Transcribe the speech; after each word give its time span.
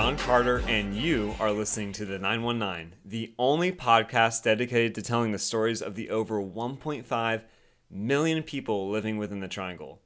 John 0.00 0.16
Carter, 0.16 0.62
and 0.66 0.96
you 0.96 1.34
are 1.38 1.52
listening 1.52 1.92
to 1.92 2.06
the 2.06 2.18
919, 2.18 2.94
the 3.04 3.34
only 3.38 3.70
podcast 3.70 4.42
dedicated 4.42 4.94
to 4.94 5.02
telling 5.02 5.30
the 5.30 5.38
stories 5.38 5.82
of 5.82 5.94
the 5.94 6.08
over 6.08 6.40
1.5 6.42 7.42
million 7.90 8.42
people 8.42 8.88
living 8.88 9.18
within 9.18 9.40
the 9.40 9.46
Triangle. 9.46 10.00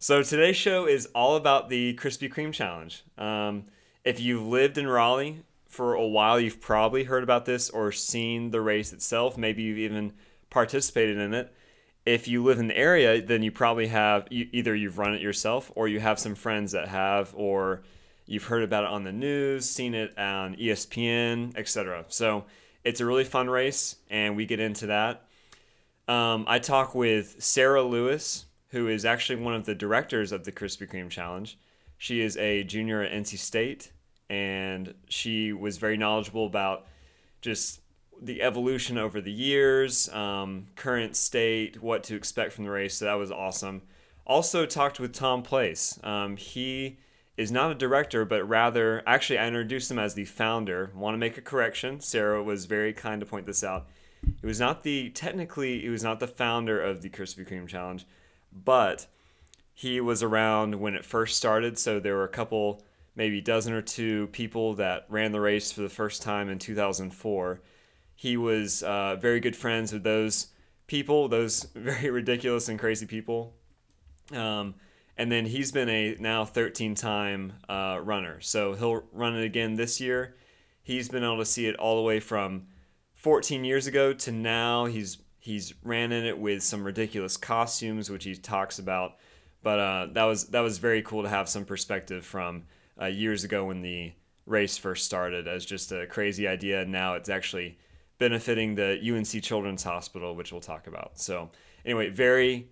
So 0.00 0.24
today's 0.24 0.56
show 0.56 0.86
is 0.86 1.06
all 1.14 1.36
about 1.36 1.68
the 1.68 1.94
Krispy 1.94 2.28
Kreme 2.28 2.52
Challenge. 2.52 3.04
Um, 3.16 3.66
if 4.02 4.18
you've 4.18 4.44
lived 4.44 4.76
in 4.76 4.88
Raleigh 4.88 5.44
for 5.68 5.94
a 5.94 6.04
while, 6.04 6.40
you've 6.40 6.60
probably 6.60 7.04
heard 7.04 7.22
about 7.22 7.44
this 7.44 7.70
or 7.70 7.92
seen 7.92 8.50
the 8.50 8.60
race 8.60 8.92
itself. 8.92 9.38
Maybe 9.38 9.62
you've 9.62 9.78
even 9.78 10.14
participated 10.50 11.18
in 11.18 11.32
it. 11.32 11.54
If 12.04 12.26
you 12.26 12.42
live 12.42 12.58
in 12.58 12.66
the 12.66 12.76
area, 12.76 13.22
then 13.22 13.44
you 13.44 13.52
probably 13.52 13.86
have 13.86 14.26
you, 14.32 14.48
either 14.50 14.74
you've 14.74 14.98
run 14.98 15.14
it 15.14 15.22
yourself 15.22 15.70
or 15.76 15.86
you 15.86 16.00
have 16.00 16.18
some 16.18 16.34
friends 16.34 16.72
that 16.72 16.88
have, 16.88 17.32
or 17.36 17.84
you've 18.32 18.44
heard 18.44 18.62
about 18.62 18.84
it 18.84 18.90
on 18.90 19.04
the 19.04 19.12
news, 19.12 19.68
seen 19.68 19.94
it 19.94 20.18
on 20.18 20.56
ESPN, 20.56 21.54
etc. 21.54 22.06
So 22.08 22.46
it's 22.82 23.00
a 23.00 23.04
really 23.04 23.24
fun 23.24 23.50
race, 23.50 23.96
and 24.08 24.36
we 24.36 24.46
get 24.46 24.58
into 24.58 24.86
that. 24.86 25.26
Um, 26.08 26.46
I 26.48 26.58
talk 26.58 26.94
with 26.94 27.42
Sara 27.42 27.82
Lewis, 27.82 28.46
who 28.68 28.88
is 28.88 29.04
actually 29.04 29.42
one 29.42 29.54
of 29.54 29.66
the 29.66 29.74
directors 29.74 30.32
of 30.32 30.44
the 30.44 30.52
Krispy 30.52 30.90
Kreme 30.90 31.10
Challenge. 31.10 31.58
She 31.98 32.22
is 32.22 32.38
a 32.38 32.64
junior 32.64 33.02
at 33.02 33.12
NC 33.12 33.36
State, 33.36 33.92
and 34.30 34.94
she 35.10 35.52
was 35.52 35.76
very 35.76 35.98
knowledgeable 35.98 36.46
about 36.46 36.86
just 37.42 37.82
the 38.20 38.40
evolution 38.40 38.96
over 38.96 39.20
the 39.20 39.30
years, 39.30 40.08
um, 40.08 40.68
current 40.74 41.16
state, 41.16 41.82
what 41.82 42.02
to 42.04 42.16
expect 42.16 42.54
from 42.54 42.64
the 42.64 42.70
race. 42.70 42.96
So 42.96 43.04
that 43.04 43.14
was 43.14 43.30
awesome. 43.30 43.82
Also 44.26 44.64
talked 44.64 44.98
with 44.98 45.12
Tom 45.12 45.42
Place. 45.42 45.98
Um, 46.02 46.38
he 46.38 46.96
is 47.36 47.50
not 47.50 47.70
a 47.70 47.74
director, 47.74 48.24
but 48.24 48.46
rather, 48.48 49.02
actually, 49.06 49.38
I 49.38 49.46
introduced 49.46 49.90
him 49.90 49.98
as 49.98 50.14
the 50.14 50.24
founder. 50.24 50.90
Want 50.94 51.14
to 51.14 51.18
make 51.18 51.38
a 51.38 51.42
correction? 51.42 52.00
Sara 52.00 52.42
was 52.42 52.66
very 52.66 52.92
kind 52.92 53.20
to 53.20 53.26
point 53.26 53.46
this 53.46 53.64
out. 53.64 53.86
It 54.42 54.46
was 54.46 54.60
not 54.60 54.82
the 54.82 55.10
technically, 55.10 55.80
he 55.80 55.88
was 55.88 56.02
not 56.02 56.20
the 56.20 56.28
founder 56.28 56.80
of 56.80 57.02
the 57.02 57.08
Krispy 57.08 57.48
Kreme 57.48 57.66
Challenge, 57.66 58.06
but 58.52 59.06
he 59.74 60.00
was 60.00 60.22
around 60.22 60.76
when 60.76 60.94
it 60.94 61.04
first 61.04 61.36
started. 61.36 61.78
So 61.78 61.98
there 61.98 62.14
were 62.14 62.24
a 62.24 62.28
couple, 62.28 62.82
maybe 63.16 63.40
dozen 63.40 63.72
or 63.72 63.82
two 63.82 64.28
people 64.28 64.74
that 64.74 65.06
ran 65.08 65.32
the 65.32 65.40
race 65.40 65.72
for 65.72 65.80
the 65.80 65.88
first 65.88 66.22
time 66.22 66.48
in 66.48 66.58
2004. 66.58 67.60
He 68.14 68.36
was 68.36 68.82
uh, 68.82 69.16
very 69.16 69.40
good 69.40 69.56
friends 69.56 69.92
with 69.92 70.04
those 70.04 70.48
people, 70.86 71.28
those 71.28 71.62
very 71.74 72.10
ridiculous 72.10 72.68
and 72.68 72.78
crazy 72.78 73.06
people. 73.06 73.54
Um, 74.32 74.74
and 75.16 75.30
then 75.30 75.46
he's 75.46 75.72
been 75.72 75.88
a 75.88 76.16
now 76.18 76.44
13 76.44 76.94
time 76.94 77.54
uh, 77.68 77.98
runner. 78.02 78.40
So 78.40 78.74
he'll 78.74 79.04
run 79.12 79.36
it 79.36 79.44
again 79.44 79.74
this 79.74 80.00
year. 80.00 80.36
He's 80.82 81.08
been 81.08 81.22
able 81.22 81.38
to 81.38 81.44
see 81.44 81.66
it 81.66 81.76
all 81.76 81.96
the 81.96 82.02
way 82.02 82.18
from 82.20 82.66
14 83.14 83.64
years 83.64 83.86
ago 83.86 84.12
to 84.12 84.32
now. 84.32 84.86
He's 84.86 85.18
he's 85.38 85.74
ran 85.82 86.12
in 86.12 86.24
it 86.24 86.38
with 86.38 86.62
some 86.62 86.84
ridiculous 86.84 87.36
costumes, 87.36 88.10
which 88.10 88.24
he 88.24 88.34
talks 88.34 88.78
about. 88.78 89.16
But 89.62 89.78
uh, 89.78 90.06
that 90.12 90.24
was 90.24 90.48
that 90.48 90.60
was 90.60 90.78
very 90.78 91.02
cool 91.02 91.22
to 91.22 91.28
have 91.28 91.48
some 91.48 91.64
perspective 91.64 92.24
from 92.24 92.64
uh, 93.00 93.06
years 93.06 93.44
ago 93.44 93.66
when 93.66 93.82
the 93.82 94.12
race 94.46 94.76
first 94.76 95.04
started 95.04 95.46
as 95.46 95.64
just 95.64 95.92
a 95.92 96.06
crazy 96.06 96.48
idea. 96.48 96.84
Now 96.84 97.14
it's 97.14 97.28
actually 97.28 97.78
benefiting 98.18 98.74
the 98.74 98.98
UNC 99.02 99.42
Children's 99.42 99.82
Hospital, 99.82 100.34
which 100.34 100.52
we'll 100.52 100.60
talk 100.60 100.86
about. 100.86 101.18
So 101.18 101.50
anyway, 101.84 102.08
very 102.08 102.68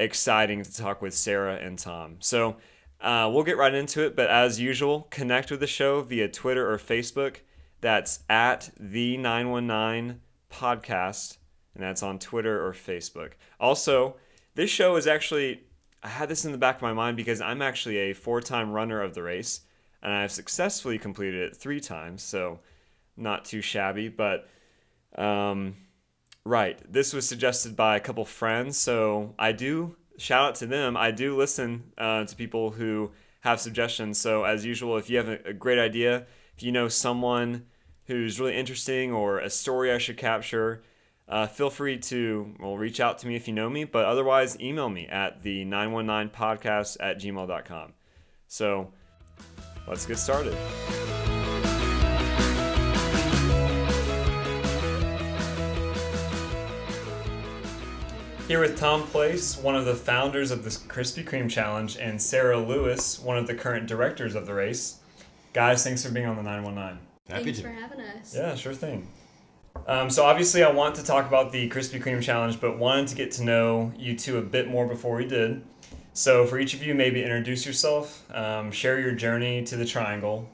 exciting 0.00 0.62
to 0.62 0.76
talk 0.76 1.02
with 1.02 1.14
Sara 1.14 1.56
and 1.56 1.78
Tom. 1.78 2.16
So 2.20 2.56
uh, 3.00 3.30
we'll 3.32 3.44
get 3.44 3.56
right 3.56 3.74
into 3.74 4.04
it. 4.04 4.16
But 4.16 4.30
as 4.30 4.58
usual, 4.58 5.06
connect 5.10 5.50
with 5.50 5.60
the 5.60 5.66
show 5.66 6.00
via 6.02 6.28
Twitter 6.28 6.70
or 6.70 6.78
Facebook. 6.78 7.36
That's 7.80 8.20
at 8.28 8.70
the 8.78 9.16
919 9.16 10.20
podcast, 10.50 11.38
and 11.74 11.82
that's 11.82 12.02
on 12.02 12.18
Twitter 12.18 12.66
or 12.66 12.72
Facebook. 12.72 13.32
Also, 13.58 14.16
this 14.54 14.70
show 14.70 14.96
is 14.96 15.06
actually, 15.06 15.62
I 16.02 16.08
had 16.08 16.28
this 16.28 16.44
in 16.44 16.52
the 16.52 16.58
back 16.58 16.76
of 16.76 16.82
my 16.82 16.92
mind 16.92 17.16
because 17.16 17.40
I'm 17.40 17.62
actually 17.62 17.96
a 17.96 18.12
four 18.12 18.40
time 18.40 18.72
runner 18.72 19.00
of 19.00 19.14
the 19.14 19.22
race, 19.22 19.60
and 20.02 20.12
I've 20.12 20.32
successfully 20.32 20.98
completed 20.98 21.40
it 21.40 21.56
three 21.56 21.80
times, 21.80 22.22
so 22.22 22.60
not 23.16 23.44
too 23.46 23.62
shabby. 23.62 24.08
But, 24.08 24.48
um, 25.16 25.76
right, 26.44 26.80
this 26.90 27.12
was 27.12 27.28
suggested 27.28 27.76
by 27.76 27.96
a 27.96 28.00
couple 28.00 28.24
friends, 28.24 28.78
so 28.78 29.34
I 29.38 29.52
do 29.52 29.96
shout 30.18 30.48
out 30.48 30.54
to 30.56 30.66
them. 30.66 30.96
I 30.96 31.10
do 31.10 31.36
listen 31.36 31.92
uh, 31.98 32.24
to 32.24 32.36
people 32.36 32.70
who 32.70 33.10
have 33.40 33.60
suggestions. 33.60 34.18
So, 34.18 34.44
as 34.44 34.64
usual, 34.64 34.96
if 34.96 35.10
you 35.10 35.16
have 35.16 35.28
a, 35.28 35.38
a 35.46 35.52
great 35.52 35.78
idea, 35.78 36.26
if 36.56 36.62
you 36.62 36.72
know 36.72 36.88
someone 36.88 37.66
who's 38.06 38.38
really 38.38 38.56
interesting 38.56 39.12
or 39.12 39.38
a 39.38 39.50
story 39.50 39.92
I 39.92 39.98
should 39.98 40.16
capture, 40.16 40.82
uh, 41.28 41.46
feel 41.46 41.70
free 41.70 41.96
to 41.98 42.54
well 42.60 42.76
reach 42.76 43.00
out 43.00 43.18
to 43.18 43.26
me 43.26 43.36
if 43.36 43.48
you 43.48 43.54
know 43.54 43.70
me. 43.70 43.84
But 43.84 44.04
otherwise, 44.04 44.60
email 44.60 44.88
me 44.88 45.06
at 45.06 45.42
the 45.42 45.64
919podcast 45.64 46.96
at 47.00 47.18
gmail.com. 47.18 47.92
So 48.46 48.92
let's 49.86 50.06
get 50.06 50.18
started. 50.18 50.56
Here 58.50 58.58
with 58.58 58.76
Tom 58.76 59.04
Place, 59.04 59.56
one 59.56 59.76
of 59.76 59.84
the 59.84 59.94
founders 59.94 60.50
of 60.50 60.64
the 60.64 60.70
Krispy 60.70 61.24
Kreme 61.24 61.48
Challenge, 61.48 61.96
and 61.98 62.20
Sara 62.20 62.58
Lewis, 62.58 63.20
one 63.20 63.38
of 63.38 63.46
the 63.46 63.54
current 63.54 63.86
directors 63.86 64.34
of 64.34 64.44
the 64.44 64.54
race. 64.54 64.96
Guys, 65.52 65.84
thanks 65.84 66.04
for 66.04 66.10
being 66.10 66.26
on 66.26 66.34
the 66.34 66.42
919. 66.42 66.98
Happy 67.28 67.44
Thanks 67.44 67.58
to. 67.58 67.62
for 67.62 67.70
having 67.70 68.00
us. 68.00 68.34
Yeah, 68.34 68.56
sure 68.56 68.74
thing. 68.74 69.06
Um, 69.86 70.10
so 70.10 70.24
obviously, 70.24 70.64
I 70.64 70.70
want 70.72 70.96
to 70.96 71.04
talk 71.04 71.28
about 71.28 71.52
the 71.52 71.68
Krispy 71.68 72.02
Kreme 72.02 72.20
challenge, 72.20 72.60
but 72.60 72.76
wanted 72.76 73.06
to 73.06 73.14
get 73.14 73.30
to 73.34 73.44
know 73.44 73.92
you 73.96 74.16
two 74.16 74.38
a 74.38 74.42
bit 74.42 74.66
more 74.66 74.84
before 74.84 75.14
we 75.14 75.26
did. 75.26 75.62
So 76.12 76.44
for 76.44 76.58
each 76.58 76.74
of 76.74 76.82
you, 76.82 76.92
maybe 76.92 77.22
introduce 77.22 77.64
yourself, 77.64 78.28
um, 78.34 78.72
share 78.72 78.98
your 78.98 79.12
journey 79.12 79.62
to 79.66 79.76
the 79.76 79.84
triangle, 79.84 80.48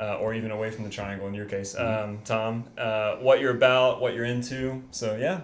uh, 0.00 0.18
or 0.18 0.34
even 0.34 0.52
away 0.52 0.70
from 0.70 0.84
the 0.84 0.90
triangle 0.90 1.26
in 1.26 1.34
your 1.34 1.46
case. 1.46 1.76
Um, 1.76 2.20
Tom, 2.24 2.62
uh, 2.78 3.16
what 3.16 3.40
you're 3.40 3.56
about, 3.56 4.00
what 4.00 4.14
you're 4.14 4.24
into. 4.24 4.84
So 4.92 5.16
yeah, 5.16 5.40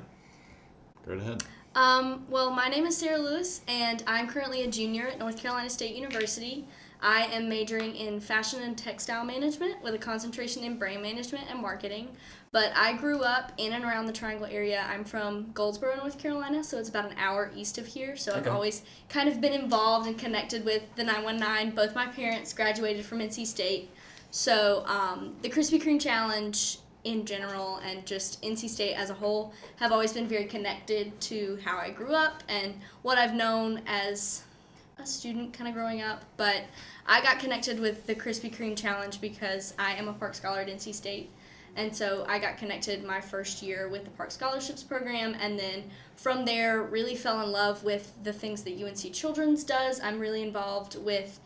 Go 1.07 1.15
ahead. 1.15 1.43
Um, 1.75 2.27
well, 2.29 2.51
my 2.51 2.69
name 2.69 2.85
is 2.87 2.97
Sara 2.97 3.19
Lewis, 3.19 3.61
and 3.69 4.03
I'm 4.07 4.27
currently 4.27 4.63
a 4.63 4.71
junior 4.71 5.07
at 5.07 5.19
North 5.19 5.41
Carolina 5.41 5.71
State 5.71 5.95
University. 5.95 6.67
I 7.03 7.23
am 7.27 7.49
majoring 7.49 7.95
in 7.95 8.21
fashion 8.21 8.61
and 8.63 8.77
textile 8.77 9.25
management 9.25 9.83
with 9.83 9.95
a 9.95 9.99
concentration 9.99 10.65
in 10.65 10.79
brand 10.79 11.01
management 11.01 11.45
and 11.49 11.63
marketing. 11.63 12.09
But 12.53 12.73
I 12.77 12.95
grew 12.95 13.21
up 13.23 13.53
in 13.57 13.73
and 13.73 13.85
around 13.85 14.07
the 14.07 14.13
Triangle 14.13 14.47
area. 14.51 14.85
I'm 14.87 15.05
from 15.05 15.53
Goldsboro, 15.55 15.97
North 15.97 16.19
Carolina, 16.19 16.63
so 16.65 16.77
it's 16.79 16.89
about 16.89 17.11
an 17.11 17.17
hour 17.17 17.53
east 17.55 17.79
of 17.79 17.87
here. 17.87 18.17
So 18.17 18.33
Okay. 18.33 18.41
I've 18.41 18.49
always 18.55 18.83
kind 19.09 19.29
of 19.29 19.41
been 19.41 19.53
involved 19.53 20.09
and 20.09 20.19
connected 20.19 20.65
with 20.65 20.83
the 20.97 21.05
919. 21.05 21.75
Both 21.75 21.95
my 21.95 22.09
parents 22.09 22.53
graduated 22.53 23.07
from 23.07 23.21
NC 23.21 23.47
State. 23.47 23.91
So 24.31 24.85
um, 24.87 25.37
the 25.43 25.49
Krispy 25.49 25.81
Kreme 25.81 26.01
Challenge 26.01 26.79
in 27.05 27.25
general 27.25 27.79
and 27.79 28.05
just 28.05 28.43
NC 28.43 28.69
State 28.69 28.95
as 28.95 29.11
a 29.11 29.15
whole 29.15 29.53
have 29.77 29.93
always 29.93 30.13
been 30.13 30.27
very 30.27 30.45
connected 30.45 31.19
to 31.23 31.59
how 31.65 31.79
I 31.79 31.91
grew 31.91 32.15
up 32.15 32.43
and 32.49 32.75
what 33.03 33.19
I've 33.19 33.35
known 33.35 33.83
as 33.87 34.43
a 34.99 35.07
student 35.07 35.53
kind 35.53 35.69
of 35.69 35.75
growing 35.75 36.03
up. 36.03 36.25
But 36.37 36.65
I 37.07 37.23
got 37.23 37.39
connected 37.39 37.81
with 37.81 38.07
the 38.07 38.15
Krispy 38.15 38.55
Kreme 38.55 38.77
Challenge 38.77 39.21
because 39.21 39.75
I 39.79 39.95
am 39.95 40.09
a 40.09 40.13
Park 40.13 40.35
Scholar 40.35 40.61
at 40.61 40.69
NC 40.69 40.95
State. 40.95 41.31
And 41.77 41.95
so 41.95 42.25
I 42.29 42.39
got 42.39 42.59
connected 42.59 43.05
my 43.05 43.21
first 43.21 43.63
year 43.63 43.89
with 43.89 44.05
the 44.05 44.11
Park 44.11 44.33
Scholarships 44.33 44.83
program, 44.83 45.37
and 45.41 45.57
then 45.57 45.85
from 46.17 46.45
there, 46.45 46.83
really 46.83 47.15
fell 47.15 47.41
in 47.43 47.53
love 47.53 47.85
with 47.85 48.13
the 48.25 48.33
things 48.33 48.65
that 48.65 48.83
UNC 48.83 49.13
Children's 49.13 49.63
does. 49.63 50.01
I'm 50.01 50.19
really 50.19 50.43
involved 50.43 50.99
with 50.99 51.39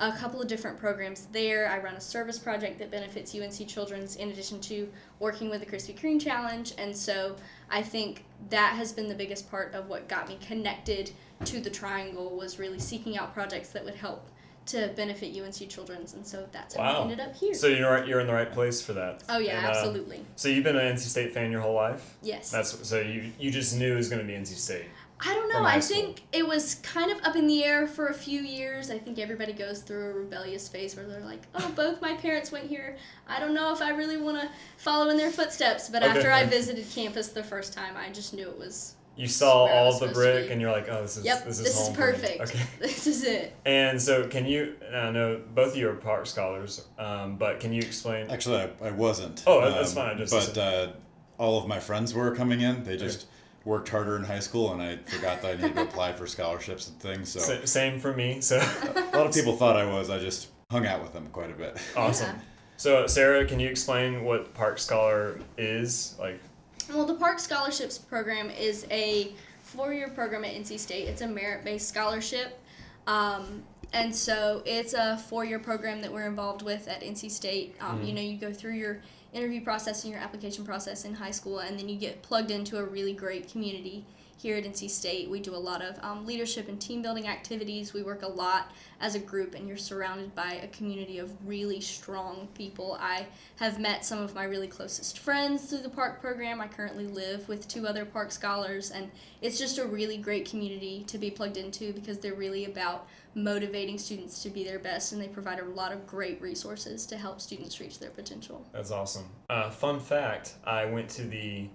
a 0.00 0.12
couple 0.12 0.40
of 0.40 0.48
different 0.48 0.78
programs 0.78 1.26
there. 1.30 1.68
I 1.68 1.78
run 1.78 1.94
a 1.94 2.00
service 2.00 2.38
project 2.38 2.78
that 2.78 2.90
benefits 2.90 3.34
UNC 3.34 3.68
Children's 3.68 4.16
in 4.16 4.30
addition 4.30 4.60
to 4.62 4.88
working 5.18 5.50
with 5.50 5.60
the 5.60 5.66
Krispy 5.66 5.96
Kreme 5.96 6.20
Challenge. 6.20 6.72
And 6.78 6.96
so 6.96 7.36
I 7.70 7.82
think 7.82 8.24
that 8.48 8.74
has 8.76 8.92
been 8.92 9.08
the 9.08 9.14
biggest 9.14 9.50
part 9.50 9.74
of 9.74 9.88
what 9.88 10.08
got 10.08 10.26
me 10.28 10.38
connected 10.40 11.10
to 11.44 11.60
the 11.60 11.70
Triangle 11.70 12.36
was 12.36 12.58
really 12.58 12.78
seeking 12.78 13.18
out 13.18 13.34
projects 13.34 13.68
that 13.70 13.84
would 13.84 13.94
help 13.94 14.26
to 14.66 14.88
benefit 14.94 15.36
UNC 15.36 15.68
Children's, 15.68 16.14
and 16.14 16.24
so 16.24 16.46
that's 16.52 16.76
how 16.76 16.82
I 16.82 17.02
ended 17.02 17.18
up 17.18 17.34
here. 17.34 17.54
So 17.54 17.66
you're 17.66 18.04
you're 18.04 18.20
in 18.20 18.26
the 18.26 18.32
right 18.32 18.52
place 18.52 18.80
for 18.80 18.92
that. 18.92 19.24
oh 19.28 19.38
yeah, 19.38 19.56
And, 19.56 19.66
uh, 19.66 19.70
absolutely. 19.70 20.24
So 20.36 20.48
you've 20.48 20.64
been 20.64 20.76
an 20.76 20.94
NC 20.94 21.00
State 21.00 21.32
fan 21.32 21.50
your 21.50 21.60
whole 21.60 21.74
life. 21.74 22.16
Yes. 22.22 22.50
That's 22.50 22.86
so 22.86 23.00
you 23.00 23.32
you 23.38 23.50
just 23.50 23.76
knew 23.76 23.94
it 23.94 23.96
was 23.96 24.08
going 24.08 24.20
to 24.20 24.26
be 24.26 24.34
NC 24.34 24.54
State. 24.56 24.84
I 25.22 25.34
don't 25.34 25.48
know. 25.52 25.62
high 25.62 25.76
I 25.76 25.80
school. 25.80 25.96
think 25.96 26.22
it 26.32 26.46
was 26.46 26.76
kind 26.76 27.10
of 27.10 27.18
up 27.24 27.36
in 27.36 27.46
the 27.46 27.62
air 27.64 27.86
for 27.86 28.08
a 28.08 28.14
few 28.14 28.40
years. 28.40 28.90
I 28.90 28.98
think 28.98 29.18
everybody 29.18 29.52
goes 29.52 29.82
through 29.82 30.10
a 30.10 30.12
rebellious 30.12 30.68
phase 30.68 30.96
where 30.96 31.06
they're 31.06 31.20
like, 31.20 31.42
"Oh, 31.54 31.70
both 31.76 32.00
my 32.00 32.14
parents 32.14 32.50
went 32.50 32.66
here. 32.66 32.96
I 33.28 33.38
don't 33.40 33.52
know 33.54 33.72
if 33.72 33.82
I 33.82 33.90
really 33.90 34.16
want 34.16 34.40
to 34.40 34.48
follow 34.78 35.10
in 35.10 35.16
their 35.16 35.30
footsteps." 35.30 35.88
But 35.90 36.02
Okay. 36.02 36.12
after 36.16 36.30
I 36.32 36.44
visited 36.44 36.86
campus 36.90 37.28
the 37.28 37.42
first 37.42 37.72
time, 37.74 37.94
I 37.96 38.10
just 38.10 38.32
knew 38.34 38.48
it 38.48 38.58
was. 38.58 38.94
You 39.16 39.26
saw 39.26 39.64
Where 39.64 39.74
I 39.74 39.78
all 39.78 39.86
was 39.88 40.00
the 40.00 40.08
brick 40.08 40.50
and 40.50 40.60
you're 40.62 40.70
like, 40.70 40.86
oh, 40.88 41.02
this 41.02 41.18
is 41.18 41.24
Yep, 41.26 41.44
this 41.44 41.58
is 41.58 41.64
this 41.64 41.74
is 41.78 41.86
home 41.88 41.94
for 41.94 42.12
perfect. 42.12 42.40
Okay. 42.40 42.60
This 42.78 43.06
is 43.06 43.22
it. 43.24 43.54
And 43.66 44.00
so, 44.00 44.26
can 44.26 44.46
you? 44.46 44.76
I 44.94 45.10
know 45.10 45.42
both 45.54 45.72
of 45.72 45.76
you 45.76 45.90
are 45.90 45.94
Park 45.94 46.26
scholars, 46.26 46.86
um, 46.98 47.36
but 47.36 47.60
can 47.60 47.72
you 47.74 47.82
explain? 47.82 48.30
Actually, 48.30 48.58
I, 48.80 48.86
I 48.86 48.90
wasn't. 48.92 49.42
Oh, 49.46 49.60
that's 49.70 49.92
fine, 49.92 50.14
I 50.16 50.18
just- 50.24 50.54
but 50.54 50.58
uh, 50.58 50.92
all 51.38 51.58
of 51.58 51.66
my 51.68 51.78
friends 51.80 52.14
were 52.14 52.34
coming 52.34 52.62
in. 52.62 52.82
They 52.84 52.96
just 52.96 53.26
worked 53.64 53.88
harder 53.88 54.16
in 54.16 54.24
high 54.24 54.38
school, 54.40 54.72
and 54.72 54.80
I 54.82 54.96
forgot 54.96 55.42
that 55.42 55.52
I 55.52 55.56
needed 55.56 55.74
to 55.74 55.82
apply 55.82 56.12
for 56.14 56.26
scholarships 56.26 56.88
and 56.88 56.98
things. 57.00 57.28
So 57.30 57.40
Sa- 57.40 57.64
Same 57.64 58.00
for 58.00 58.12
me. 58.14 58.40
So 58.40 58.56
a 58.58 59.16
lot 59.16 59.26
of 59.26 59.34
people 59.34 59.56
thought 59.56 59.76
I 59.76 59.84
was. 59.84 60.08
I 60.10 60.18
just 60.18 60.48
hung 60.70 60.86
out 60.86 61.02
with 61.02 61.12
them 61.12 61.26
quite 61.32 61.50
a 61.50 61.54
bit. 61.54 61.76
awesome. 61.96 62.28
Yeah. 62.36 62.42
So, 62.76 63.06
Sara, 63.06 63.44
can 63.44 63.60
you 63.60 63.68
explain 63.68 64.24
what 64.24 64.54
Park 64.54 64.78
Scholar 64.78 65.38
is? 65.58 66.14
Like, 66.18 66.40
Well, 66.88 67.04
the 67.04 67.14
Park 67.14 67.38
Scholarships 67.38 67.98
Program 67.98 68.48
is 68.48 68.86
a 68.90 69.32
four-year 69.62 70.08
program 70.08 70.44
at 70.46 70.54
NC 70.54 70.78
State. 70.78 71.06
It's 71.06 71.20
a 71.20 71.26
merit-based 71.28 71.86
scholarship, 71.86 72.58
um, 73.06 73.62
and 73.92 74.14
so 74.14 74.62
it's 74.64 74.94
a 74.94 75.18
four-year 75.28 75.58
program 75.58 76.00
that 76.00 76.10
we're 76.12 76.26
involved 76.26 76.62
with 76.62 76.88
at 76.88 77.02
NC 77.02 77.30
State. 77.30 77.76
Um, 77.80 78.02
You 78.02 78.14
know, 78.14 78.22
you 78.22 78.38
go 78.38 78.50
through 78.52 78.74
your 78.74 79.02
interview 79.32 79.62
process 79.62 80.04
and 80.04 80.12
your 80.12 80.22
application 80.22 80.64
process 80.64 81.04
in 81.04 81.14
high 81.14 81.30
school, 81.30 81.60
and 81.60 81.78
then 81.78 81.88
you 81.88 81.96
get 81.96 82.22
plugged 82.22 82.50
into 82.50 82.78
a 82.78 82.84
really 82.84 83.12
great 83.12 83.50
community 83.50 84.04
here 84.40 84.56
at 84.56 84.64
NC 84.64 84.88
State. 84.88 85.28
We 85.28 85.38
do 85.38 85.54
a 85.54 85.56
lot 85.56 85.82
of 85.82 86.02
um, 86.02 86.24
leadership 86.24 86.68
and 86.68 86.80
team 86.80 87.02
building 87.02 87.28
activities. 87.28 87.92
We 87.92 88.02
work 88.02 88.22
a 88.22 88.28
lot 88.28 88.72
as 89.00 89.14
a 89.14 89.18
group, 89.18 89.54
and 89.54 89.68
you're 89.68 89.76
surrounded 89.76 90.34
by 90.34 90.60
a 90.62 90.68
community 90.68 91.18
of 91.18 91.30
really 91.46 91.80
strong 91.80 92.48
people. 92.54 92.96
I 93.00 93.26
have 93.56 93.78
met 93.78 94.04
some 94.04 94.18
of 94.18 94.34
my 94.34 94.44
really 94.44 94.66
closest 94.66 95.18
friends 95.18 95.64
through 95.64 95.80
the 95.80 95.90
park 95.90 96.22
program. 96.22 96.60
I 96.60 96.68
currently 96.68 97.06
live 97.06 97.46
with 97.48 97.68
two 97.68 97.86
other 97.86 98.06
park 98.06 98.32
scholars, 98.32 98.90
and 98.90 99.10
it's 99.42 99.58
just 99.58 99.78
a 99.78 99.84
really 99.84 100.16
great 100.16 100.48
community 100.48 101.04
to 101.08 101.18
be 101.18 101.30
plugged 101.30 101.58
into 101.58 101.92
because 101.92 102.18
they're 102.18 102.34
really 102.34 102.64
about 102.64 103.06
motivating 103.34 103.98
students 103.98 104.42
to 104.42 104.50
be 104.50 104.64
their 104.64 104.78
best, 104.78 105.12
and 105.12 105.20
they 105.22 105.28
provide 105.28 105.60
a 105.60 105.64
lot 105.64 105.92
of 105.92 106.06
great 106.06 106.40
resources 106.42 107.06
to 107.06 107.16
help 107.16 107.40
students 107.40 107.80
reach 107.80 107.98
their 107.98 108.10
potential. 108.10 108.64
that's 108.72 108.90
awesome. 108.90 109.26
Uh, 109.48 109.70
fun 109.70 110.00
fact: 110.00 110.54
I 110.64 110.84
went 110.86 111.08
to 111.10 111.22
the 111.22 111.68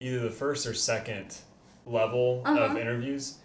either 0.00 0.20
the 0.20 0.30
first 0.30 0.66
or 0.66 0.74
second 0.74 1.36
level 1.86 2.40
of 2.44 2.56
Uh-huh. 2.56 2.78
interviews. 2.78 3.38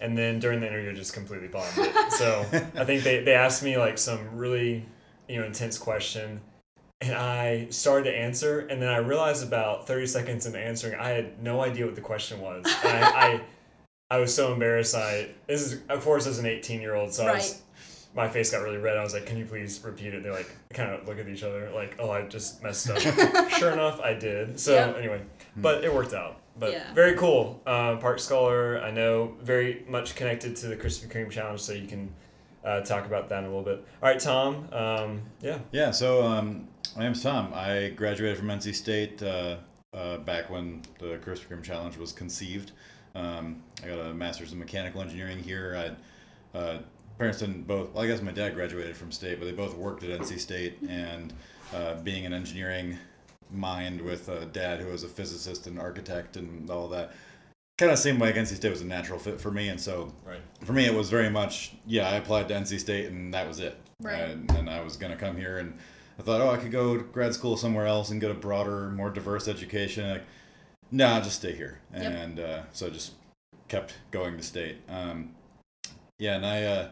And 0.00 0.16
then 0.16 0.38
during 0.38 0.60
the 0.60 0.66
interview, 0.66 0.90
I 0.90 0.94
just 0.94 1.14
completely 1.14 1.48
bombed 1.48 1.72
it. 1.78 1.94
So 2.12 2.44
I 2.74 2.84
think 2.84 3.02
they, 3.02 3.22
they 3.24 3.32
asked 3.34 3.62
me 3.62 3.78
like 3.78 3.96
some 3.98 4.36
really, 4.36 4.84
you 5.28 5.40
know, 5.40 5.46
intense 5.46 5.78
question, 5.78 6.40
and 7.00 7.14
I 7.14 7.68
started 7.70 8.04
to 8.10 8.16
answer, 8.16 8.60
and 8.60 8.80
then 8.80 8.90
I 8.90 8.98
realized 8.98 9.42
about 9.46 9.86
thirty 9.86 10.06
seconds 10.06 10.44
into 10.46 10.58
answering, 10.58 10.94
I 11.00 11.08
had 11.10 11.42
no 11.42 11.62
idea 11.62 11.86
what 11.86 11.94
the 11.94 12.02
question 12.02 12.40
was. 12.40 12.64
I, 12.66 13.00
I, 13.26 13.40
I 14.10 14.18
was 14.18 14.34
so 14.34 14.52
embarrassed. 14.52 14.94
I 14.94 15.28
this 15.46 15.60
is 15.62 15.80
of 15.88 16.02
course 16.04 16.26
as 16.26 16.38
an 16.38 16.46
eighteen 16.46 16.80
year 16.80 16.94
old, 16.94 17.12
so 17.12 17.26
I 17.26 17.34
was, 17.34 17.62
my 18.14 18.28
face 18.28 18.52
got 18.52 18.62
really 18.62 18.78
red. 18.78 18.96
I 18.96 19.02
was 19.02 19.12
like, 19.12 19.26
"Can 19.26 19.36
you 19.36 19.44
please 19.44 19.80
repeat 19.84 20.14
it?" 20.14 20.22
They're 20.22 20.32
like 20.32 20.50
kind 20.72 20.90
of 20.90 21.06
look 21.08 21.18
at 21.18 21.28
each 21.28 21.42
other, 21.42 21.70
like, 21.74 21.96
"Oh, 21.98 22.10
I 22.10 22.22
just 22.22 22.62
messed 22.62 22.88
up." 22.88 22.98
sure 23.50 23.72
enough, 23.72 24.00
I 24.00 24.14
did. 24.14 24.60
So 24.60 24.74
Yep. 24.74 24.96
anyway, 24.98 25.22
but 25.56 25.82
it 25.84 25.92
worked 25.92 26.14
out. 26.14 26.40
But 26.58 26.72
Yeah. 26.72 26.94
very 26.94 27.16
cool. 27.16 27.60
Uh, 27.66 27.96
Park 27.96 28.18
Scholar, 28.20 28.80
I 28.80 28.90
know, 28.90 29.34
very 29.42 29.84
much 29.88 30.14
connected 30.14 30.54
to 30.56 30.68
the 30.68 30.76
Krispy 30.76 31.10
Kreme 31.10 31.30
challenge, 31.30 31.60
so 31.60 31.72
you 31.72 31.86
can 31.88 32.14
uh, 32.64 32.80
talk 32.80 33.06
about 33.06 33.28
that 33.28 33.40
in 33.40 33.44
a 33.44 33.48
little 33.48 33.62
bit. 33.64 33.84
All 34.02 34.08
right, 34.08 34.18
Tom. 34.20 34.68
Um, 34.72 35.22
yeah. 35.42 35.58
Yeah, 35.72 35.90
so 35.90 36.22
um, 36.26 36.66
my 36.96 37.02
name's 37.02 37.22
Tom. 37.22 37.52
I 37.54 37.90
graduated 37.90 38.38
from 38.38 38.48
NC 38.48 38.74
State 38.74 39.22
uh, 39.22 39.56
uh, 39.92 40.18
back 40.18 40.48
when 40.48 40.82
the 40.98 41.18
Krispy 41.18 41.46
Kreme 41.48 41.62
Challenge 41.62 41.96
was 41.98 42.12
conceived. 42.12 42.70
Um, 43.16 43.62
I 43.82 43.88
got 43.88 43.98
a 43.98 44.14
master's 44.14 44.52
in 44.52 44.58
mechanical 44.58 45.00
engineering 45.00 45.38
here. 45.38 45.96
I, 46.54 46.58
uh, 46.58 46.78
parents 47.18 47.38
didn't 47.38 47.66
both, 47.66 47.92
well, 47.94 48.04
I 48.04 48.06
guess 48.06 48.20
my 48.20 48.30
dad 48.32 48.54
graduated 48.54 48.96
from 48.96 49.10
state, 49.10 49.38
but 49.38 49.46
they 49.46 49.52
both 49.52 49.74
worked 49.74 50.02
at 50.04 50.20
NC 50.20 50.38
State. 50.38 50.78
And 50.88 51.32
uh, 51.74 51.94
being 52.02 52.26
an 52.26 52.34
engineering 52.34 52.98
mind 53.50 54.00
with 54.00 54.28
a 54.28 54.44
dad 54.46 54.80
who 54.80 54.88
was 54.88 55.02
a 55.02 55.08
physicist 55.08 55.66
and 55.66 55.78
architect 55.78 56.36
and 56.36 56.68
all 56.68 56.88
that, 56.88 57.12
kind 57.78 57.90
of 57.90 57.98
seemed 57.98 58.20
like 58.20 58.34
NC 58.34 58.56
State 58.56 58.70
was 58.70 58.82
a 58.82 58.86
natural 58.86 59.18
fit 59.18 59.40
for 59.40 59.50
me. 59.50 59.68
And 59.68 59.80
so 59.80 60.12
Right. 60.24 60.40
for 60.64 60.74
me, 60.74 60.84
it 60.84 60.94
was 60.94 61.08
very 61.08 61.30
much, 61.30 61.72
yeah, 61.86 62.08
I 62.10 62.16
applied 62.16 62.48
to 62.48 62.54
NC 62.54 62.78
State 62.80 63.06
and 63.06 63.32
that 63.32 63.48
was 63.48 63.60
it. 63.60 63.78
Right. 64.02 64.20
And, 64.20 64.50
and 64.52 64.68
I 64.68 64.82
was 64.82 64.96
going 64.96 65.12
to 65.12 65.18
come 65.18 65.36
here 65.36 65.58
and 65.58 65.76
I 66.18 66.22
thought, 66.22 66.40
oh, 66.42 66.50
I 66.50 66.58
could 66.58 66.72
go 66.72 66.98
to 66.98 67.02
grad 67.02 67.32
school 67.34 67.56
somewhere 67.56 67.86
else 67.86 68.10
and 68.10 68.20
get 68.20 68.30
a 68.30 68.34
broader, 68.34 68.90
more 68.90 69.10
diverse 69.10 69.48
education. 69.48 70.08
Like, 70.10 70.24
no, 70.90 71.06
I'll 71.06 71.22
just 71.22 71.36
stay 71.36 71.54
here. 71.54 71.80
Yep. 71.94 72.02
And 72.12 72.40
uh, 72.40 72.62
so 72.72 72.86
I 72.86 72.90
just 72.90 73.12
kept 73.68 73.94
going 74.10 74.36
to 74.36 74.42
state. 74.42 74.78
Um, 74.88 75.34
yeah, 76.18 76.36
and 76.36 76.46
I, 76.46 76.64
uh, 76.64 76.88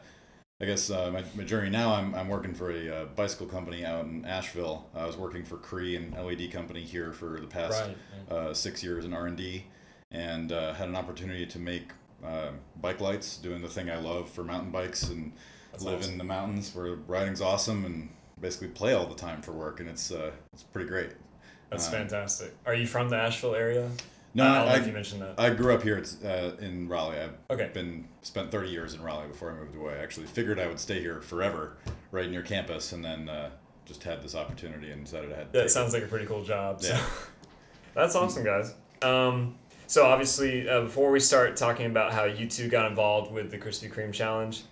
I 0.61 0.65
guess 0.67 0.91
uh, 0.91 1.11
my, 1.11 1.25
my 1.37 1.45
journey 1.45 1.71
now, 1.71 1.93
I'm, 1.95 2.15
I'm 2.15 2.29
working 2.29 2.55
for 2.55 2.71
a 2.71 2.89
uh, 2.89 3.05
bicycle 3.07 3.47
company 3.47 3.85
out 3.85 4.05
in 4.05 4.25
Asheville. 4.25 4.87
I 4.95 5.07
was 5.07 5.17
working 5.17 5.45
for 5.45 5.57
Cree 5.57 5.97
and 5.97 6.15
LED 6.15 6.51
company 6.53 6.83
here 6.83 7.13
for 7.13 7.41
the 7.41 7.47
past 7.47 7.83
Right. 7.83 8.37
uh, 8.37 8.55
six 8.55 8.83
years 8.83 9.05
in 9.05 9.13
R&D 9.15 9.65
and 10.11 10.53
uh, 10.53 10.73
had 10.75 10.89
an 10.89 10.97
opportunity 10.97 11.47
to 11.47 11.59
make 11.59 11.91
uh, 12.25 12.51
bike 12.81 13.01
lights 13.01 13.37
doing 13.39 13.63
the 13.63 13.69
thing 13.69 13.91
I 13.91 13.97
love 13.99 14.29
for 14.31 14.45
mountain 14.45 14.71
bikes 14.71 15.05
and 15.09 15.33
That's 15.73 15.85
live 15.85 15.99
awesome. 16.01 16.13
in 16.13 16.19
the 16.19 16.25
mountains 16.25 16.75
where 16.75 16.95
riding's 17.07 17.41
awesome 17.41 17.85
and 17.85 18.09
basically 18.41 18.69
play 18.69 18.95
all 18.95 19.07
the 19.07 19.15
time 19.15 19.43
for 19.43 19.53
work 19.53 19.81
and 19.81 19.89
it's 19.89 20.11
uh, 20.11 20.31
it's 20.53 20.63
pretty 20.63 20.89
great. 20.89 21.11
That's 21.75 21.89
Uh, 21.89 21.91
fantastic. 21.93 22.55
Are 22.67 22.75
you 22.75 22.87
from 22.87 23.09
the 23.09 23.17
Asheville 23.17 23.55
area? 23.57 23.91
No, 24.37 24.45
I 24.45 24.59
don't 24.59 24.69
I, 24.83 24.87
you 24.87 24.93
mentioned 24.93 25.23
that. 25.23 25.35
I 25.39 25.51
grew 25.51 25.75
up 25.75 25.83
here 25.83 25.97
it's, 25.97 26.23
uh, 26.25 26.57
in 26.61 26.89
Raleigh. 26.89 27.19
I've 27.21 27.35
Okay. 27.51 27.71
been 27.73 28.07
spent 28.23 28.51
30 28.51 28.69
years 28.69 28.95
in 28.95 29.03
Raleigh 29.03 29.29
before 29.29 29.51
I 29.51 29.55
moved 29.55 29.77
away. 29.77 29.95
I 29.95 30.03
actually 30.03 30.27
figured 30.27 30.59
I 30.59 30.67
would 30.67 30.81
stay 30.81 31.01
here 31.01 31.21
forever, 31.21 31.77
right 32.11 32.29
near 32.31 32.43
campus, 32.43 32.93
and 32.93 33.05
then 33.05 33.29
uh, 33.29 33.51
just 33.87 34.03
had 34.03 34.23
this 34.23 34.35
opportunity 34.35 34.91
and 34.91 35.05
decided 35.05 35.33
I 35.33 35.37
had. 35.37 35.47
to 35.53 35.59
That 35.59 35.63
take 35.65 35.71
sounds 35.71 35.95
it. 35.95 35.99
like 35.99 36.07
a 36.07 36.09
pretty 36.09 36.27
cool 36.27 36.43
job. 36.45 36.81
So. 36.83 36.95
Yeah. 36.95 37.01
That's 37.95 38.15
awesome, 38.17 38.45
guys. 38.45 38.75
Um, 39.03 39.57
so 39.87 40.05
obviously, 40.07 40.69
uh, 40.69 40.83
before 40.83 41.11
we 41.13 41.21
start 41.21 41.57
talking 41.57 41.87
about 41.87 42.13
how 42.13 42.25
you 42.25 42.47
two 42.49 42.69
got 42.69 42.87
involved 42.91 43.31
with 43.33 43.51
the 43.53 43.59
Krispy 43.59 43.93
Kreme 43.93 44.13
challenge, 44.13 44.63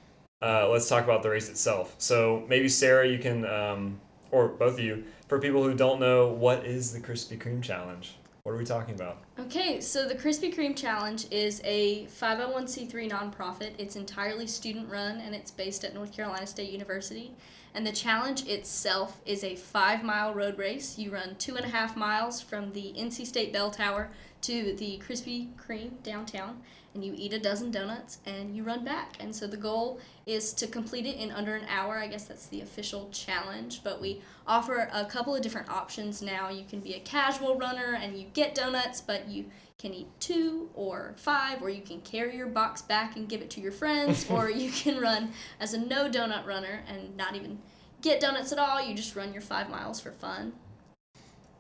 uh, 0.41 0.69
let's 0.71 0.89
talk 0.89 1.05
about 1.05 1.23
the 1.23 1.31
race 1.31 1.49
itself. 1.49 1.95
So 1.99 2.45
maybe 2.49 2.69
Sara, 2.69 3.07
you 3.07 3.19
can, 3.19 3.45
um, 3.47 4.01
or 4.33 4.49
both 4.49 4.75
of 4.75 4.81
you, 4.81 5.05
for 5.29 5.39
people 5.39 5.63
who 5.63 5.75
don't 5.75 6.01
know, 6.01 6.27
what 6.29 6.67
is 6.67 6.93
the 6.93 6.99
Krispy 6.99 7.39
Kreme 7.39 7.63
challenge? 7.63 8.17
What 8.43 8.53
are 8.53 8.59
we 8.59 8.65
talking 8.65 8.97
about? 8.97 9.19
Okay, 9.39 9.81
so 9.81 10.09
the 10.09 10.17
Krispy 10.17 10.53
Kreme 10.53 10.75
Challenge 10.75 11.27
is 11.31 11.61
a 11.63 12.07
501c3 12.07 13.09
nonprofit. 13.09 13.71
It's 13.79 13.95
entirely 13.95 14.49
student 14.49 14.91
run 14.91 15.21
and 15.21 15.33
it's 15.33 15.53
based 15.53 15.85
at 15.85 15.95
North 15.95 16.13
Carolina 16.13 16.45
State 16.49 16.71
University. 16.71 17.31
And 17.73 17.87
the 17.87 17.93
challenge 17.93 18.49
itself 18.49 19.21
is 19.25 19.45
a 19.45 19.55
five 19.55 20.03
mile 20.03 20.35
road 20.35 20.59
race. 20.59 20.99
You 20.99 21.13
run 21.13 21.37
two 21.39 21.55
and 21.55 21.65
a 21.65 21.69
half 21.69 21.97
miles 21.97 22.41
from 22.41 22.73
the 22.73 22.93
NC 22.99 23.27
State 23.27 23.53
Bell 23.53 23.71
Tower 23.71 24.11
to 24.41 24.75
the 24.75 25.01
Krispy 25.07 25.55
Kreme 25.55 26.03
downtown, 26.03 26.61
and 26.95 27.05
you 27.05 27.15
eat 27.17 27.33
a 27.33 27.39
dozen 27.39 27.71
donuts 27.71 28.19
and 28.27 28.55
you 28.55 28.63
run 28.63 28.85
back. 28.85 29.17
And 29.21 29.35
so 29.35 29.47
the 29.47 29.57
goal 29.57 30.01
is 30.27 30.53
to 30.55 30.67
complete 30.67 31.07
it 31.07 31.17
in 31.17 31.31
under 31.31 31.55
an 31.55 31.65
hour. 31.69 31.99
I 31.99 32.07
guess 32.07 32.25
that's 32.25 32.47
the 32.47 32.61
official 32.61 33.09
challenge, 33.11 33.83
but 33.83 34.01
we 34.01 34.21
offer 34.47 34.89
a 34.93 35.05
couple 35.05 35.35
of 35.35 35.43
different 35.43 35.71
options 35.71 36.23
now. 36.23 36.51
You 36.51 36.65
can 36.65 36.81
be 36.81 36.95
a 36.95 37.01
casual 37.01 37.57
runner 37.59 37.99
and 38.01 38.19
you 38.19 38.27
get 38.35 38.55
donuts, 38.55 39.01
but 39.01 39.29
you 39.29 39.47
can 39.79 39.95
eat 39.95 40.09
two 40.21 40.71
or 40.75 41.15
five, 41.17 41.61
or 41.61 41.69
you 41.69 41.83
can 41.83 42.01
carry 42.03 42.37
your 42.37 42.47
box 42.47 42.83
back 42.83 43.17
and 43.17 43.29
give 43.29 43.41
it 43.41 43.51
to 43.51 43.61
your 43.61 43.73
friends, 43.73 44.27
or 44.31 44.49
you 44.49 44.71
can 44.71 45.01
run 45.01 45.33
as 45.59 45.75
a 45.75 45.79
no 45.79 46.09
donut 46.09 46.47
runner 46.47 46.85
and 46.87 47.17
not 47.17 47.35
even 47.35 47.59
get 48.01 48.21
donuts 48.21 48.53
at 48.53 48.59
all. 48.59 48.81
You 48.81 48.95
just 48.95 49.17
run 49.17 49.33
your 49.33 49.43
five 49.43 49.69
miles 49.69 50.01
for 50.01 50.13
fun. 50.13 50.53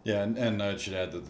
Yeah, 0.04 0.22
and, 0.22 0.36
and 0.36 0.62
I 0.62 0.76
should 0.76 0.94
add 0.94 1.12
that 1.12 1.24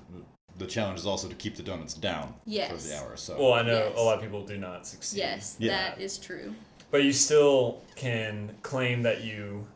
the 0.59 0.67
challenge 0.67 0.99
is 0.99 1.07
also 1.07 1.29
to 1.29 1.35
keep 1.35 1.57
the 1.57 1.63
donuts 1.63 1.95
down 1.95 2.35
for 2.45 2.51
the 2.51 2.99
hour. 2.99 3.17
So 3.17 3.37
Well, 3.39 3.53
I 3.55 3.63
know 3.63 3.89
Yes. 3.89 3.93
a 3.99 4.03
lot 4.03 4.17
of 4.17 4.23
people 4.23 4.45
do 4.45 4.59
not 4.59 4.87
succeed. 4.87 5.19
Yes, 5.19 5.57
Yeah. 5.59 5.71
that 5.71 6.01
is 6.01 6.19
true. 6.19 6.55
But 6.91 7.05
you 7.05 7.13
still 7.13 7.81
can 7.97 8.55
claim 8.63 9.03
that 9.03 9.23
you 9.23 9.67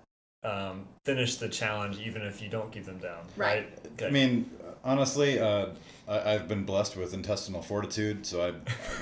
um, 0.45 0.87
finish 1.05 1.37
the 1.37 1.49
challenge 1.49 1.99
even 1.99 2.23
if 2.23 2.41
you 2.41 2.49
don't 2.49 2.71
keep 2.71 2.85
them 2.85 2.99
down, 2.99 3.27
right? 3.37 3.65
Right. 3.65 3.79
Okay. 3.95 4.07
I 4.07 4.11
mean, 4.11 4.49
honestly, 4.85 5.41
uh, 5.41 5.69
I, 6.07 6.35
I've 6.35 6.47
been 6.47 6.63
blessed 6.65 6.97
with 6.97 7.15
intestinal 7.15 7.63
fortitude, 7.63 8.25
so 8.25 8.43
I, 8.43 8.47
you 8.49 8.53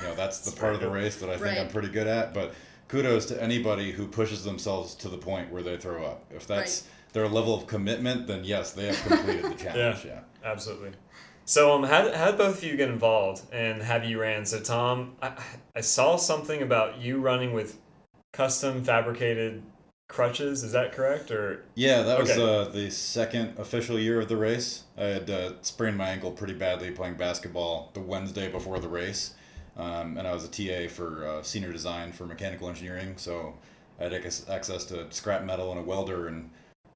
know, 0.03 0.15
that's 0.15 0.39
that's 0.39 0.51
the 0.51 0.57
part 0.61 0.75
of 0.75 0.81
the 0.81 0.89
race 0.89 1.17
that 1.17 1.29
I 1.29 1.37
think 1.37 1.59
I'm 1.59 1.69
pretty 1.69 1.89
good 1.89 2.07
at. 2.07 2.33
But 2.33 2.55
kudos 2.89 3.27
to 3.27 3.43
anybody 3.43 3.93
who 3.93 4.07
pushes 4.07 4.43
themselves 4.43 4.95
to 4.97 5.09
the 5.11 5.19
point 5.19 5.51
where 5.53 5.63
they 5.63 5.77
throw 5.77 6.05
up. 6.05 6.25
If 6.31 6.47
that's 6.47 6.85
their 7.13 7.29
level 7.29 7.55
of 7.55 7.67
commitment, 7.67 8.27
then 8.27 8.43
yes, 8.45 8.73
they 8.73 8.87
have 8.87 9.03
completed 9.07 9.45
the 9.45 9.55
challenge. 9.65 10.05
Yeah. 10.07 10.21
Absolutely. 10.45 10.93
So, 11.47 11.75
um, 11.75 11.83
how, 11.85 12.03
did- 12.03 12.15
how 12.15 12.27
did 12.27 12.39
both 12.39 12.59
of 12.59 12.65
you 12.65 12.77
get 12.77 12.89
involved 12.89 13.43
and 13.53 13.83
have 13.83 14.05
you 14.05 14.21
ran? 14.21 14.47
So, 14.47 14.61
Tom, 14.61 15.17
I, 15.21 15.33
I 15.77 15.81
saw 15.81 16.17
something 16.17 16.63
about 16.63 17.01
you 17.01 17.19
running 17.21 17.53
with 17.53 17.79
custom 18.33 18.83
fabricated 18.83 19.63
crutches. 20.09 20.63
Is 20.63 20.73
that 20.73 20.93
correct? 20.93 21.31
Or 21.31 21.65
Yeah, 21.75 22.03
that 22.03 22.19
was 22.19 22.31
Okay. 22.31 22.43
uh, 22.43 22.65
the 22.73 22.91
second 22.91 23.59
official 23.59 23.99
year 23.99 24.21
of 24.21 24.29
the 24.29 24.37
race. 24.37 24.85
I 24.97 25.05
had 25.05 25.29
uh, 25.31 25.53
sprained 25.63 25.99
my 25.99 26.09
ankle 26.09 26.31
pretty 26.31 26.55
badly 26.55 26.91
playing 26.91 27.15
basketball 27.17 27.91
the 27.95 28.01
Wednesday 28.01 28.51
before 28.51 28.79
the 28.79 28.89
race, 28.89 29.35
um, 29.77 30.17
and 30.17 30.27
I 30.27 30.33
was 30.33 30.45
a 30.45 30.49
TA 30.49 30.89
for 30.93 31.27
uh, 31.27 31.43
senior 31.43 31.73
design 31.73 32.13
for 32.13 32.25
mechanical 32.27 32.69
engineering, 32.69 33.15
so 33.17 33.55
I 34.01 34.05
had 34.05 34.13
ac- 34.15 34.45
access 34.51 34.85
to 34.87 35.07
scrap 35.11 35.45
metal 35.45 35.71
and 35.73 35.81
a 35.81 35.83
welder, 35.83 36.29
and 36.29 36.51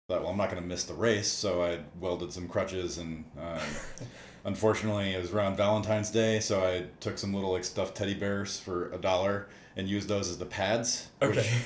thought, 0.08 0.22
well, 0.22 0.30
I'm 0.30 0.36
not 0.38 0.50
going 0.50 0.62
to 0.62 0.68
miss 0.68 0.84
the 0.84 0.94
race, 0.94 1.30
so 1.30 1.62
I 1.62 1.80
welded 2.00 2.32
some 2.32 2.46
crutches, 2.48 2.98
and 2.98 3.24
um, 3.38 3.58
unfortunately, 4.48 5.12
it 5.14 5.20
was 5.20 5.30
around 5.32 5.56
Valentine's 5.56 6.10
Day, 6.10 6.40
so 6.40 6.64
I 6.64 6.86
took 7.00 7.18
some 7.18 7.32
little 7.32 7.52
like 7.52 7.64
stuffed 7.64 7.94
teddy 7.96 8.14
bears 8.14 8.58
for 8.58 8.90
a 8.92 8.98
dollar 8.98 9.46
and 9.76 9.86
used 9.88 10.08
those 10.08 10.28
as 10.28 10.38
the 10.38 10.46
pads. 10.46 11.08
which- 11.20 11.30
Okay. 11.38 11.48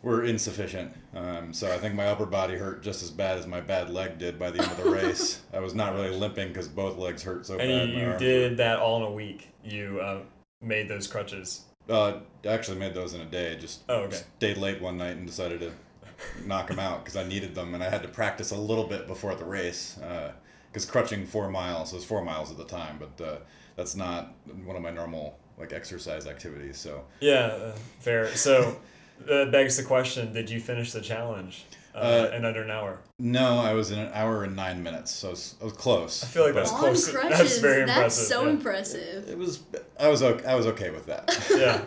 were 0.00 0.22
insufficient. 0.24 0.92
Um, 1.12 1.52
so 1.52 1.72
I 1.72 1.76
think 1.78 1.96
my 1.96 2.06
upper 2.06 2.24
body 2.24 2.54
hurt 2.54 2.84
just 2.84 3.02
as 3.02 3.10
bad 3.10 3.36
as 3.36 3.48
my 3.48 3.60
bad 3.60 3.90
leg 3.90 4.16
did 4.16 4.38
by 4.38 4.48
the 4.52 4.62
end 4.62 4.70
of 4.70 4.76
the 4.84 4.90
race. 5.02 5.40
I 5.52 5.58
was 5.58 5.74
not 5.74 5.92
really 5.94 6.16
limping 6.16 6.48
because 6.48 6.68
both 6.68 6.96
legs 6.96 7.20
hurt 7.24 7.44
so 7.44 7.58
bad. 7.58 7.68
and 7.68 7.94
my 7.96 8.12
you, 8.12 8.16
did 8.16 8.56
that 8.58 8.78
all 8.78 8.98
in 8.98 9.02
a 9.02 9.10
week. 9.10 9.48
You 9.64 9.98
uh, 10.00 10.20
made 10.62 10.86
those 10.88 11.08
crutches. 11.08 11.64
Uh, 11.90 12.20
I 12.44 12.48
actually 12.48 12.78
made 12.78 12.94
those 12.94 13.12
in 13.14 13.20
a 13.22 13.24
day. 13.24 13.56
Just 13.56 13.80
Oh, 13.88 14.02
okay. 14.02 14.20
stayed 14.38 14.56
late 14.58 14.80
one 14.80 14.98
night 14.98 15.16
and 15.16 15.26
decided 15.26 15.58
to 15.62 15.72
knock 16.46 16.68
them 16.68 16.78
out 16.78 17.02
because 17.04 17.16
I 17.16 17.26
needed 17.26 17.56
them 17.56 17.74
and 17.74 17.82
I 17.82 17.90
had 17.90 18.02
to 18.02 18.08
practice 18.08 18.52
a 18.52 18.56
little 18.56 18.84
bit 18.86 19.08
before 19.08 19.34
the 19.34 19.44
race. 19.44 19.98
Because 20.72 20.84
crutching 20.84 21.26
four 21.26 21.50
miles 21.50 21.92
it 21.92 21.96
was 21.96 22.04
four 22.04 22.22
miles 22.24 22.50
at 22.50 22.56
the 22.58 22.64
time, 22.64 22.98
but 22.98 23.24
uh, 23.24 23.36
that's 23.76 23.96
not 23.96 24.34
one 24.64 24.76
of 24.76 24.82
my 24.82 24.90
normal 24.90 25.38
like 25.58 25.72
exercise 25.72 26.26
activities. 26.26 26.76
So 26.78 27.04
Yeah, 27.20 27.46
uh, 27.46 27.72
fair. 28.00 28.28
So, 28.34 28.78
that 29.26 29.50
begs 29.50 29.76
the 29.76 29.82
question: 29.84 30.32
Did 30.32 30.50
you 30.50 30.60
finish 30.60 30.92
the 30.92 31.00
challenge 31.00 31.64
uh, 31.94 31.98
Uh, 31.98 32.36
in 32.36 32.44
under 32.44 32.62
an 32.62 32.70
hour? 32.70 33.00
no, 33.18 33.58
I 33.58 33.72
was 33.74 33.90
in 33.90 33.98
an 33.98 34.10
hour 34.14 34.44
and 34.44 34.54
nine 34.54 34.82
minutes, 34.82 35.10
so 35.10 35.28
I 35.28 35.30
was, 35.32 35.54
I 35.60 35.64
was 35.64 35.72
close. 35.72 36.22
I 36.22 36.26
feel 36.28 36.44
like 36.44 36.54
that's 36.54 36.70
but- 36.70 36.76
On 36.76 36.82
close. 36.84 37.10
crutches. 37.10 37.38
that's 37.38 37.58
very 37.58 37.84
That's 37.86 38.16
impressive. 38.18 38.26
so 38.26 38.42
yeah. 38.44 38.50
impressive. 38.50 39.28
It 39.28 39.38
was 39.38 39.60
I 39.98 40.08
was 40.08 40.22
okay, 40.22 40.44
I 40.46 40.54
was 40.54 40.66
okay 40.66 40.90
with 40.90 41.06
that. 41.06 41.24
Yeah. 41.58 41.80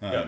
Um, 0.00 0.12
Yeah. 0.12 0.26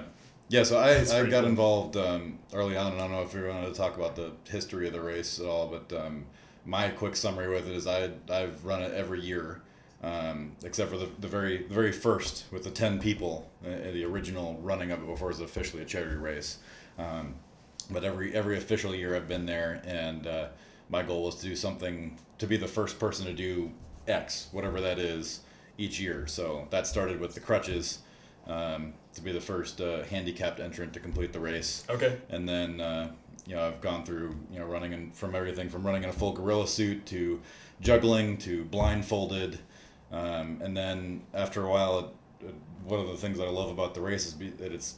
yeah. 0.49 0.63
so 0.65 0.79
I, 0.79 0.95
That's 0.95 1.13
I 1.13 1.23
got 1.29 1.41
cool. 1.41 1.49
involved 1.51 1.97
um, 1.97 2.39
early 2.53 2.77
on, 2.77 2.93
and 2.93 2.97
I 3.01 3.05
don't 3.07 3.13
know 3.13 3.23
if 3.23 3.35
we 3.35 3.43
wanted 3.43 3.69
to 3.69 3.75
talk 3.75 3.97
about 3.97 4.15
the 4.17 4.33
history 4.51 4.87
of 4.87 4.93
the 4.93 5.01
race 5.01 5.41
at 5.41 5.47
all, 5.47 5.67
but 5.69 5.87
um, 5.99 6.27
my 6.65 6.89
quick 6.89 7.17
summary 7.17 7.49
with 7.49 7.69
it 7.69 7.75
is 7.75 7.87
I 7.87 8.11
I've 8.31 8.65
run 8.65 8.83
it 8.83 8.93
every 8.95 9.21
year, 9.21 9.61
um, 10.03 10.53
except 10.65 10.91
for 10.91 10.97
the, 10.99 11.09
the 11.21 11.29
very 11.29 11.59
the 11.59 11.75
very 11.75 11.93
first 11.93 12.45
with 12.53 12.65
the 12.65 12.71
ten 12.71 12.99
people, 12.99 13.51
uh, 13.67 13.91
the 13.93 14.05
original 14.05 14.59
running 14.63 14.91
of 14.91 15.03
it 15.03 15.07
before 15.07 15.29
it 15.29 15.35
was 15.35 15.41
officially 15.41 15.83
a 15.83 15.87
charity 15.87 16.17
race. 16.17 16.59
Um, 16.99 17.35
but 17.91 18.05
every 18.05 18.35
every 18.35 18.57
official 18.57 18.95
year 18.95 19.15
I've 19.15 19.29
been 19.29 19.47
there, 19.47 19.83
and 19.85 20.27
uh, 20.27 20.49
my 20.89 21.03
goal 21.03 21.25
was 21.25 21.37
to 21.37 21.47
do 21.47 21.57
something 21.57 22.17
to 22.39 22.47
be 22.47 22.57
the 22.57 22.69
first 22.69 22.99
person 22.99 23.27
to 23.27 23.33
do 23.35 23.71
X, 24.09 24.49
whatever 24.53 24.81
that 24.81 24.99
is, 24.99 25.41
each 25.79 26.01
year. 26.01 26.27
So 26.27 26.67
that 26.71 26.87
started 26.87 27.21
with 27.21 27.35
the 27.35 27.41
crutches, 27.41 27.99
um, 28.47 28.93
to 29.15 29.21
be 29.21 29.33
the 29.33 29.41
first 29.41 29.81
uh, 29.81 30.03
handicapped 30.05 30.61
entrant 30.61 30.93
to 30.95 31.01
complete 31.01 31.33
the 31.33 31.41
race, 31.41 31.85
Okay. 31.91 32.19
and 32.31 32.49
then 32.49 32.81
uh, 32.81 33.11
you 33.47 33.55
know 33.55 33.67
I've 33.67 33.81
gone 33.81 34.05
through 34.05 34.35
you 34.53 34.59
know 34.59 34.67
running 34.67 34.93
in, 34.93 35.11
from 35.13 35.35
everything 35.35 35.69
from 35.69 35.85
running 35.85 36.03
in 36.05 36.09
a 36.09 36.13
full 36.13 36.33
gorilla 36.33 36.67
suit 36.67 37.05
to 37.07 37.41
juggling 37.81 38.39
to 38.39 38.65
blindfolded, 38.65 39.59
um, 40.13 40.61
and 40.63 40.77
then 40.77 41.23
after 41.35 41.65
a 41.65 41.69
while, 41.71 41.99
it, 42.41 42.47
it, 42.47 42.55
one 42.85 43.01
of 43.01 43.09
the 43.09 43.17
things 43.17 43.39
that 43.39 43.47
I 43.47 43.51
love 43.51 43.71
about 43.71 43.95
the 43.95 44.01
race 44.01 44.27
is 44.27 44.33
be, 44.35 44.51
that 44.51 44.73
it's 44.73 44.97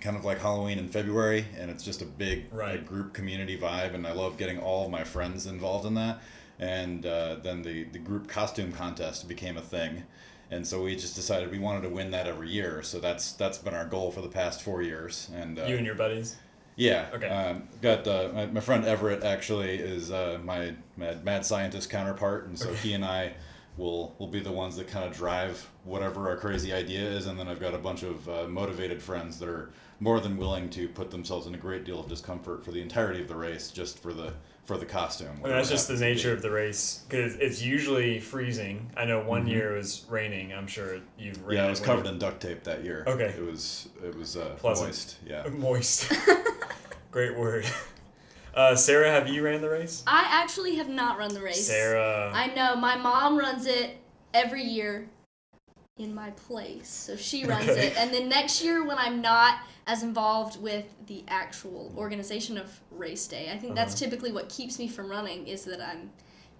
kind 0.00 0.16
of 0.16 0.24
like 0.24 0.38
Halloween 0.38 0.78
in 0.78 0.88
February, 0.88 1.46
and 1.58 1.70
it's 1.70 1.82
just 1.84 2.02
a 2.02 2.04
big 2.04 2.46
Right. 2.52 2.76
like, 2.78 2.86
group 2.86 3.12
community 3.14 3.58
vibe, 3.58 3.94
and 3.94 4.06
I 4.06 4.12
love 4.12 4.36
getting 4.36 4.58
all 4.58 4.84
of 4.84 4.90
my 4.90 5.04
friends 5.04 5.46
involved 5.46 5.86
in 5.86 5.94
that. 5.94 6.20
And 6.58 7.04
uh, 7.04 7.36
then 7.42 7.62
the 7.62 7.84
the 7.84 7.98
group 7.98 8.28
costume 8.28 8.72
contest 8.72 9.28
became 9.28 9.58
a 9.58 9.62
thing, 9.62 10.04
and 10.50 10.66
so 10.66 10.82
we 10.82 10.96
just 10.96 11.14
decided 11.14 11.50
we 11.50 11.58
wanted 11.58 11.82
to 11.82 11.90
win 11.90 12.10
that 12.12 12.26
every 12.26 12.48
year. 12.48 12.82
So 12.82 12.98
that's 12.98 13.32
that's 13.32 13.58
been 13.58 13.74
our 13.74 13.86
goal 13.86 14.10
for 14.10 14.22
the 14.22 14.28
past 14.28 14.62
four 14.62 14.80
years. 14.82 15.30
And 15.34 15.58
uh, 15.58 15.64
You 15.66 15.76
and 15.76 15.84
your 15.84 15.94
buddies. 15.96 16.36
Yeah. 16.76 17.06
Okay. 17.14 17.28
Um, 17.28 17.64
got 17.82 18.06
uh, 18.06 18.30
my, 18.34 18.46
my 18.46 18.60
friend 18.60 18.84
Everett 18.84 19.24
actually 19.24 19.76
is 19.76 20.10
uh, 20.10 20.38
my 20.44 20.74
mad, 20.96 21.24
mad 21.24 21.44
scientist 21.44 21.90
counterpart, 21.90 22.46
and 22.46 22.58
so 22.58 22.72
he 22.74 22.92
and 22.92 23.04
I 23.04 23.34
will 23.76 24.14
will 24.18 24.28
be 24.28 24.40
the 24.40 24.52
ones 24.52 24.76
that 24.76 24.88
kind 24.88 25.04
of 25.04 25.14
drive 25.14 25.68
whatever 25.84 26.28
our 26.28 26.36
crazy 26.36 26.72
idea 26.72 27.02
is, 27.02 27.26
and 27.26 27.38
then 27.38 27.48
I've 27.48 27.60
got 27.60 27.74
a 27.74 27.78
bunch 27.78 28.02
of 28.02 28.28
uh, 28.28 28.46
motivated 28.48 29.02
friends 29.02 29.38
that 29.38 29.48
are 29.48 29.70
more 30.00 30.20
than 30.20 30.36
willing 30.36 30.68
to 30.70 30.88
put 30.88 31.10
themselves 31.10 31.46
in 31.46 31.54
a 31.54 31.58
great 31.58 31.84
deal 31.84 31.98
of 32.00 32.08
discomfort 32.08 32.64
for 32.64 32.70
the 32.70 32.80
entirety 32.82 33.20
of 33.22 33.28
the 33.28 33.34
race, 33.36 33.70
just 33.70 33.98
for 34.02 34.12
the 34.12 34.32
for 34.64 34.76
the 34.76 34.84
costume. 34.84 35.28
I 35.44 35.46
mean, 35.46 35.56
that's 35.56 35.70
just 35.70 35.86
the 35.88 35.96
nature 35.96 36.32
of 36.32 36.42
the 36.42 36.50
race 36.50 37.04
because 37.08 37.36
it's 37.36 37.62
usually 37.62 38.18
freezing. 38.18 38.90
I 38.96 39.04
know 39.04 39.20
one 39.22 39.46
Mhm. 39.46 39.50
year 39.50 39.74
it 39.74 39.78
was 39.78 40.04
raining. 40.08 40.52
I'm 40.52 40.66
sure 40.66 40.98
you've 41.18 41.38
Yeah, 41.48 41.66
it 41.66 41.70
was 41.70 41.80
when 41.80 41.86
covered 41.86 42.06
in 42.06 42.18
duct 42.18 42.42
tape 42.42 42.64
that 42.64 42.82
year. 42.82 43.04
Okay. 43.06 43.26
It 43.38 43.44
was 43.44 43.88
it 44.04 44.16
was 44.16 44.36
uh, 44.36 44.56
moist. 44.62 45.18
Yeah. 45.24 45.46
moist. 45.52 46.12
Great 47.16 47.34
word. 47.34 47.64
Uh, 48.54 48.74
Sara, 48.74 49.10
have 49.10 49.28
you 49.28 49.42
ran 49.44 49.60
the 49.60 49.68
race? 49.68 50.02
I 50.06 50.24
actually 50.30 50.76
have 50.76 50.88
not 50.88 51.18
run 51.18 51.34
the 51.34 51.42
race. 51.42 51.66
Sara. 51.66 52.30
I 52.34 52.46
know 52.54 52.74
my 52.74 52.96
mom 52.96 53.36
runs 53.38 53.66
it 53.66 53.98
every 54.32 54.62
year 54.62 55.06
in 55.98 56.14
my 56.14 56.30
place, 56.30 56.88
so 56.88 57.14
she 57.14 57.44
runs 57.44 57.68
Okay. 57.68 57.88
it. 57.88 57.98
And 57.98 58.14
then 58.14 58.30
next 58.30 58.64
year, 58.64 58.82
when 58.86 58.96
I'm 58.96 59.20
not 59.20 59.58
as 59.86 60.02
involved 60.02 60.58
with 60.62 60.86
the 61.06 61.22
actual 61.28 61.92
organization 61.98 62.56
of 62.56 62.80
race 62.90 63.26
day, 63.26 63.50
I 63.52 63.58
think 63.58 63.74
that's 63.74 63.92
Uh-huh. 63.92 64.06
typically 64.10 64.32
what 64.32 64.48
keeps 64.48 64.78
me 64.78 64.88
from 64.88 65.10
running 65.10 65.46
is 65.46 65.66
that 65.66 65.86
I'm 65.86 66.10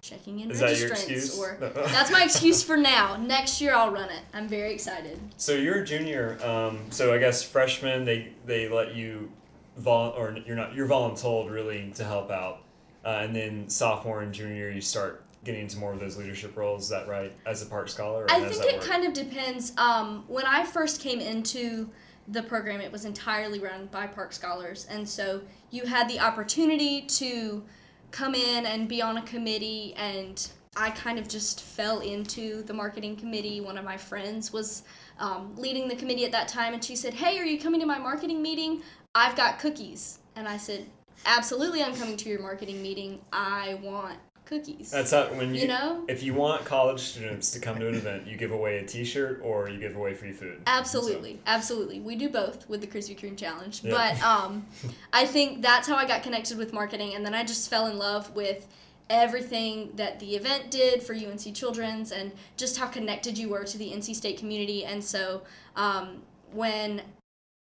checking 0.01 0.41
in 0.41 0.51
Is 0.51 0.59
that 0.59 0.69
registrants 0.69 1.09
excuse? 1.09 1.39
or 1.39 1.57
that's 1.87 2.11
my 2.11 2.23
excuse 2.23 2.61
for 2.61 2.77
now. 2.77 3.15
Next 3.17 3.59
year 3.59 3.73
I'll 3.73 3.91
run 3.91 4.11
it. 4.11 4.21
I'm 4.35 4.47
very 4.47 4.71
excited. 4.71 5.19
So 5.37 5.53
you're 5.55 5.81
a 5.81 5.83
junior. 5.83 6.37
Um, 6.45 6.77
so 6.91 7.11
I 7.11 7.17
guess 7.17 7.41
freshmen, 7.41 8.05
they 8.05 8.33
they 8.45 8.69
let 8.69 8.93
you 8.93 9.31
vol 9.77 10.13
or 10.17 10.37
you're 10.45 10.55
not 10.55 10.75
you're 10.75 10.87
voluntold 10.87 11.51
really 11.51 11.91
to 11.95 12.03
help 12.03 12.31
out, 12.31 12.63
uh, 13.05 13.19
and 13.21 13.35
then 13.35 13.69
sophomore 13.69 14.21
and 14.21 14.33
junior 14.33 14.69
you 14.69 14.81
start 14.81 15.23
getting 15.43 15.61
into 15.61 15.77
more 15.77 15.93
of 15.93 15.99
those 15.99 16.17
leadership 16.17 16.57
roles. 16.57 16.83
Is 16.83 16.89
that 16.89 17.07
right? 17.07 17.33
As 17.45 17.61
a 17.61 17.65
park 17.65 17.89
scholar. 17.89 18.23
Or 18.23 18.31
I 18.31 18.41
think 18.41 18.65
it 18.65 18.75
work? 18.79 18.83
kind 18.83 19.05
of 19.05 19.13
depends. 19.13 19.71
Um, 19.77 20.23
when 20.27 20.45
I 20.45 20.65
first 20.65 20.99
came 21.01 21.19
into 21.19 21.89
the 22.27 22.43
program, 22.43 22.81
it 22.81 22.91
was 22.91 23.05
entirely 23.05 23.59
run 23.59 23.87
by 23.87 24.07
Park 24.07 24.33
Scholars, 24.33 24.85
and 24.89 25.07
so 25.07 25.41
you 25.71 25.85
had 25.85 26.09
the 26.09 26.19
opportunity 26.19 27.01
to 27.01 27.63
come 28.11 28.35
in 28.35 28.65
and 28.65 28.87
be 28.87 29.01
on 29.01 29.17
a 29.17 29.21
committee. 29.21 29.93
And 29.95 30.45
I 30.75 30.89
kind 30.91 31.19
of 31.19 31.27
just 31.27 31.61
fell 31.61 32.01
into 32.01 32.63
the 32.63 32.73
marketing 32.73 33.15
committee. 33.15 33.61
One 33.61 33.77
of 33.77 33.85
my 33.85 33.97
friends 33.97 34.51
was 34.51 34.83
um, 35.19 35.55
leading 35.55 35.87
the 35.87 35.95
committee 35.95 36.25
at 36.25 36.31
that 36.33 36.47
time, 36.47 36.73
and 36.73 36.83
she 36.83 36.95
said, 36.95 37.13
"Hey, 37.13 37.39
are 37.39 37.45
you 37.45 37.59
coming 37.59 37.79
to 37.79 37.85
my 37.85 37.97
marketing 37.97 38.41
meeting? 38.41 38.81
I've 39.17 39.35
got 39.35 39.59
cookies." 39.59 40.19
And 40.35 40.47
I 40.47 40.57
said, 40.57 40.85
"Absolutely, 41.25 41.83
I'm 41.83 41.95
coming 41.95 42.17
to 42.17 42.29
your 42.29 42.39
marketing 42.41 42.81
meeting. 42.81 43.19
I 43.33 43.79
want 43.83 44.17
cookies." 44.45 44.91
That's 44.91 45.11
how 45.11 45.25
when 45.33 45.53
you, 45.53 45.61
You 45.61 45.67
know? 45.67 46.05
if 46.07 46.23
you 46.23 46.33
want 46.33 46.63
college 46.65 46.99
students 47.01 47.51
to 47.51 47.59
come 47.59 47.79
to 47.79 47.87
an 47.87 47.95
event, 47.95 48.27
you 48.27 48.37
give 48.37 48.51
away 48.51 48.77
a 48.77 48.85
T-shirt 48.85 49.41
or 49.43 49.69
you 49.69 49.79
give 49.79 49.95
away 49.95 50.13
free 50.13 50.31
food. 50.31 50.61
Absolutely, 50.67 51.39
absolutely. 51.47 51.99
We 51.99 52.15
do 52.15 52.29
both 52.29 52.69
with 52.69 52.81
the 52.81 52.87
Krispy 52.87 53.19
Kreme 53.19 53.37
challenge. 53.37 53.83
Yeah. 53.83 53.91
But 53.91 54.23
um, 54.23 54.65
I 55.13 55.25
think 55.25 55.61
that's 55.61 55.87
how 55.87 55.95
I 55.95 56.05
got 56.05 56.23
connected 56.23 56.57
with 56.57 56.71
marketing, 56.71 57.15
and 57.15 57.25
then 57.25 57.33
I 57.33 57.43
just 57.43 57.69
fell 57.69 57.87
in 57.87 57.97
love 57.97 58.35
with 58.35 58.67
everything 59.09 59.89
that 59.95 60.19
the 60.19 60.35
event 60.35 60.69
did 60.69 61.01
for 61.01 61.13
UNC 61.13 61.55
Children's, 61.55 62.11
and 62.11 62.31
just 62.57 62.77
how 62.77 62.87
connected 62.87 63.37
you 63.37 63.49
were 63.49 63.63
to 63.63 63.77
the 63.77 63.91
NC 63.91 64.15
State 64.15 64.37
community. 64.37 64.85
And 64.85 65.03
so 65.03 65.43
um, 65.75 66.21
when 66.51 67.01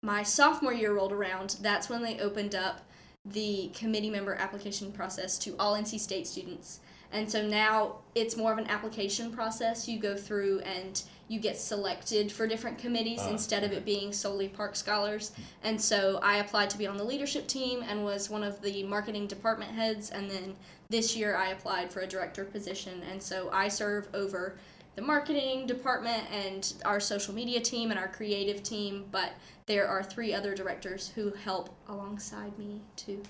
my 0.04 0.23
sophomore 0.23 0.75
year 0.75 0.92
rolled 0.92 1.12
around, 1.12 1.56
that's 1.62 1.88
when 1.88 2.02
they 2.02 2.20
opened 2.20 2.54
up 2.54 2.82
the 3.25 3.70
committee 3.75 4.11
member 4.11 4.34
application 4.34 4.92
process 4.92 5.38
to 5.38 5.56
all 5.58 5.75
NC 5.75 5.99
State 5.99 6.26
students. 6.26 6.80
And 7.11 7.30
so 7.30 7.46
now 7.46 8.00
it's 8.14 8.37
more 8.37 8.52
of 8.52 8.58
an 8.58 8.66
application 8.66 9.32
process. 9.32 9.88
You 9.88 9.99
go 9.99 10.14
through 10.14 10.61
and 10.61 11.02
you 11.28 11.40
get 11.40 11.56
selected 11.56 12.30
for 12.30 12.46
different 12.46 12.76
committees 12.76 13.20
Ah, 13.23 13.30
instead 13.30 13.64
of 13.64 13.73
it 13.73 13.87
being 13.87 14.12
solely 14.12 14.49
park 14.49 14.76
scholars. 14.76 15.32
And 15.62 15.80
so 15.80 16.18
I 16.23 16.38
applied 16.38 16.68
to 16.70 16.78
be 16.78 16.87
on 16.87 16.99
the 16.99 17.04
leadership 17.04 17.46
team 17.46 17.82
and 17.88 18.04
was 18.04 18.28
one 18.28 18.42
of 18.42 18.61
the 18.61 18.82
marketing 18.82 19.26
department 19.26 19.70
heads. 19.70 20.11
And 20.11 20.30
then 20.30 20.54
this 20.90 21.16
year 21.16 21.34
I 21.34 21.49
applied 21.49 21.90
for 21.90 22.00
a 22.00 22.06
director 22.06 22.44
position. 22.44 23.00
And 23.11 23.23
so 23.23 23.49
I 23.52 23.68
serve 23.68 24.08
over 24.12 24.58
the 24.96 25.02
marketing 25.02 25.66
department 25.66 26.24
and 26.32 26.74
our 26.84 27.00
social 27.00 27.34
media 27.34 27.60
team 27.60 27.90
and 27.90 27.98
our 27.98 28.08
creative 28.08 28.62
team, 28.62 29.06
but 29.10 29.32
there 29.66 29.88
are 29.88 30.02
three 30.02 30.32
other 30.32 30.54
directors 30.54 31.08
who 31.14 31.30
help 31.32 31.74
alongside 31.88 32.56
me 32.58 32.80
to 32.96 33.20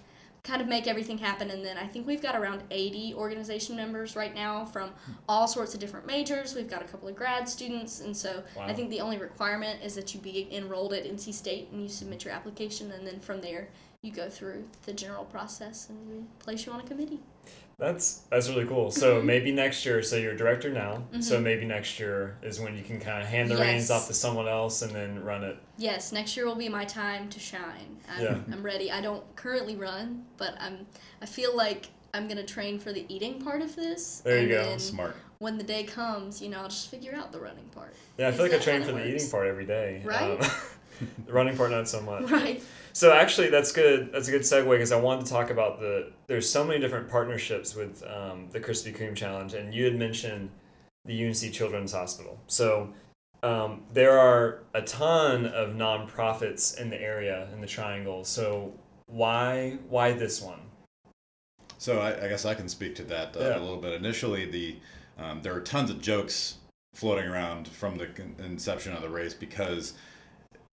kind 0.42 0.61
of 0.61 0.68
make 0.68 0.87
everything 0.87 1.16
happen. 1.16 1.50
And 1.50 1.64
then 1.64 1.78
I 1.78 1.87
think 1.87 2.06
we've 2.06 2.21
got 2.21 2.37
around 2.37 2.62
80 2.71 3.14
organization 3.14 3.76
members 3.76 4.14
right 4.14 4.35
now 4.35 4.66
from 4.66 4.90
all 5.26 5.49
sorts 5.49 5.73
of 5.73 5.80
different 5.80 6.06
majors. 6.06 6.54
We've 6.54 6.68
got 6.68 6.83
a 6.83 6.85
couple 6.85 7.09
of 7.09 7.16
grad 7.16 7.49
students. 7.49 8.00
And 8.00 8.14
so 8.14 8.42
Wow. 8.54 8.66
I 8.66 8.75
think 8.75 8.90
the 8.90 9.00
only 9.00 9.16
requirement 9.16 9.83
is 9.83 9.94
that 9.94 10.14
you 10.14 10.21
be 10.21 10.47
enrolled 10.52 10.92
at 10.92 11.04
NC 11.04 11.33
State 11.33 11.68
and 11.73 11.80
you 11.83 11.88
submit 11.88 12.25
your 12.26 12.35
application. 12.35 12.92
And 12.92 13.06
then 13.06 13.21
from 13.21 13.40
there, 13.40 13.68
you 14.02 14.12
go 14.12 14.28
through 14.28 14.68
the 14.85 14.92
general 14.92 15.25
process 15.25 15.88
and 15.88 15.99
we 16.11 16.25
place 16.40 16.66
you 16.66 16.73
on 16.73 16.80
a 16.80 16.85
committee. 16.85 17.21
That's 17.78 18.23
that's 18.31 18.49
really 18.49 18.66
cool. 18.66 18.90
So 18.90 19.16
Mm-hmm. 19.16 19.26
maybe 19.26 19.52
next 19.52 19.85
year, 19.85 20.02
so 20.02 20.16
you're 20.16 20.33
a 20.33 20.37
director 20.37 20.71
now. 20.71 21.02
So 21.21 21.40
maybe 21.40 21.64
next 21.64 21.99
year 21.99 22.37
is 22.43 22.61
when 22.61 22.76
you 22.76 22.83
can 22.83 23.00
kind 23.00 23.23
of 23.23 23.28
hand 23.28 23.50
the 23.50 23.57
reins 23.57 23.90
off 23.90 24.07
to 24.09 24.14
someone 24.14 24.49
else 24.49 24.83
and 24.83 24.93
then 24.95 25.23
run 25.25 25.45
it. 25.45 25.57
Yes, 25.76 26.12
next 26.12 26.37
year 26.37 26.47
will 26.47 26.54
be 26.54 26.69
my 26.69 26.85
time 26.85 27.28
to 27.31 27.40
shine. 27.40 27.99
I'm, 28.09 28.23
Yeah. 28.23 28.37
I'm 28.52 28.62
ready. 28.62 28.90
I 28.90 29.00
don't 29.00 29.25
currently 29.37 29.76
run, 29.76 30.25
but 30.37 30.54
I'm. 30.61 30.87
I 31.21 31.26
feel 31.26 31.57
like 31.57 31.87
I'm 32.12 32.28
gonna 32.28 32.45
train 32.47 32.78
for 32.78 32.93
the 32.93 33.04
eating 33.12 33.43
part 33.43 33.61
of 33.61 33.75
this. 33.75 34.21
There 34.21 34.37
you 34.37 34.43
and 34.43 34.50
go. 34.50 34.62
Then 34.64 34.78
Smart. 34.78 35.16
when 35.38 35.59
the 35.59 35.64
day 35.64 35.83
comes, 35.85 36.40
you 36.40 36.49
know, 36.50 36.61
I'll 36.61 36.69
just 36.69 36.90
figure 36.90 37.14
out 37.14 37.33
the 37.33 37.40
running 37.40 37.69
part. 37.75 37.95
Yeah, 38.19 38.26
I 38.26 38.28
Is 38.31 38.37
feel 38.37 38.45
like 38.47 38.54
I 38.54 38.59
train 38.59 38.83
for 38.83 38.88
the 38.93 38.95
works? 38.95 39.09
eating 39.09 39.31
part 39.31 39.47
every 39.49 39.66
day. 39.66 40.00
Right? 40.04 40.40
Um, 40.40 40.50
the 41.26 41.33
running 41.33 41.57
part, 41.57 41.71
not 41.73 41.88
so 41.88 42.00
much. 42.02 42.23
Right. 42.31 42.62
So 42.95 43.13
actually, 43.13 43.51
that's 43.51 43.73
good. 43.73 44.13
That's 44.13 44.29
a 44.29 44.31
good 44.31 44.43
segue 44.43 44.71
because 44.71 44.93
I 44.93 44.97
wanted 45.01 45.27
to 45.27 45.33
talk 45.33 45.51
about 45.51 45.81
the. 45.81 46.13
There's 46.29 46.49
so 46.49 46.63
many 46.65 46.79
different 46.79 47.09
partnerships 47.09 47.75
with 47.75 48.05
um, 48.05 48.49
the 48.53 48.61
Krispy 48.61 48.97
Kreme 48.97 49.17
Challenge, 49.17 49.53
and 49.55 49.75
you 49.75 49.85
had 49.85 49.97
mentioned 49.97 50.49
the 51.05 51.27
UNC 51.27 51.53
Children's 51.53 51.93
Hospital. 51.93 52.39
So 52.47 52.93
um, 53.43 53.83
there 53.93 54.17
are 54.17 54.61
a 54.75 54.83
ton 54.83 55.47
of 55.47 55.71
nonprofits 55.71 56.81
in 56.81 56.89
the 56.89 57.01
area 57.01 57.49
in 57.53 57.61
the 57.61 57.67
Triangle. 57.67 58.23
So 58.25 58.73
why 59.07 59.79
why 59.89 60.13
this 60.13 60.41
one? 60.41 60.61
So 61.79 61.99
I, 61.99 62.25
I 62.25 62.29
guess 62.29 62.45
I 62.45 62.55
can 62.55 62.69
speak 62.69 62.95
to 62.95 63.03
that 63.05 63.37
uh, 63.37 63.41
Yeah. 63.41 63.59
a 63.59 63.61
little 63.61 63.77
bit. 63.81 63.93
Initially, 63.93 64.49
the 64.49 64.77
um, 65.19 65.43
there 65.43 65.53
are 65.55 65.61
tons 65.61 65.91
of 65.91 66.01
jokes 66.01 66.59
floating 66.95 67.29
around 67.29 67.67
from 67.67 67.99
the 67.99 68.09
inception 68.39 68.93
of 68.93 69.03
the 69.03 69.09
race 69.09 69.35
because 69.35 69.95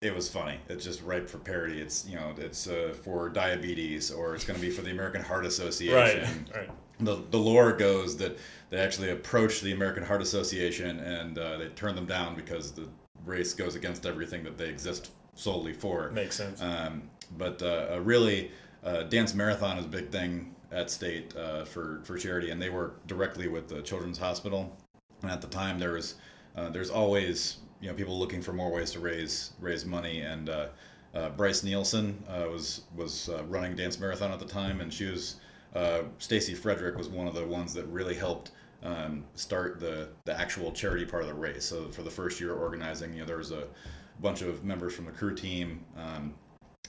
it 0.02 0.14
was 0.14 0.28
funny. 0.28 0.58
It's 0.68 0.84
just 0.84 1.00
ripe 1.02 1.30
for 1.30 1.38
parody. 1.38 1.80
It's 1.80 2.06
you 2.06 2.16
know 2.16 2.34
it's 2.36 2.66
uh, 2.68 2.94
for 3.02 3.28
diabetes 3.28 4.10
or 4.10 4.34
it's 4.34 4.44
going 4.44 4.58
to 4.58 4.66
be 4.66 4.70
for 4.70 4.82
the 4.82 4.90
American 4.90 5.22
Heart 5.22 5.46
Association. 5.46 6.46
Right. 6.52 6.60
Right. 6.62 6.70
The, 7.00 7.22
the 7.30 7.38
lore 7.38 7.72
goes 7.72 8.16
that 8.18 8.38
they 8.70 8.78
actually 8.78 9.10
approached 9.10 9.62
the 9.62 9.72
American 9.72 10.04
Heart 10.04 10.22
Association 10.22 11.00
and 11.00 11.38
uh, 11.38 11.58
they 11.58 11.68
turned 11.68 11.96
them 11.96 12.06
down 12.06 12.34
because 12.34 12.72
the 12.72 12.88
race 13.24 13.54
goes 13.54 13.74
against 13.74 14.04
everything 14.04 14.44
that 14.44 14.58
they 14.58 14.68
exist 14.68 15.10
solely 15.34 15.72
for. 15.72 16.10
Makes 16.10 16.36
sense. 16.36 16.60
Um, 16.60 17.08
but 17.38 17.62
uh, 17.62 17.98
really, 18.02 18.50
uh, 18.84 19.04
dance 19.04 19.34
marathon 19.34 19.78
is 19.78 19.86
a 19.86 19.88
big 19.88 20.10
thing 20.10 20.54
at 20.72 20.90
state 20.90 21.34
uh, 21.36 21.64
for 21.64 22.00
for 22.02 22.18
charity, 22.18 22.50
and 22.50 22.60
they 22.60 22.70
work 22.70 23.06
directly 23.06 23.46
with 23.46 23.68
the 23.68 23.82
Children's 23.82 24.18
Hospital. 24.18 24.76
And 25.22 25.30
at 25.30 25.40
the 25.40 25.46
time, 25.46 25.78
there 25.78 25.92
was 25.92 26.16
uh, 26.56 26.70
there's 26.70 26.90
always 26.90 27.58
you 27.82 27.88
know 27.88 27.94
people 27.94 28.18
looking 28.18 28.40
for 28.40 28.52
more 28.52 28.70
ways 28.70 28.92
to 28.92 29.00
raise 29.00 29.50
raise 29.60 29.84
money, 29.84 30.20
and 30.20 30.48
uh, 30.48 30.68
uh, 31.14 31.28
Bryce 31.30 31.62
Nielsen 31.62 32.22
uh, 32.28 32.46
was 32.48 32.82
was 32.96 33.28
uh, 33.28 33.44
running 33.44 33.76
dance 33.76 34.00
marathon 34.00 34.30
at 34.32 34.38
the 34.38 34.46
time, 34.46 34.80
and 34.80 34.92
she 34.92 35.06
was 35.06 35.36
uh, 35.74 36.02
Stacy 36.18 36.54
Frederick 36.54 36.96
was 36.96 37.08
one 37.08 37.26
of 37.26 37.34
the 37.34 37.44
ones 37.44 37.74
that 37.74 37.84
really 37.86 38.14
helped. 38.14 38.52
Um, 38.84 39.22
start 39.36 39.78
the, 39.78 40.08
the 40.24 40.36
actual 40.36 40.72
charity 40.72 41.04
part 41.04 41.22
of 41.22 41.28
the 41.28 41.34
race. 41.34 41.64
So 41.64 41.88
for 41.90 42.02
the 42.02 42.10
first 42.10 42.40
year 42.40 42.52
organizing, 42.52 43.12
you 43.12 43.20
know, 43.20 43.26
there 43.26 43.36
was 43.36 43.52
a 43.52 43.68
bunch 44.20 44.42
of 44.42 44.64
members 44.64 44.92
from 44.92 45.04
the 45.04 45.12
crew 45.12 45.36
team, 45.36 45.84
um, 45.96 46.34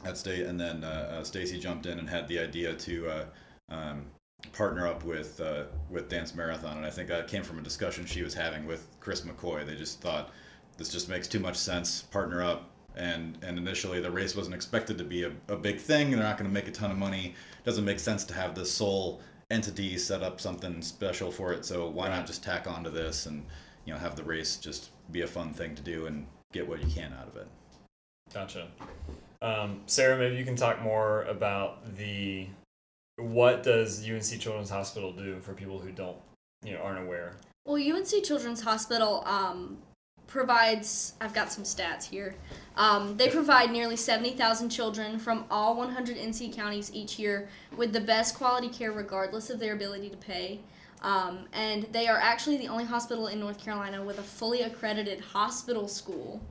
at 0.04 0.18
state, 0.18 0.48
and 0.48 0.60
then 0.60 0.84
Stacy 1.24 1.60
jumped 1.60 1.86
in 1.86 2.00
and 2.00 2.10
had 2.10 2.28
the 2.28 2.40
idea 2.40 2.74
to 2.74 3.08
uh, 3.08 3.26
um, 3.70 4.06
partner 4.52 4.88
up 4.88 5.04
with 5.04 5.40
uh, 5.40 5.64
with 5.90 6.10
Dance 6.10 6.36
Marathon, 6.36 6.78
and 6.78 6.86
I 6.86 6.90
think 6.90 7.08
that 7.10 7.28
came 7.28 7.44
from 7.44 7.60
a 7.60 7.62
discussion 7.62 8.06
she 8.06 8.24
was 8.24 8.34
having 8.34 8.66
with 8.66 8.88
Chris 9.00 9.22
McCoy. 9.22 9.66
They 9.66 9.76
just 9.76 10.02
thought 10.02 10.32
this 10.78 10.90
just 10.90 11.10
makes 11.10 11.28
too 11.28 11.40
much 11.40 11.56
sense. 11.56 12.04
Partner 12.04 12.44
up, 12.44 12.70
and 12.96 13.38
and 13.42 13.58
initially 13.58 14.00
the 14.00 14.12
race 14.12 14.36
wasn't 14.36 14.56
expected 14.56 14.98
to 14.98 15.04
be 15.04 15.24
a, 15.24 15.32
a 15.48 15.56
big 15.56 15.80
thing. 15.80 16.12
They're 16.12 16.20
not 16.20 16.38
going 16.38 16.50
to 16.50 16.54
make 16.54 16.68
a 16.68 16.72
ton 16.72 16.92
of 16.92 16.98
money. 16.98 17.36
it 17.60 17.66
doesn't 17.66 17.86
make 17.86 18.00
sense 18.00 18.24
to 18.26 18.34
have 18.34 18.56
this 18.56 18.72
sole 18.72 19.22
entity 19.52 19.98
set 19.98 20.24
up 20.24 20.42
something 20.42 20.82
special 20.82 21.32
for 21.32 21.54
it. 21.54 21.66
So 21.66 21.90
why 21.90 22.10
not 22.10 22.26
just 22.26 22.44
tack 22.44 22.68
onto 22.68 22.90
this 22.90 23.26
and 23.26 23.46
you 23.86 23.94
know 23.94 24.00
have 24.00 24.16
the 24.16 24.24
race 24.24 24.58
just 24.58 24.90
be 25.12 25.22
a 25.22 25.28
fun 25.28 25.54
thing 25.54 25.76
to 25.76 25.82
do 25.82 26.06
and 26.06 26.26
get 26.52 26.68
what 26.68 26.82
you 26.82 26.88
can 26.88 27.14
out 27.14 27.28
of 27.28 27.36
it. 27.38 27.48
Gotcha. 28.34 28.68
Um, 29.42 29.82
Sara, 29.88 30.18
maybe 30.18 30.38
you 30.38 30.46
can 30.46 30.56
talk 30.56 30.82
more 30.82 31.24
about 31.24 31.96
the 31.98 32.48
what 33.18 33.64
does 33.64 34.08
UNC 34.08 34.40
Children's 34.40 34.70
Hospital 34.70 35.12
do 35.12 35.40
for 35.42 35.54
people 35.54 35.80
who 35.80 35.92
don't, 35.92 36.18
you 36.64 36.74
know, 36.74 36.80
aren't 36.80 37.06
aware. 37.06 37.34
Well, 37.66 37.76
UNC 37.76 38.24
Children's 38.24 38.62
Hospital 38.62 39.24
um, 39.26 39.78
provides, 40.28 41.14
I've 41.22 41.34
got 41.34 41.52
some 41.52 41.64
stats 41.64 42.06
here. 42.06 42.36
Um, 42.76 43.18
they 43.18 43.30
provide 43.30 43.72
nearly 43.72 43.96
70,000 43.96 44.70
children 44.70 45.20
from 45.20 45.46
all 45.52 45.76
100 45.76 46.18
NC 46.18 46.56
counties 46.56 46.92
each 46.94 47.20
year 47.20 47.48
with 47.76 47.94
the 47.94 48.02
best 48.02 48.36
quality 48.36 48.70
care 48.70 48.92
regardless 48.92 49.50
of 49.50 49.60
their 49.60 49.74
ability 49.74 50.10
to 50.10 50.18
pay. 50.18 50.60
Um, 51.04 51.46
and 51.52 51.84
they 51.92 52.08
are 52.08 52.18
actually 52.18 52.58
the 52.58 52.70
only 52.70 52.86
hospital 52.86 53.28
in 53.28 53.40
North 53.40 53.64
Carolina 53.64 54.04
with 54.04 54.20
a 54.20 54.24
fully 54.24 54.62
accredited 54.62 55.20
hospital 55.20 55.88
school. 55.88 56.42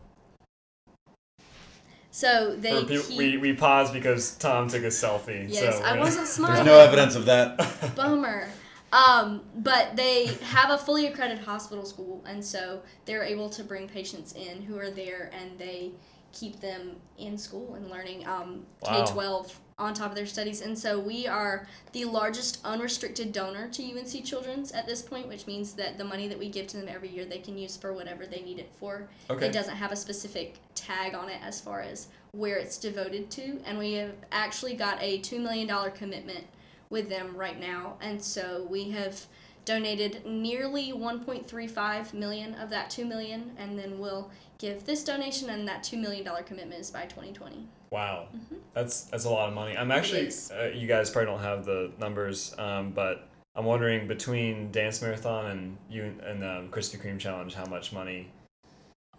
So 2.11 2.55
they 2.57 2.85
keep, 2.85 3.17
we 3.17 3.39
we 3.39 3.55
paused 3.55 3.95
because 3.95 4.37
Tom 4.37 4.69
took 4.69 4.83
a 4.83 4.89
selfie. 4.89 5.47
yes, 5.49 5.79
so 5.79 5.83
I 5.83 5.99
wasn't 5.99 6.27
smart. 6.29 6.57
There's 6.57 6.67
no 6.67 6.79
evidence 6.79 7.15
of 7.15 7.25
that. 7.25 7.97
Bummer. 7.97 8.49
Um, 8.93 9.43
but 9.57 9.97
they 9.97 10.27
have 10.43 10.71
a 10.71 10.77
fully 10.79 11.07
accredited 11.07 11.45
hospital 11.45 11.85
school, 11.87 12.23
and 12.27 12.45
so 12.45 12.83
they're 13.07 13.25
able 13.25 13.49
to 13.51 13.65
bring 13.65 13.89
patients 13.89 14.35
in 14.35 14.63
who 14.63 14.79
are 14.79 14.91
there, 14.91 15.31
and 15.33 15.59
they 15.59 15.93
keep 16.33 16.61
them 16.61 16.97
in 17.19 17.37
school 17.39 17.75
and 17.75 17.91
learning 17.91 18.27
um, 18.27 18.65
Wow. 18.83 19.05
K 19.05 19.13
twelve 19.13 19.59
on 19.79 19.95
top 19.95 20.11
of 20.11 20.15
their 20.17 20.27
studies. 20.27 20.61
And 20.61 20.79
so 20.79 20.99
we 20.99 21.27
are 21.27 21.67
the 21.93 22.05
largest 22.05 22.61
unrestricted 22.65 23.33
donor 23.33 23.69
to 23.69 23.83
UNC 23.83 24.25
Children's 24.25 24.71
at 24.73 24.87
this 24.87 25.03
point, 25.03 25.27
which 25.27 25.47
means 25.47 25.73
that 25.75 25.99
the 25.99 26.05
money 26.05 26.29
that 26.29 26.39
we 26.39 26.49
give 26.51 26.67
to 26.69 26.77
them 26.77 26.89
every 26.89 27.09
year 27.09 27.25
they 27.25 27.39
can 27.39 27.59
use 27.59 27.77
for 27.77 27.93
whatever 27.93 28.27
they 28.27 28.43
need 28.43 28.59
it 28.59 28.71
for. 28.79 29.09
Okay. 29.29 29.47
It 29.47 29.53
doesn't 29.53 29.77
have 29.77 29.91
a 29.91 29.97
specific 29.97 30.59
tag 30.75 31.15
on 31.15 31.29
it 31.29 31.41
as 31.43 31.61
far 31.61 31.81
as 31.81 32.09
where 32.33 32.57
it's 32.57 32.79
devoted 32.79 33.31
to, 33.33 33.59
and 33.65 33.79
we 33.79 33.95
have 33.95 34.13
actually 34.31 34.75
got 34.75 35.03
a 35.03 35.19
two 35.19 35.41
million 35.41 35.67
dollar 35.67 35.91
commitment 35.91 36.45
with 36.93 37.09
them 37.09 37.37
right 37.37 37.59
now, 37.59 37.97
and 38.01 38.23
so 38.23 38.67
we 38.71 38.91
have 38.91 39.27
donated 39.65 40.25
nearly 40.25 40.93
1.35 40.93 42.15
million 42.15 42.55
of 42.55 42.69
that 42.71 42.91
2 42.91 43.05
million 43.05 43.53
and 43.59 43.79
then 43.79 43.97
we'll 44.01 44.29
give 44.59 44.85
this 44.85 45.05
donation 45.05 45.51
and 45.51 45.69
that 45.69 45.85
2 45.85 45.97
million 45.97 46.25
dollar 46.25 46.43
commitment 46.43 46.81
is 46.81 46.91
by 46.91 47.03
2020 47.03 47.69
Wow, 47.93 48.29
that's 48.73 49.03
that's 49.05 49.27
a 49.27 49.29
lot 49.29 49.51
of 49.51 49.55
money. 49.55 49.77
I'm 49.77 49.91
actually, 49.91 50.31
uh, 50.59 50.69
you 50.69 50.89
guys 50.89 51.11
probably 51.11 51.27
don't 51.27 51.43
have 51.43 51.67
the 51.67 51.93
numbers, 52.01 52.55
um, 52.57 52.93
but 52.93 53.29
I'm 53.55 53.67
wondering 53.67 54.09
between 54.09 54.73
Dance 54.73 55.03
Marathon 55.03 55.51
and 55.51 55.77
you 55.91 56.15
and 56.25 56.43
um, 56.43 56.69
Krispy 56.71 56.99
Kreme 56.99 57.19
Challenge, 57.19 57.53
how 57.53 57.67
much 57.67 57.93
money 57.93 58.31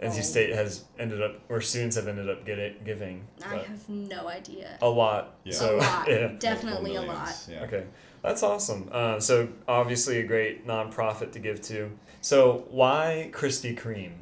NC 0.04 0.20
Oh. 0.20 0.22
State 0.22 0.54
has 0.54 0.86
ended 1.00 1.22
up, 1.22 1.40
or 1.50 1.62
students 1.62 1.96
have 1.96 2.08
ended 2.08 2.30
up 2.30 2.46
getting 2.46 2.76
giving. 2.84 3.28
i 3.46 3.58
have 3.58 3.88
no 3.90 4.28
idea 4.28 4.78
a 4.82 4.90
lot. 4.90 5.36
Yeah. 5.44 5.54
So 5.54 5.76
a 5.76 5.78
lot 5.78 6.08
yeah. 6.10 6.28
definitely 6.40 6.96
a 6.96 7.02
lot 7.02 7.36
Yeah. 7.50 7.64
Okay, 7.64 7.86
that's 8.22 8.44
awesome. 8.44 8.90
Uh, 8.92 9.20
so 9.20 9.50
obviously 9.68 10.18
a 10.20 10.24
great 10.24 10.68
nonprofit 10.68 11.32
to 11.34 11.40
give 11.40 11.62
to. 11.64 11.92
So 12.22 12.66
why 12.70 13.30
Krispy 13.34 13.78
Kreme? 13.78 14.14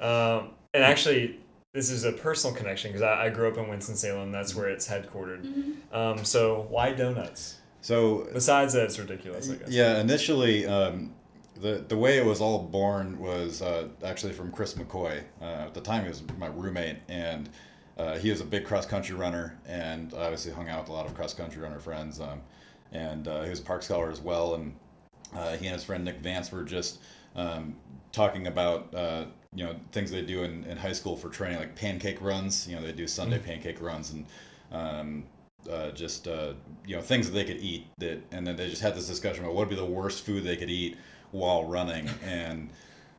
Um, 0.00 0.50
and 0.72 0.82
actually, 0.82 1.38
this 1.72 1.90
is 1.90 2.04
a 2.04 2.12
personal 2.12 2.54
connection 2.54 2.90
because 2.90 3.02
I, 3.02 3.26
I 3.26 3.28
grew 3.30 3.48
up 3.48 3.56
in 3.56 3.68
Winston 3.68 3.96
Salem. 3.96 4.32
That's 4.32 4.54
where 4.54 4.68
it's 4.68 4.88
headquartered. 4.88 5.44
Mm-hmm. 5.44 5.96
Um, 5.96 6.24
so 6.24 6.66
why 6.68 6.92
donuts? 6.92 7.60
So 7.80 8.28
Besides 8.32 8.72
that, 8.72 8.84
it's 8.84 8.98
ridiculous. 8.98 9.50
I 9.50 9.56
guess. 9.56 9.68
Yeah, 9.68 10.00
initially, 10.00 10.66
um, 10.66 11.14
the 11.60 11.84
the 11.88 11.96
way 11.96 12.18
it 12.18 12.24
was 12.24 12.40
all 12.40 12.62
born 12.62 13.18
was 13.18 13.62
uh, 13.62 13.88
actually 14.04 14.32
from 14.32 14.50
Chris 14.50 14.74
McCoy. 14.74 15.22
Uh, 15.40 15.44
at 15.44 15.74
the 15.74 15.80
time, 15.80 16.02
he 16.02 16.08
was 16.08 16.22
my 16.38 16.48
roommate, 16.48 16.98
and 17.08 17.48
uh, 17.98 18.16
he 18.18 18.30
was 18.30 18.40
a 18.40 18.44
big 18.44 18.64
cross 18.64 18.86
country 18.86 19.14
runner, 19.14 19.58
and 19.66 20.12
obviously 20.14 20.52
hung 20.52 20.68
out 20.68 20.82
with 20.82 20.88
a 20.90 20.92
lot 20.92 21.06
of 21.06 21.14
cross 21.14 21.34
country 21.34 21.62
runner 21.62 21.78
friends. 21.78 22.20
Um, 22.20 22.40
and 22.92 23.28
uh, 23.28 23.42
he 23.42 23.50
was 23.50 23.60
a 23.60 23.62
park 23.62 23.82
scholar 23.82 24.10
as 24.10 24.20
well, 24.20 24.54
and 24.54 24.74
uh, 25.34 25.56
he 25.56 25.66
and 25.66 25.74
his 25.74 25.84
friend 25.84 26.04
Nick 26.04 26.18
Vance 26.18 26.50
were 26.50 26.64
just 26.64 27.00
um, 27.36 27.74
talking 28.12 28.46
about 28.46 28.92
uh, 28.94 29.24
you 29.54 29.64
know 29.64 29.76
things 29.92 30.10
they 30.10 30.22
do 30.22 30.42
in, 30.42 30.64
in 30.64 30.76
high 30.76 30.92
school 30.92 31.16
for 31.16 31.28
training, 31.28 31.58
like 31.58 31.76
pancake 31.76 32.20
runs. 32.20 32.68
You 32.68 32.76
know, 32.76 32.82
they 32.82 32.92
do 32.92 33.06
Sunday 33.06 33.38
pancake 33.38 33.80
runs 33.80 34.12
and. 34.12 34.26
Um, 34.72 35.24
uh, 35.70 35.90
just 35.92 36.28
uh, 36.28 36.52
you 36.86 36.94
know 36.94 37.00
things 37.00 37.26
that 37.26 37.32
they 37.32 37.44
could 37.44 37.56
eat 37.56 37.86
that 37.96 38.20
and 38.32 38.46
then 38.46 38.54
they 38.54 38.68
just 38.68 38.82
had 38.82 38.94
this 38.94 39.06
discussion 39.06 39.44
about 39.44 39.54
what 39.54 39.60
would 39.60 39.70
be 39.70 39.76
the 39.76 39.84
worst 39.84 40.26
food 40.26 40.44
they 40.44 40.56
could 40.56 40.68
eat 40.68 40.94
while 41.34 41.64
running 41.64 42.08
and 42.24 42.70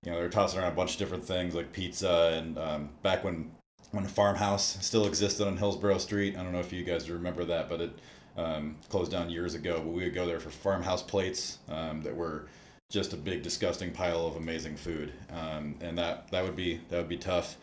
you 0.04 0.12
know, 0.12 0.18
they 0.18 0.24
were 0.24 0.30
tossing 0.30 0.60
around 0.60 0.72
a 0.72 0.76
bunch 0.76 0.94
of 0.94 1.00
different 1.00 1.26
things 1.26 1.54
like 1.54 1.74
pizza 1.74 2.34
and 2.38 2.58
um, 2.58 2.90
back 3.02 3.24
when 3.24 3.52
when 3.92 4.06
Farmhouse 4.06 4.78
still 4.86 5.06
existed 5.08 5.48
on 5.48 5.58
Hillsborough 5.58 5.98
Street. 5.98 6.38
I 6.38 6.44
don't 6.44 6.52
know 6.52 6.60
if 6.60 6.74
you 6.74 6.84
guys 6.84 7.10
remember 7.10 7.46
that, 7.46 7.70
but 7.70 7.82
it 7.82 8.00
um, 8.38 8.76
closed 8.90 9.12
down 9.12 9.30
years 9.30 9.56
ago. 9.56 9.78
But 9.78 9.88
we 9.88 10.04
would 10.04 10.14
go 10.14 10.26
there 10.26 10.40
for 10.40 10.50
Farmhouse 10.50 11.02
plates 11.02 11.60
um, 11.70 12.02
that 12.04 12.16
were 12.16 12.48
just 12.90 13.14
a 13.14 13.18
big 13.18 13.42
disgusting 13.42 13.92
pile 13.92 14.28
of 14.28 14.36
amazing 14.36 14.76
food, 14.76 15.12
um, 15.32 15.76
and 15.82 15.98
that 15.98 16.30
that 16.32 16.44
would 16.44 16.56
be 16.56 16.82
that 16.90 16.98
would 16.98 17.10
be 17.10 17.18
tough. 17.18 17.58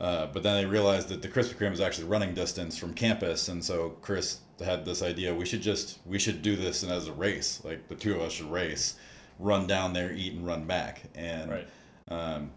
Uh, 0.00 0.26
but 0.26 0.42
then 0.42 0.56
they 0.56 0.66
realized 0.66 1.08
that 1.08 1.22
the 1.22 1.28
Krispy 1.28 1.54
Kreme 1.54 1.70
was 1.70 1.80
actually 1.80 2.08
running 2.08 2.34
distance 2.34 2.76
from 2.76 2.92
campus, 2.92 3.48
and 3.48 3.64
so 3.64 3.96
Chris 4.02 4.40
had 4.64 4.84
this 4.84 5.02
idea: 5.02 5.34
we 5.34 5.46
should 5.46 5.62
just 5.62 6.00
we 6.04 6.18
should 6.18 6.42
do 6.42 6.56
this 6.56 6.82
and 6.82 6.92
as 6.92 7.06
a 7.06 7.12
race, 7.12 7.62
like 7.64 7.86
the 7.88 7.94
two 7.94 8.14
of 8.14 8.22
us 8.22 8.32
should 8.32 8.50
race, 8.50 8.96
run 9.38 9.66
down 9.66 9.92
there, 9.92 10.12
eat, 10.12 10.32
and 10.32 10.46
run 10.46 10.66
back. 10.66 11.02
And 11.14 11.50
Right. 11.50 11.68
um, 12.08 12.50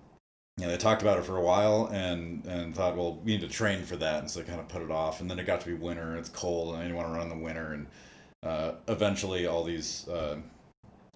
you 0.58 0.66
know, 0.66 0.72
they 0.72 0.78
talked 0.78 1.02
about 1.02 1.18
it 1.18 1.24
for 1.24 1.38
a 1.38 1.42
while 1.42 1.88
and 1.88 2.46
and 2.46 2.76
thought, 2.76 2.98
well, 2.98 3.16
we 3.24 3.32
need 3.32 3.42
to 3.42 3.48
train 3.48 3.84
for 3.84 3.96
that, 3.98 4.20
and 4.20 4.30
so 4.30 4.40
they 4.40 4.46
kind 4.46 4.60
of 4.60 4.68
put 4.68 4.82
it 4.82 4.92
off. 4.92 5.22
And 5.22 5.30
then 5.30 5.40
it 5.40 5.46
got 5.46 5.62
to 5.62 5.68
be 5.68 5.74
winter, 5.74 6.10
and 6.10 6.20
it's 6.20 6.30
cold, 6.30 6.74
and 6.74 6.78
I 6.78 6.82
didn't 6.84 6.98
want 6.98 7.08
to 7.08 7.14
run 7.14 7.24
in 7.24 7.30
the 7.30 7.44
winter. 7.44 7.74
And 7.74 7.88
uh, 8.44 8.74
eventually, 8.88 9.48
all 9.48 9.64
these. 9.64 10.08
Uh, 10.08 10.38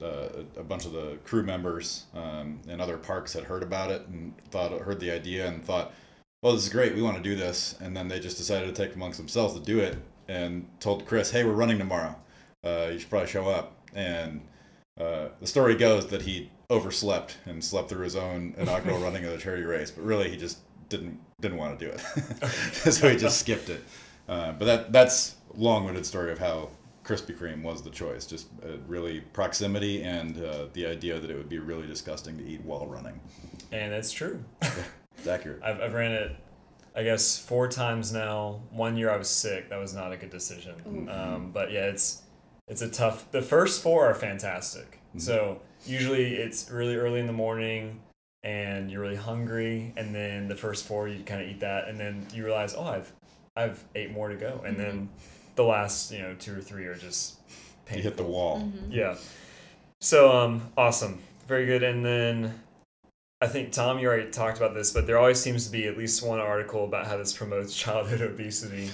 uh, 0.02 0.43
a 0.58 0.63
bunch 0.63 0.86
of 0.86 0.91
the 0.91 1.17
crew 1.23 1.43
members 1.43 2.06
um, 2.13 2.60
and 2.67 2.82
other 2.82 2.97
parks 2.97 3.32
had 3.32 3.43
heard 3.43 3.63
about 3.63 3.89
it 3.89 4.06
and 4.08 4.34
thought 4.49 4.71
heard 4.82 4.99
the 4.99 5.10
idea 5.10 5.47
and 5.47 5.63
thought, 5.63 5.93
well, 6.41 6.54
this 6.54 6.63
is 6.63 6.69
great. 6.69 6.93
We 6.93 7.02
want 7.02 7.15
to 7.15 7.23
do 7.23 7.36
this. 7.36 7.76
And 7.80 7.95
then 7.95 8.10
they 8.10 8.19
just 8.19 8.38
decided 8.38 8.73
to 8.73 8.86
take 8.86 8.95
amongst 8.95 9.17
themselves 9.17 9.54
to 9.54 9.62
do 9.62 9.80
it 9.80 9.97
and 10.28 10.67
told 10.82 11.06
Chris, 11.06 11.32
hey, 11.32 11.45
we're 11.45 11.54
running 11.54 11.78
tomorrow. 11.78 12.15
Uh, 12.65 12.89
you 12.91 12.99
should 12.99 13.10
probably 13.10 13.30
show 13.30 13.47
up. 13.47 13.78
And 13.95 14.41
uh, 14.99 15.29
the 15.39 15.47
story 15.47 15.75
goes 15.75 16.08
that 16.08 16.21
he 16.21 16.51
overslept 16.69 17.38
and 17.45 17.63
slept 17.63 17.89
through 17.89 18.03
his 18.03 18.15
own 18.15 18.53
inaugural 18.58 18.99
running 19.03 19.25
of 19.25 19.32
the 19.32 19.38
charity 19.38 19.63
race, 19.63 19.91
but 19.91 20.03
really 20.03 20.29
he 20.29 20.38
just 20.38 20.60
didn't 20.89 21.19
didn't 21.41 21.58
want 21.58 21.77
to 21.77 21.86
do 21.86 21.91
it, 21.91 21.99
so 22.93 23.10
he 23.10 23.17
just 23.17 23.39
skipped 23.39 23.69
it. 23.69 23.84
Uh, 24.29 24.53
but 24.53 24.65
that 24.65 24.91
that's 24.93 25.36
long-winded 25.56 26.06
story 26.06 26.32
of 26.32 26.39
how 26.39 26.69
Krispy 27.03 27.38
Kreme 27.38 27.63
was 27.63 27.82
the 27.82 27.89
choice. 27.89 28.25
Just 28.25 28.47
uh, 28.63 28.77
really 28.88 29.21
proximity 29.21 30.03
and 30.03 30.38
uh, 30.43 30.67
the 30.73 30.86
idea 30.86 31.19
that 31.19 31.29
it 31.29 31.36
would 31.36 31.49
be 31.49 31.60
really 31.60 31.88
disgusting 31.88 32.38
to 32.38 32.45
eat 32.45 32.62
while 32.62 32.88
running. 32.88 33.19
And 33.71 33.93
it's 33.93 34.12
true. 34.12 34.43
It's 34.62 35.27
accurate. 35.27 35.62
I've, 35.65 35.82
I've 35.82 35.93
ran 35.93 36.12
it, 36.12 36.36
I 36.95 37.03
guess, 37.03 37.38
four 37.38 37.67
times 37.67 38.13
now. 38.13 38.62
One 38.71 38.95
year 38.95 39.10
I 39.10 39.17
was 39.17 39.29
sick. 39.29 39.69
That 39.69 39.79
was 39.79 39.93
not 39.93 40.13
a 40.13 40.17
good 40.17 40.29
decision. 40.29 41.10
Um, 41.10 41.51
but 41.51 41.71
yeah, 41.71 41.88
it's 41.88 42.21
it's 42.67 42.82
a 42.82 42.89
tough. 42.89 43.30
The 43.32 43.41
first 43.41 43.82
four 43.84 44.06
are 44.06 44.15
fantastic. 44.15 44.99
So 45.17 45.62
usually 45.86 46.36
it's 46.36 46.69
really 46.71 46.95
early 46.95 47.19
in 47.19 47.28
the 47.28 47.34
morning, 47.34 47.99
and 48.43 48.89
you're 48.89 49.02
really 49.02 49.15
hungry, 49.15 49.93
and 49.95 50.13
then 50.13 50.47
the 50.47 50.56
first 50.56 50.86
four 50.86 51.08
you 51.08 51.23
kind 51.23 51.41
of 51.41 51.47
eat 51.47 51.60
that, 51.60 51.88
and 51.88 51.99
then 51.99 52.28
you 52.34 52.45
realize, 52.45 52.73
oh, 52.76 52.84
I've 52.84 53.12
I've 53.56 53.84
eight 53.95 54.12
more 54.12 54.30
to 54.30 54.36
go, 54.36 54.62
and 54.65 54.78
then 54.78 55.10
the 55.56 55.63
last 55.63 56.12
you 56.12 56.19
know 56.19 56.34
two 56.36 56.58
or 56.58 56.62
three 56.62 56.86
are 56.86 56.95
just 56.95 57.38
You 57.93 58.02
hit 58.02 58.17
the 58.17 58.23
wall. 58.23 58.71
Yeah. 58.89 59.15
So 60.02 60.32
um 60.32 60.71
awesome. 60.78 61.19
Very 61.47 61.65
good. 61.65 61.84
And 61.84 62.04
then 62.04 62.60
I 63.41 63.47
think 63.47 63.71
Tom, 63.71 63.99
you 63.99 64.08
already 64.08 64.32
talked 64.32 64.58
about 64.58 64.73
this, 64.73 64.91
but 64.91 65.06
there 65.06 65.17
always 65.17 65.39
seems 65.39 65.65
to 65.65 65.71
be 65.71 65.86
at 65.86 65.97
least 65.97 66.26
one 66.26 66.39
article 66.39 66.86
about 66.86 67.08
how 67.08 67.17
this 67.17 67.34
promotes 67.34 67.76
childhood 67.78 68.21
obesity. 68.21 68.89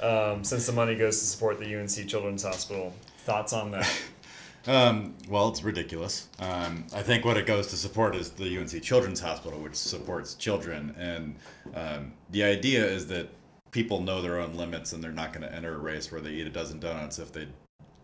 Um, 0.00 0.42
since 0.42 0.64
the 0.64 0.72
money 0.72 0.94
goes 0.94 1.20
to 1.20 1.26
support 1.26 1.60
the 1.60 1.78
UNC 1.78 2.08
Children's 2.08 2.42
Hospital. 2.42 2.94
Thoughts 3.24 3.52
on 3.52 3.70
that? 3.72 3.90
Um, 4.66 5.14
well, 5.26 5.48
it's 5.48 5.62
ridiculous. 5.62 6.28
Um, 6.38 6.84
I 6.94 7.00
think 7.00 7.24
what 7.24 7.38
it 7.38 7.46
goes 7.46 7.68
to 7.68 7.76
support 7.76 8.14
is 8.14 8.28
the 8.28 8.58
UNC 8.58 8.82
Children's 8.82 9.18
Hospital, 9.18 9.58
which 9.58 9.74
supports 9.74 10.34
children. 10.34 10.94
And 10.98 11.36
um, 11.74 12.12
the 12.30 12.44
idea 12.44 12.84
is 12.84 13.06
that 13.06 13.30
people 13.70 14.02
know 14.02 14.20
their 14.20 14.38
own 14.38 14.54
limits 14.54 14.92
and 14.92 15.02
they're 15.02 15.12
not 15.12 15.32
going 15.32 15.48
to 15.48 15.54
enter 15.54 15.74
a 15.74 15.78
race 15.78 16.12
where 16.12 16.20
they 16.20 16.32
eat 16.32 16.46
a 16.46 16.50
dozen 16.50 16.78
donuts 16.78 17.18
if 17.18 17.32
they 17.32 17.48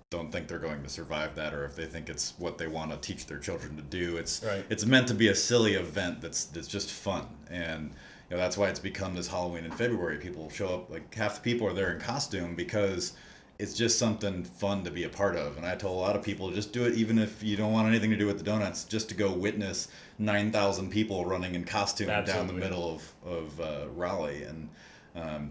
don't 0.08 0.32
think 0.32 0.48
they're 0.48 0.58
going 0.58 0.82
to 0.82 0.88
survive 0.88 1.34
that 1.34 1.52
or 1.52 1.66
if 1.66 1.76
they 1.76 1.84
think 1.84 2.08
it's 2.08 2.32
what 2.38 2.56
they 2.56 2.68
want 2.68 2.90
to 2.90 2.96
teach 2.96 3.26
their 3.26 3.38
children 3.38 3.76
to 3.76 3.82
do. 3.82 4.16
It's 4.16 4.42
Right. 4.42 4.64
it's 4.70 4.86
meant 4.86 5.08
to 5.08 5.14
be 5.14 5.28
a 5.28 5.34
silly 5.34 5.74
event 5.74 6.22
that's 6.22 6.44
that's 6.46 6.68
just 6.68 6.90
fun 6.90 7.26
and 7.50 7.90
you 8.30 8.36
know 8.36 8.42
that's 8.42 8.56
why 8.56 8.68
it's 8.70 8.80
become 8.80 9.14
this 9.14 9.26
Halloween 9.28 9.66
in 9.66 9.72
February. 9.72 10.16
People 10.16 10.48
show 10.48 10.68
up 10.68 10.90
like 10.90 11.14
half 11.14 11.34
the 11.34 11.40
people 11.42 11.66
are 11.66 11.74
there 11.74 11.92
in 11.92 12.00
costume 12.00 12.54
because 12.54 13.12
it's 13.58 13.74
just 13.74 13.98
something 13.98 14.44
fun 14.44 14.84
to 14.84 14.90
be 14.90 15.04
a 15.04 15.08
part 15.08 15.36
of. 15.36 15.56
And 15.56 15.64
I 15.66 15.74
told 15.76 15.96
a 15.96 16.00
lot 16.00 16.16
of 16.16 16.22
people 16.22 16.50
just 16.50 16.72
do 16.72 16.84
it 16.84 16.94
even 16.94 17.18
if 17.18 17.42
you 17.42 17.56
don't 17.56 17.72
want 17.72 17.88
anything 17.88 18.10
to 18.10 18.16
do 18.16 18.26
with 18.26 18.38
the 18.38 18.44
donuts, 18.44 18.84
just 18.84 19.08
to 19.10 19.14
go 19.14 19.32
witness 19.32 19.88
nine 20.18 20.50
thousand 20.52 20.90
people 20.90 21.24
running 21.24 21.54
in 21.54 21.64
costume 21.64 22.08
down 22.24 22.46
the 22.46 22.52
middle 22.52 22.94
of 22.94 23.12
of 23.26 23.60
uh, 23.60 23.86
Raleigh 23.94 24.42
and. 24.44 24.68
Um, 25.14 25.50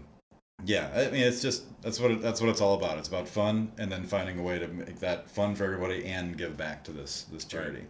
yeah, 0.64 0.90
I 0.94 1.10
mean 1.10 1.22
it's 1.22 1.42
just 1.42 1.64
that's 1.82 2.00
what 2.00 2.10
it, 2.12 2.22
that's 2.22 2.40
what 2.40 2.48
it's 2.48 2.62
all 2.62 2.74
about. 2.74 2.96
It's 2.98 3.08
about 3.08 3.28
fun 3.28 3.70
and 3.78 3.92
then 3.92 4.04
finding 4.04 4.38
a 4.38 4.42
way 4.42 4.58
to 4.58 4.66
make 4.68 5.00
that 5.00 5.30
fun 5.30 5.54
for 5.54 5.64
everybody 5.64 6.06
and 6.06 6.36
give 6.38 6.56
back 6.56 6.82
to 6.84 6.92
this 6.92 7.26
this 7.30 7.44
charity. 7.44 7.84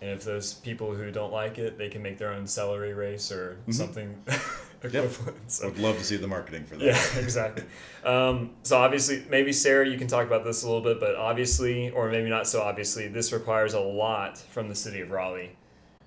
and 0.00 0.10
if 0.10 0.22
those 0.22 0.54
people 0.54 0.94
who 0.94 1.10
don't 1.10 1.32
like 1.32 1.58
it, 1.58 1.76
they 1.76 1.88
can 1.88 2.02
make 2.02 2.18
their 2.18 2.32
own 2.32 2.46
celery 2.46 2.94
race 2.94 3.32
or 3.32 3.56
Mm-hmm. 3.62 3.72
something 3.72 4.22
equivalent. 4.84 5.50
So 5.50 5.68
Would 5.68 5.78
love 5.78 5.98
to 5.98 6.04
see 6.04 6.16
the 6.16 6.26
marketing 6.26 6.64
for 6.64 6.76
that. 6.76 6.84
Yeah, 6.84 7.18
exactly. 7.18 7.64
Um, 8.04 8.50
so 8.62 8.78
obviously, 8.78 9.24
maybe 9.30 9.52
Sara, 9.52 9.88
you 9.88 9.98
can 9.98 10.06
talk 10.06 10.26
about 10.26 10.44
this 10.44 10.62
a 10.62 10.66
little 10.66 10.82
bit, 10.82 11.00
but 11.00 11.14
obviously, 11.16 11.90
or 11.90 12.10
maybe 12.10 12.28
not 12.28 12.46
so 12.46 12.62
obviously, 12.62 13.08
this 13.08 13.32
requires 13.32 13.74
a 13.74 13.80
lot 13.80 14.38
from 14.38 14.68
the 14.68 14.74
city 14.74 15.00
of 15.00 15.10
Raleigh. 15.10 15.56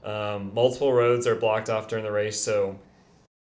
Um, 0.03 0.53
multiple 0.53 0.93
roads 0.93 1.27
are 1.27 1.35
blocked 1.35 1.69
off 1.69 1.87
during 1.87 2.05
the 2.05 2.11
race, 2.11 2.39
so 2.39 2.79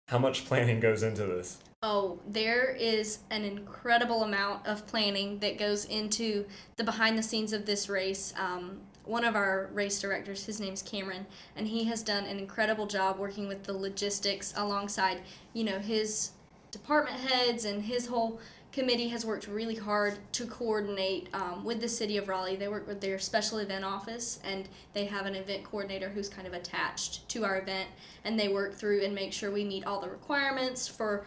how 0.08 0.18
much 0.18 0.46
planning 0.46 0.80
goes 0.80 1.04
into 1.04 1.26
this? 1.26 1.60
Oh, 1.84 2.20
there 2.28 2.72
is 2.72 3.20
an 3.30 3.44
incredible 3.44 4.24
amount 4.24 4.66
of 4.66 4.88
planning 4.88 5.38
that 5.40 5.60
goes 5.60 5.86
into 5.86 6.46
the 6.76 6.84
behind 6.84 7.18
the 7.18 7.24
scenes 7.24 7.54
of 7.54 7.68
this 7.68 7.88
race. 7.88 8.34
Um, 8.40 8.80
one 9.08 9.24
of 9.24 9.36
our 9.36 9.70
race 9.74 10.00
directors, 10.00 10.46
his 10.46 10.60
name's 10.60 10.82
Cameron, 10.82 11.26
and 11.56 11.68
he 11.68 11.86
has 11.86 12.04
done 12.04 12.26
an 12.26 12.38
incredible 12.38 12.86
job 12.86 13.18
working 13.18 13.48
with 13.48 13.64
the 13.64 13.74
logistics 13.74 14.54
alongside, 14.58 15.22
you 15.54 15.64
know, 15.64 15.80
his 15.80 16.32
department 16.72 17.18
heads 17.18 17.66
and 17.66 17.84
his 17.84 18.08
whole 18.08 18.40
committee 18.72 19.08
has 19.08 19.26
worked 19.26 19.48
really 19.48 19.76
hard 19.76 20.20
to 20.34 20.46
coordinate 20.46 21.30
um, 21.34 21.64
with 21.64 21.82
the 21.82 21.88
city 21.88 22.18
of 22.18 22.28
Raleigh. 22.28 22.56
They 22.56 22.68
work 22.68 22.88
with 22.88 23.02
their 23.02 23.18
special 23.18 23.58
event 23.58 23.84
office 23.84 24.40
and 24.44 24.68
they 24.94 25.06
have 25.06 25.26
an 25.26 25.36
event 25.36 25.64
coordinator 25.64 26.10
who's 26.10 26.30
kind 26.30 26.48
of 26.48 26.54
attached 26.54 27.28
to 27.30 27.44
our 27.44 27.58
event 27.58 27.90
and 28.24 28.40
they 28.40 28.50
work 28.50 28.76
through 28.76 29.04
and 29.04 29.16
make 29.16 29.34
sure 29.34 29.50
we 29.50 29.64
meet 29.64 29.86
all 29.86 30.00
the 30.00 30.10
requirements 30.10 30.88
for 30.88 31.26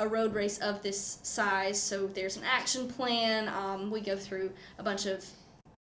a 0.00 0.08
road 0.08 0.34
race 0.34 0.58
of 0.58 0.82
this 0.82 1.18
size. 1.22 1.80
So 1.80 2.08
there's 2.08 2.36
an 2.36 2.42
action 2.44 2.88
plan. 2.88 3.48
Um, 3.48 3.90
we 3.90 4.00
go 4.00 4.16
through 4.16 4.50
a 4.78 4.82
bunch 4.82 5.06
of 5.06 5.24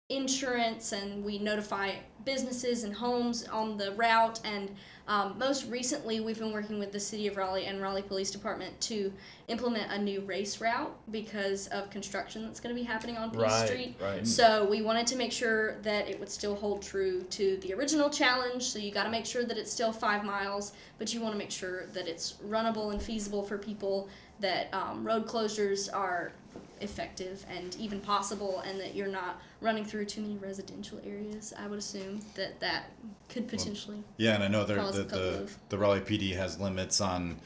insurance 0.09 0.91
and 0.91 1.23
we 1.23 1.39
notify 1.39 1.93
businesses 2.25 2.83
and 2.83 2.93
homes 2.93 3.47
on 3.47 3.75
the 3.77 3.91
route. 3.93 4.39
And 4.43 4.69
um, 5.07 5.35
most 5.37 5.67
recently, 5.67 6.19
we've 6.19 6.37
been 6.37 6.51
working 6.51 6.77
with 6.79 6.91
the 6.91 6.99
City 6.99 7.27
of 7.27 7.37
Raleigh 7.37 7.65
and 7.65 7.81
Raleigh 7.81 8.03
Police 8.03 8.29
Department 8.31 8.79
to 8.81 9.11
implement 9.47 9.91
a 9.91 9.97
new 9.97 10.21
race 10.21 10.61
route 10.61 10.95
because 11.11 11.67
of 11.67 11.89
construction 11.89 12.43
that's 12.45 12.59
going 12.59 12.75
to 12.75 12.79
be 12.79 12.85
happening 12.85 13.17
on 13.17 13.31
Peace 13.31 13.41
Right, 13.41 13.67
Street. 13.67 13.95
right. 14.01 14.27
So 14.27 14.65
we 14.65 14.81
wanted 14.83 15.07
to 15.07 15.15
make 15.15 15.31
sure 15.31 15.77
that 15.81 16.07
it 16.07 16.19
would 16.19 16.29
still 16.29 16.55
hold 16.55 16.81
true 16.83 17.21
to 17.23 17.57
the 17.57 17.73
original 17.73 18.09
challenge. 18.09 18.63
So 18.63 18.77
you 18.79 18.91
got 18.91 19.03
to 19.03 19.11
make 19.11 19.25
sure 19.25 19.43
that 19.43 19.57
it's 19.57 19.71
still 19.71 19.91
five 19.91 20.23
miles, 20.23 20.73
but 20.99 21.13
you 21.13 21.21
want 21.21 21.33
to 21.33 21.37
make 21.37 21.51
sure 21.51 21.87
that 21.87 22.07
it's 22.07 22.35
runnable 22.47 22.91
and 22.91 23.01
feasible 23.01 23.41
for 23.43 23.57
people. 23.57 24.07
That 24.39 24.73
um, 24.73 25.05
road 25.05 25.27
closures 25.27 25.87
are 25.93 26.33
effective 26.81 27.45
and 27.49 27.75
even 27.77 27.99
possible, 28.01 28.61
and 28.67 28.79
that 28.79 28.95
you're 28.95 29.07
not 29.07 29.41
running 29.61 29.85
through 29.85 30.05
too 30.05 30.21
many 30.21 30.37
residential 30.37 30.99
areas. 31.05 31.53
I 31.57 31.67
would 31.67 31.79
assume 31.79 32.21
that 32.35 32.59
that 32.59 32.91
could 33.29 33.47
potentially. 33.47 34.03
Yeah, 34.17 34.35
and 34.35 34.43
I 34.43 34.47
know 34.47 34.63
there, 34.65 34.77
the, 34.91 35.03
the, 35.03 35.49
the 35.69 35.77
Raleigh 35.77 36.01
PD 36.01 36.35
has 36.35 36.59
limits 36.59 37.01
on 37.01 37.37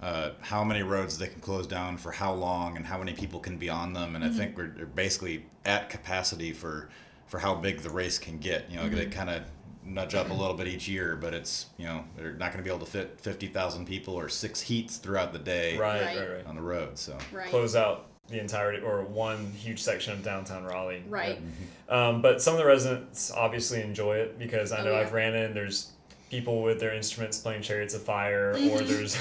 uh, 0.00 0.30
how 0.40 0.62
many 0.62 0.82
roads 0.82 1.16
they 1.18 1.26
can 1.28 1.40
close 1.40 1.66
down 1.66 1.96
for 1.96 2.12
how 2.12 2.32
long 2.34 2.76
and 2.76 2.84
how 2.84 2.98
many 2.98 3.12
people 3.14 3.40
can 3.40 3.56
be 3.56 3.68
on 3.70 3.92
them. 3.92 4.14
And 4.14 4.24
Mm-hmm. 4.24 4.34
I 4.34 4.36
think 4.38 4.56
we're 4.56 4.72
we're 4.78 4.86
basically 4.86 5.44
at 5.64 5.88
capacity 5.90 6.52
for, 6.52 6.88
for 7.26 7.38
how 7.38 7.54
big 7.54 7.80
the 7.80 7.90
race 7.90 8.18
can 8.18 8.38
get. 8.38 8.70
You 8.70 8.76
know, 8.76 8.88
they 8.88 9.02
Mm-hmm. 9.06 9.10
kind 9.12 9.30
of 9.30 9.42
nudge 9.88 10.14
up 10.16 10.30
a 10.30 10.34
little 10.34 10.54
bit 10.54 10.66
each 10.66 10.88
year, 10.88 11.14
but 11.14 11.32
it's, 11.32 11.66
you 11.78 11.86
know, 11.86 12.02
they're 12.16 12.32
not 12.32 12.50
going 12.52 12.58
to 12.58 12.62
be 12.68 12.68
able 12.74 12.84
to 12.84 12.90
fit 12.90 13.20
50,000 13.20 13.86
people 13.86 14.14
or 14.14 14.28
six 14.28 14.60
heats 14.60 14.96
throughout 14.96 15.32
the 15.32 15.38
day 15.38 15.78
Right, 15.78 16.02
Right. 16.02 16.18
right, 16.18 16.30
right. 16.38 16.46
on 16.46 16.56
the 16.56 16.62
road. 16.62 16.98
So, 16.98 17.16
Right. 17.32 17.48
Close 17.48 17.76
out 17.76 18.06
the 18.28 18.40
entirety 18.40 18.82
or 18.82 19.02
one 19.02 19.52
huge 19.52 19.80
section 19.80 20.12
of 20.12 20.22
downtown 20.22 20.64
Raleigh. 20.64 21.02
Right. 21.08 21.38
Um, 21.88 22.22
but 22.22 22.42
some 22.42 22.54
of 22.54 22.58
the 22.58 22.66
residents 22.66 23.30
obviously 23.30 23.80
enjoy 23.82 24.16
it 24.16 24.38
because 24.38 24.72
I 24.72 24.80
Oh, 24.80 24.84
know 24.84 24.92
yeah. 24.92 24.98
I've 25.00 25.12
ran 25.12 25.34
in. 25.34 25.54
There's 25.54 25.90
people 26.30 26.62
with 26.62 26.80
their 26.80 26.92
instruments 26.92 27.38
playing 27.38 27.62
Chariots 27.62 27.94
of 27.94 28.02
Fire, 28.02 28.50
or 28.50 28.54
Mhm. 28.54 28.86
there's 28.88 29.16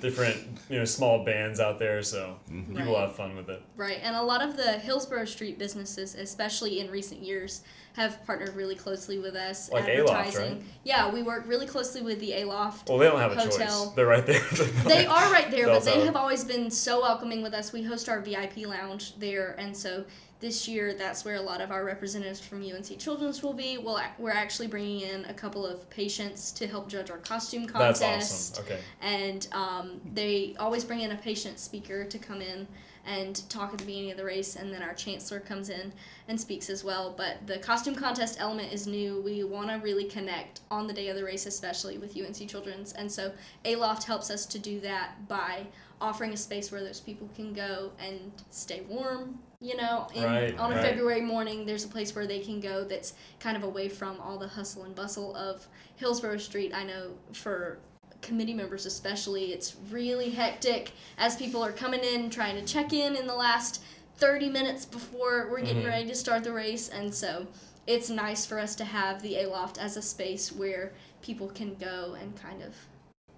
different 0.00 0.36
you 0.68 0.78
know 0.78 0.84
small 0.84 1.24
bands 1.24 1.60
out 1.60 1.78
there, 1.78 2.02
so 2.02 2.36
Mm-hmm. 2.50 2.76
people 2.76 2.92
Right. 2.94 3.02
have 3.02 3.14
fun 3.16 3.36
with 3.36 3.48
it. 3.48 3.62
Right, 3.76 3.98
and 4.02 4.14
a 4.16 4.22
lot 4.22 4.42
of 4.42 4.56
the 4.56 4.72
Hillsborough 4.78 5.24
Street 5.26 5.58
businesses, 5.58 6.14
especially 6.14 6.80
in 6.80 6.90
recent 6.90 7.20
years, 7.22 7.62
have 7.94 8.24
partnered 8.26 8.54
really 8.56 8.74
closely 8.74 9.18
with 9.18 9.34
us. 9.36 9.70
Like 9.70 9.84
Aloft, 9.88 10.10
advertising. 10.12 10.52
right? 10.58 10.62
Yeah, 10.84 11.10
we 11.12 11.22
work 11.22 11.44
really 11.46 11.66
closely 11.66 12.02
with 12.02 12.18
the 12.20 12.40
Aloft. 12.42 12.88
Well, 12.88 12.98
they 12.98 13.06
don't 13.06 13.20
have 13.20 13.32
a 13.32 13.36
Hotel. 13.40 13.84
choice. 13.86 13.94
They're 13.94 14.06
right 14.06 14.26
there. 14.26 14.42
They 14.84 15.06
are 15.06 15.32
right 15.32 15.50
there, 15.50 15.66
but 15.66 15.84
they 15.84 16.04
have 16.04 16.16
always 16.16 16.44
been 16.44 16.70
so 16.70 17.00
welcoming 17.00 17.42
with 17.42 17.54
us. 17.54 17.72
We 17.72 17.82
host 17.82 18.08
our 18.08 18.20
VIP 18.20 18.66
lounge 18.66 19.16
there, 19.18 19.54
and 19.58 19.76
so 19.76 20.04
this 20.40 20.68
year 20.68 20.94
that's 20.94 21.24
where 21.24 21.36
a 21.36 21.40
lot 21.40 21.60
of 21.60 21.70
our 21.70 21.84
representatives 21.84 22.40
from 22.40 22.62
UNC 22.62 22.98
Children's 22.98 23.42
will 23.42 23.54
be. 23.54 23.78
Well, 23.78 24.00
we're 24.18 24.30
actually 24.30 24.66
bringing 24.66 25.00
in 25.00 25.24
a 25.26 25.34
couple 25.34 25.66
of 25.66 25.88
patients 25.90 26.52
to 26.52 26.66
help 26.66 26.88
judge 26.88 27.10
our 27.10 27.18
costume 27.18 27.66
contest. 27.66 28.00
That's 28.00 28.52
awesome. 28.52 28.64
Okay. 28.64 28.80
and 29.00 29.48
um, 29.52 30.00
they 30.12 30.54
always 30.58 30.84
bring 30.84 31.00
in 31.00 31.12
a 31.12 31.16
patient 31.16 31.58
speaker 31.58 32.04
to 32.04 32.18
come 32.18 32.40
in 32.40 32.66
and 33.06 33.48
talk 33.50 33.72
at 33.72 33.78
the 33.78 33.84
beginning 33.84 34.10
of 34.10 34.16
the 34.16 34.24
race 34.24 34.56
and 34.56 34.72
then 34.72 34.82
our 34.82 34.94
chancellor 34.94 35.40
comes 35.40 35.68
in 35.68 35.92
and 36.28 36.40
speaks 36.40 36.70
as 36.70 36.82
well 36.82 37.14
but 37.16 37.46
the 37.46 37.58
costume 37.58 37.94
contest 37.94 38.36
element 38.40 38.72
is 38.72 38.86
new 38.86 39.20
we 39.20 39.44
want 39.44 39.68
to 39.68 39.76
really 39.76 40.04
connect 40.04 40.60
on 40.70 40.86
the 40.86 40.92
day 40.92 41.08
of 41.08 41.16
the 41.16 41.24
race 41.24 41.44
especially 41.46 41.98
with 41.98 42.16
unc 42.16 42.48
children's 42.48 42.92
and 42.94 43.10
so 43.10 43.30
aloft 43.64 44.04
helps 44.04 44.30
us 44.30 44.46
to 44.46 44.58
do 44.58 44.80
that 44.80 45.28
by 45.28 45.66
offering 46.00 46.32
a 46.32 46.36
space 46.36 46.72
where 46.72 46.82
those 46.82 47.00
people 47.00 47.28
can 47.34 47.52
go 47.52 47.90
and 47.98 48.32
stay 48.50 48.80
warm 48.88 49.38
you 49.64 49.76
know 49.76 50.06
in, 50.14 50.22
Right, 50.24 50.58
on 50.58 50.72
a 50.72 50.74
right. 50.74 50.82
february 50.84 51.22
morning 51.22 51.64
there's 51.64 51.84
a 51.84 51.88
place 51.88 52.14
where 52.14 52.26
they 52.26 52.40
can 52.40 52.60
go 52.60 52.84
that's 52.84 53.14
kind 53.40 53.56
of 53.56 53.62
away 53.62 53.88
from 53.88 54.20
all 54.20 54.36
the 54.38 54.46
hustle 54.48 54.84
and 54.84 54.94
bustle 54.94 55.34
of 55.34 55.66
hillsborough 55.96 56.36
street 56.36 56.72
i 56.74 56.84
know 56.84 57.12
for 57.32 57.78
committee 58.20 58.52
members 58.54 58.84
especially 58.84 59.52
it's 59.52 59.76
really 59.90 60.30
hectic 60.30 60.92
as 61.16 61.34
people 61.36 61.64
are 61.64 61.72
coming 61.72 62.00
in 62.04 62.28
trying 62.28 62.54
to 62.56 62.64
check 62.70 62.92
in 62.92 63.16
in 63.16 63.26
the 63.26 63.34
last 63.34 63.82
30 64.18 64.50
minutes 64.50 64.84
before 64.84 65.48
we're 65.50 65.60
getting 65.60 65.82
Mhm. 65.82 65.88
ready 65.88 66.08
to 66.08 66.14
start 66.14 66.44
the 66.44 66.52
race 66.52 66.88
and 66.90 67.14
so 67.14 67.46
it's 67.86 68.08
nice 68.10 68.44
for 68.46 68.58
us 68.58 68.74
to 68.76 68.84
have 68.84 69.22
the 69.22 69.40
aloft 69.42 69.78
as 69.78 69.96
a 69.96 70.02
space 70.02 70.52
where 70.52 70.92
people 71.22 71.48
can 71.48 71.74
go 71.74 72.14
and 72.20 72.36
kind 72.36 72.62
of 72.62 72.74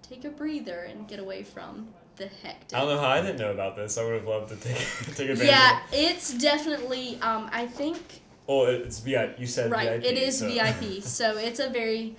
take 0.01 0.23
a 0.25 0.29
breather 0.29 0.79
and 0.81 1.07
get 1.07 1.19
away 1.19 1.43
from 1.43 1.87
the 2.17 2.27
hectic 2.27 2.73
I 2.77 2.79
don't 2.81 2.89
know 2.95 2.99
how 2.99 3.09
I 3.09 3.21
didn't 3.21 3.37
know 3.39 3.51
about 3.51 3.75
this. 3.75 3.97
I 3.97 4.03
would 4.03 4.13
have 4.15 4.27
loved 4.27 4.49
to 4.49 4.55
take 4.55 4.77
take 5.15 5.29
advantage. 5.29 5.47
yeah 5.47 5.79
Of 5.85 5.93
it. 5.93 5.97
it's 6.11 6.33
definitely 6.33 7.19
um, 7.21 7.49
i 7.51 7.65
think 7.65 8.21
Oh, 8.49 8.63
it's 8.65 8.99
VIP. 8.99 9.39
You 9.39 9.45
said 9.47 9.69
right 9.71 10.01
VIP. 10.01 10.11
it 10.11 10.17
is 10.17 10.37
so- 10.39 10.47
vip 10.47 11.03
so 11.03 11.37
it's 11.37 11.59
a 11.59 11.69
very 11.69 12.15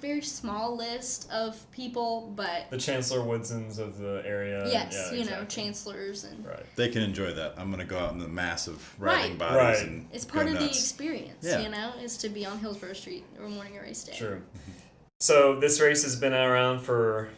very 0.00 0.20
small 0.22 0.76
list 0.76 1.28
of 1.32 1.68
people 1.72 2.32
but 2.36 2.70
The 2.70 2.78
Chancellor 2.78 3.20
Woodsons 3.24 3.80
of 3.80 3.98
the 3.98 4.22
area. 4.24 4.64
yes 4.70 5.10
Yeah, 5.12 5.18
you 5.18 5.24
know 5.28 5.44
chancellors 5.46 6.22
and 6.22 6.46
Right. 6.46 6.64
They 6.76 6.88
can 6.88 7.02
enjoy 7.02 7.32
that. 7.32 7.54
I'm 7.56 7.68
gonna 7.72 7.84
go 7.84 7.98
out 7.98 8.12
in 8.12 8.18
the 8.20 8.28
massive 8.28 8.94
riding 8.98 9.30
Right. 9.32 9.38
bodies 9.40 9.56
Right. 9.80 9.86
and 9.88 10.06
It's 10.12 10.24
go 10.24 10.34
part 10.34 10.46
of 10.46 10.54
the 10.60 10.66
experience, 10.66 11.42
Yeah. 11.44 11.58
you 11.60 11.68
know, 11.68 11.92
is 12.00 12.16
to 12.18 12.28
be 12.28 12.46
on 12.46 12.58
Hillsborough 12.60 12.92
Street 12.92 13.24
or 13.40 13.48
morning 13.48 13.76
of 13.76 13.82
race 13.82 14.04
day. 14.04 14.14
True. 14.16 14.42
So 15.20 15.58
this 15.58 15.80
race 15.80 16.04
has 16.04 16.14
been 16.14 16.32
around 16.32 16.78
for 16.78 17.30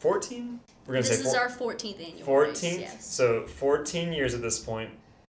14. 0.00 0.60
We're 0.86 0.94
gonna 0.94 1.06
This 1.06 1.20
say 1.20 1.24
is 1.26 1.32
four- 1.32 1.40
our 1.40 1.48
14th 1.48 2.00
annual 2.00 2.26
14th. 2.26 2.62
race. 2.62 2.78
Yes. 2.80 3.06
So 3.06 3.46
14 3.46 4.12
years 4.12 4.34
at 4.34 4.42
this 4.42 4.58
point, 4.58 4.90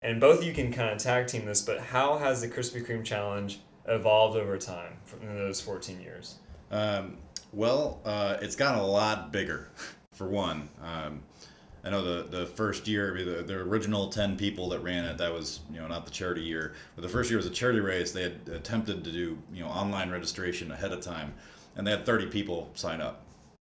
and 0.02 0.20
both 0.20 0.40
of 0.40 0.44
you 0.44 0.54
can 0.54 0.72
kind 0.74 0.90
of 0.92 0.98
tag 0.98 1.28
team 1.28 1.46
this. 1.46 1.62
But 1.62 1.80
how 1.80 2.18
has 2.18 2.42
the 2.42 2.48
Krispy 2.48 2.86
Kreme 2.86 3.04
challenge 3.06 3.60
evolved 3.88 4.38
over 4.38 4.58
time 4.58 4.94
in 5.22 5.36
those 5.36 5.62
14 5.62 6.02
years? 6.02 6.36
Um, 6.72 7.18
well, 7.54 8.02
uh, 8.04 8.38
it's 8.42 8.56
gotten 8.58 8.80
a 8.82 8.86
lot 8.86 9.32
bigger, 9.32 9.70
for 10.14 10.28
one. 10.28 10.68
Um, 10.84 11.24
I 11.86 11.90
know 11.90 12.04
the, 12.04 12.24
the 12.40 12.46
first 12.46 12.86
year, 12.90 13.18
the, 13.24 13.44
the 13.44 13.54
original 13.54 14.10
10 14.10 14.36
people 14.36 14.68
that 14.70 14.80
ran 14.80 15.06
it, 15.06 15.18
that 15.20 15.32
was, 15.32 15.62
you 15.72 15.80
know, 15.80 15.88
not 15.88 16.04
the 16.04 16.12
charity 16.12 16.42
year, 16.42 16.74
but 16.96 17.02
the 17.04 17.08
first 17.08 17.30
year 17.30 17.38
was 17.38 17.46
a 17.46 17.50
charity 17.52 17.80
race. 17.80 18.12
They 18.12 18.24
had 18.24 18.50
attempted 18.52 19.06
to 19.06 19.12
do, 19.12 19.38
you 19.54 19.64
know, 19.64 19.70
online 19.70 20.10
registration 20.10 20.70
ahead 20.74 20.92
of 20.92 21.00
time, 21.00 21.34
and 21.78 21.88
they 21.88 21.92
had 21.92 22.06
30 22.06 22.26
people 22.26 22.70
sign 22.74 23.00
up. 23.00 23.24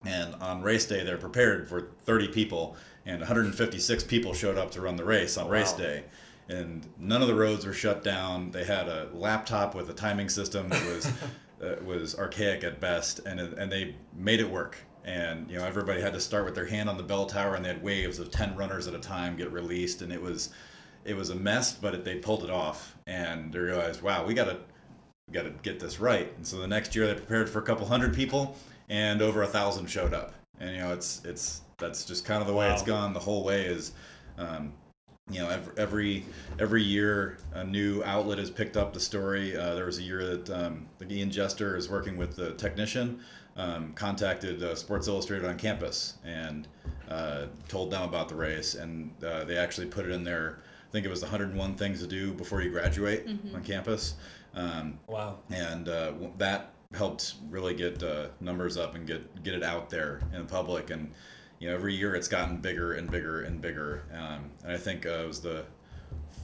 And 0.04 0.34
on 0.36 0.62
race 0.62 0.86
day, 0.86 1.02
they're 1.02 1.18
prepared 1.18 1.68
for 1.68 1.90
30 2.04 2.28
people, 2.28 2.76
and 3.04 3.20
156 3.20 4.04
people 4.04 4.32
showed 4.32 4.56
up 4.56 4.70
to 4.72 4.80
run 4.80 4.96
the 4.96 5.04
race 5.04 5.36
on 5.36 5.48
race 5.48 5.72
day. 5.72 6.04
And 6.48 6.86
none 6.98 7.20
of 7.20 7.28
the 7.28 7.34
roads 7.34 7.66
were 7.66 7.72
shut 7.72 8.04
down. 8.04 8.50
They 8.50 8.64
had 8.64 8.88
a 8.88 9.08
laptop 9.12 9.74
with 9.74 9.90
a 9.90 9.92
timing 9.92 10.28
system 10.28 10.68
that 10.68 10.84
was 10.86 11.12
uh, 11.62 11.76
was 11.84 12.16
archaic 12.16 12.64
at 12.64 12.80
best, 12.80 13.20
and 13.26 13.40
and 13.40 13.70
they 13.70 13.96
made 14.14 14.40
it 14.40 14.48
work. 14.48 14.78
And 15.04 15.50
you 15.50 15.58
know 15.58 15.64
everybody 15.64 16.00
had 16.00 16.12
to 16.12 16.20
start 16.20 16.44
with 16.44 16.54
their 16.54 16.66
hand 16.66 16.88
on 16.88 16.96
the 16.96 17.02
bell 17.02 17.26
tower, 17.26 17.54
and 17.54 17.64
they 17.64 17.70
had 17.70 17.82
waves 17.82 18.18
of 18.18 18.30
10 18.30 18.56
runners 18.56 18.86
at 18.86 18.94
a 18.94 18.98
time 18.98 19.36
get 19.36 19.52
released, 19.52 20.00
and 20.00 20.12
it 20.12 20.22
was 20.22 20.50
it 21.04 21.16
was 21.16 21.30
a 21.30 21.34
mess, 21.34 21.74
but 21.74 21.94
it, 21.94 22.04
they 22.04 22.16
pulled 22.16 22.44
it 22.44 22.50
off, 22.50 22.96
and 23.06 23.52
they 23.52 23.58
realized, 23.58 24.00
wow, 24.00 24.24
we 24.24 24.32
gotta 24.32 24.58
we 25.26 25.34
gotta 25.34 25.50
get 25.62 25.80
this 25.80 26.00
right. 26.00 26.32
And 26.36 26.46
so 26.46 26.58
the 26.58 26.68
next 26.68 26.94
year 26.94 27.06
they 27.06 27.14
prepared 27.14 27.50
for 27.50 27.58
a 27.58 27.62
couple 27.62 27.86
hundred 27.86 28.14
people, 28.14 28.56
and 28.88 29.22
over 29.22 29.42
a 29.42 29.46
thousand 29.46 29.86
showed 29.86 30.14
up. 30.14 30.34
And 30.60 30.74
you 30.74 30.80
know 30.82 30.92
it's 30.92 31.22
it's 31.24 31.62
that's 31.78 32.04
just 32.04 32.24
kind 32.24 32.40
of 32.40 32.48
the 32.48 32.54
way 32.54 32.70
it's 32.72 32.82
gone 32.82 33.12
the 33.12 33.20
whole 33.20 33.44
way 33.44 33.64
is. 33.64 33.92
Um, 34.38 34.72
you 35.30 35.40
know, 35.40 35.50
every, 35.50 35.72
every 35.76 36.24
every 36.58 36.82
year 36.82 37.36
a 37.52 37.62
new 37.62 38.02
outlet 38.04 38.38
has 38.38 38.50
picked 38.50 38.78
up 38.78 38.94
the 38.94 39.00
story. 39.00 39.54
Uh, 39.54 39.74
there 39.74 39.84
was 39.84 39.98
a 39.98 40.02
year 40.02 40.24
that 40.24 40.48
um, 40.50 40.86
like 41.00 41.12
Ian 41.12 41.30
Jester 41.30 41.76
is 41.76 41.90
working 41.90 42.16
with 42.16 42.34
the 42.34 42.54
technician, 42.54 43.20
um, 43.58 43.92
contacted 43.92 44.62
uh, 44.62 44.74
Sports 44.74 45.06
Illustrated 45.06 45.46
on 45.46 45.58
campus 45.58 46.14
and 46.24 46.66
uh, 47.10 47.44
told 47.68 47.90
them 47.90 48.02
about 48.04 48.30
the 48.30 48.34
race, 48.36 48.74
and 48.74 49.10
uh, 49.22 49.44
they 49.44 49.58
actually 49.58 49.86
put 49.86 50.06
it 50.06 50.12
in 50.12 50.24
their. 50.24 50.60
I 50.88 50.92
think 50.92 51.04
it 51.04 51.10
was 51.10 51.20
101 51.20 51.74
things 51.74 52.00
to 52.00 52.06
do 52.06 52.32
before 52.32 52.62
you 52.62 52.70
graduate 52.70 53.26
on 53.54 53.62
campus, 53.62 54.14
um, 54.54 54.98
Wow. 55.08 55.40
and 55.50 55.90
uh, 55.90 56.12
that 56.38 56.72
helped 56.94 57.34
really 57.50 57.74
get 57.74 58.02
uh, 58.02 58.28
numbers 58.40 58.76
up 58.76 58.94
and 58.94 59.06
get 59.06 59.42
get 59.42 59.54
it 59.54 59.62
out 59.62 59.90
there 59.90 60.20
in 60.32 60.38
the 60.38 60.44
public. 60.44 60.90
And 60.90 61.12
you 61.58 61.68
know 61.68 61.74
every 61.74 61.94
year 61.94 62.14
it's 62.14 62.28
gotten 62.28 62.58
bigger 62.58 62.94
and 62.94 63.10
bigger 63.10 63.42
and 63.42 63.60
bigger. 63.60 64.04
Um, 64.12 64.50
and 64.62 64.72
i 64.72 64.76
think 64.78 65.06
uh, 65.06 65.10
it 65.10 65.26
was 65.26 65.40
the 65.40 65.64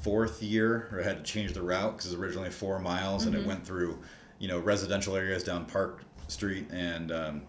fourth 0.02 0.42
year 0.42 0.88
where 0.90 1.00
i 1.00 1.04
had 1.04 1.24
to 1.24 1.32
change 1.32 1.52
the 1.52 1.62
route 1.62 1.96
because 1.96 2.12
it 2.12 2.18
was 2.18 2.26
originally 2.26 2.50
four 2.50 2.78
miles 2.78 3.24
and 3.24 3.34
it 3.34 3.46
went 3.46 3.64
through 3.64 3.98
you 4.38 4.48
know 4.48 4.58
residential 4.58 5.16
areas 5.16 5.42
down 5.42 5.64
park 5.64 6.04
street 6.28 6.66
and 6.70 7.10
um, 7.10 7.42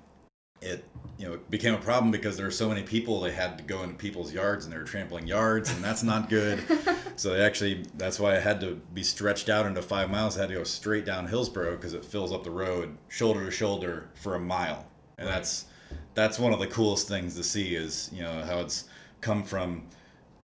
it 0.66 0.84
you 1.18 1.26
know 1.26 1.34
it 1.34 1.50
became 1.50 1.74
a 1.74 1.80
problem 1.80 2.12
because 2.12 2.36
there 2.36 2.46
were 2.46 2.52
so 2.52 2.68
many 2.68 2.84
people 2.84 3.22
they 3.22 3.32
had 3.32 3.58
to 3.58 3.64
go 3.64 3.84
into 3.84 3.96
people's 3.96 4.34
yards 4.34 4.66
and 4.66 4.74
they 4.74 4.78
were 4.78 4.84
trampling 4.84 5.28
yards 5.28 5.72
and 5.72 5.84
that's 5.84 6.04
not 6.04 6.30
good. 6.30 6.60
So 7.18 7.30
they 7.30 7.42
actually 7.42 7.86
that's 7.96 8.20
why 8.20 8.36
i 8.36 8.40
had 8.40 8.60
to 8.60 8.76
be 8.94 9.02
stretched 9.02 9.48
out 9.48 9.66
into 9.66 9.82
five 9.82 10.10
miles. 10.12 10.36
I 10.38 10.42
had 10.42 10.50
to 10.50 10.56
go 10.56 10.66
straight 10.66 11.06
down 11.06 11.28
hillsborough 11.28 11.78
because 11.78 11.94
it 11.94 12.04
fills 12.04 12.34
up 12.34 12.44
the 12.44 12.52
road 12.52 12.98
shoulder 13.08 13.46
to 13.46 13.52
shoulder 13.52 14.10
for 14.16 14.36
a 14.36 14.40
mile. 14.40 14.86
And 15.18 15.26
that's 15.26 15.68
that's 16.14 16.38
one 16.38 16.52
of 16.52 16.60
the 16.60 16.68
coolest 16.68 17.08
things 17.08 17.36
to 17.36 17.44
see 17.46 17.74
is 17.74 18.10
you 18.12 18.22
know 18.22 18.44
how 18.44 18.60
it's 18.60 18.86
come 19.22 19.44
from 19.44 19.84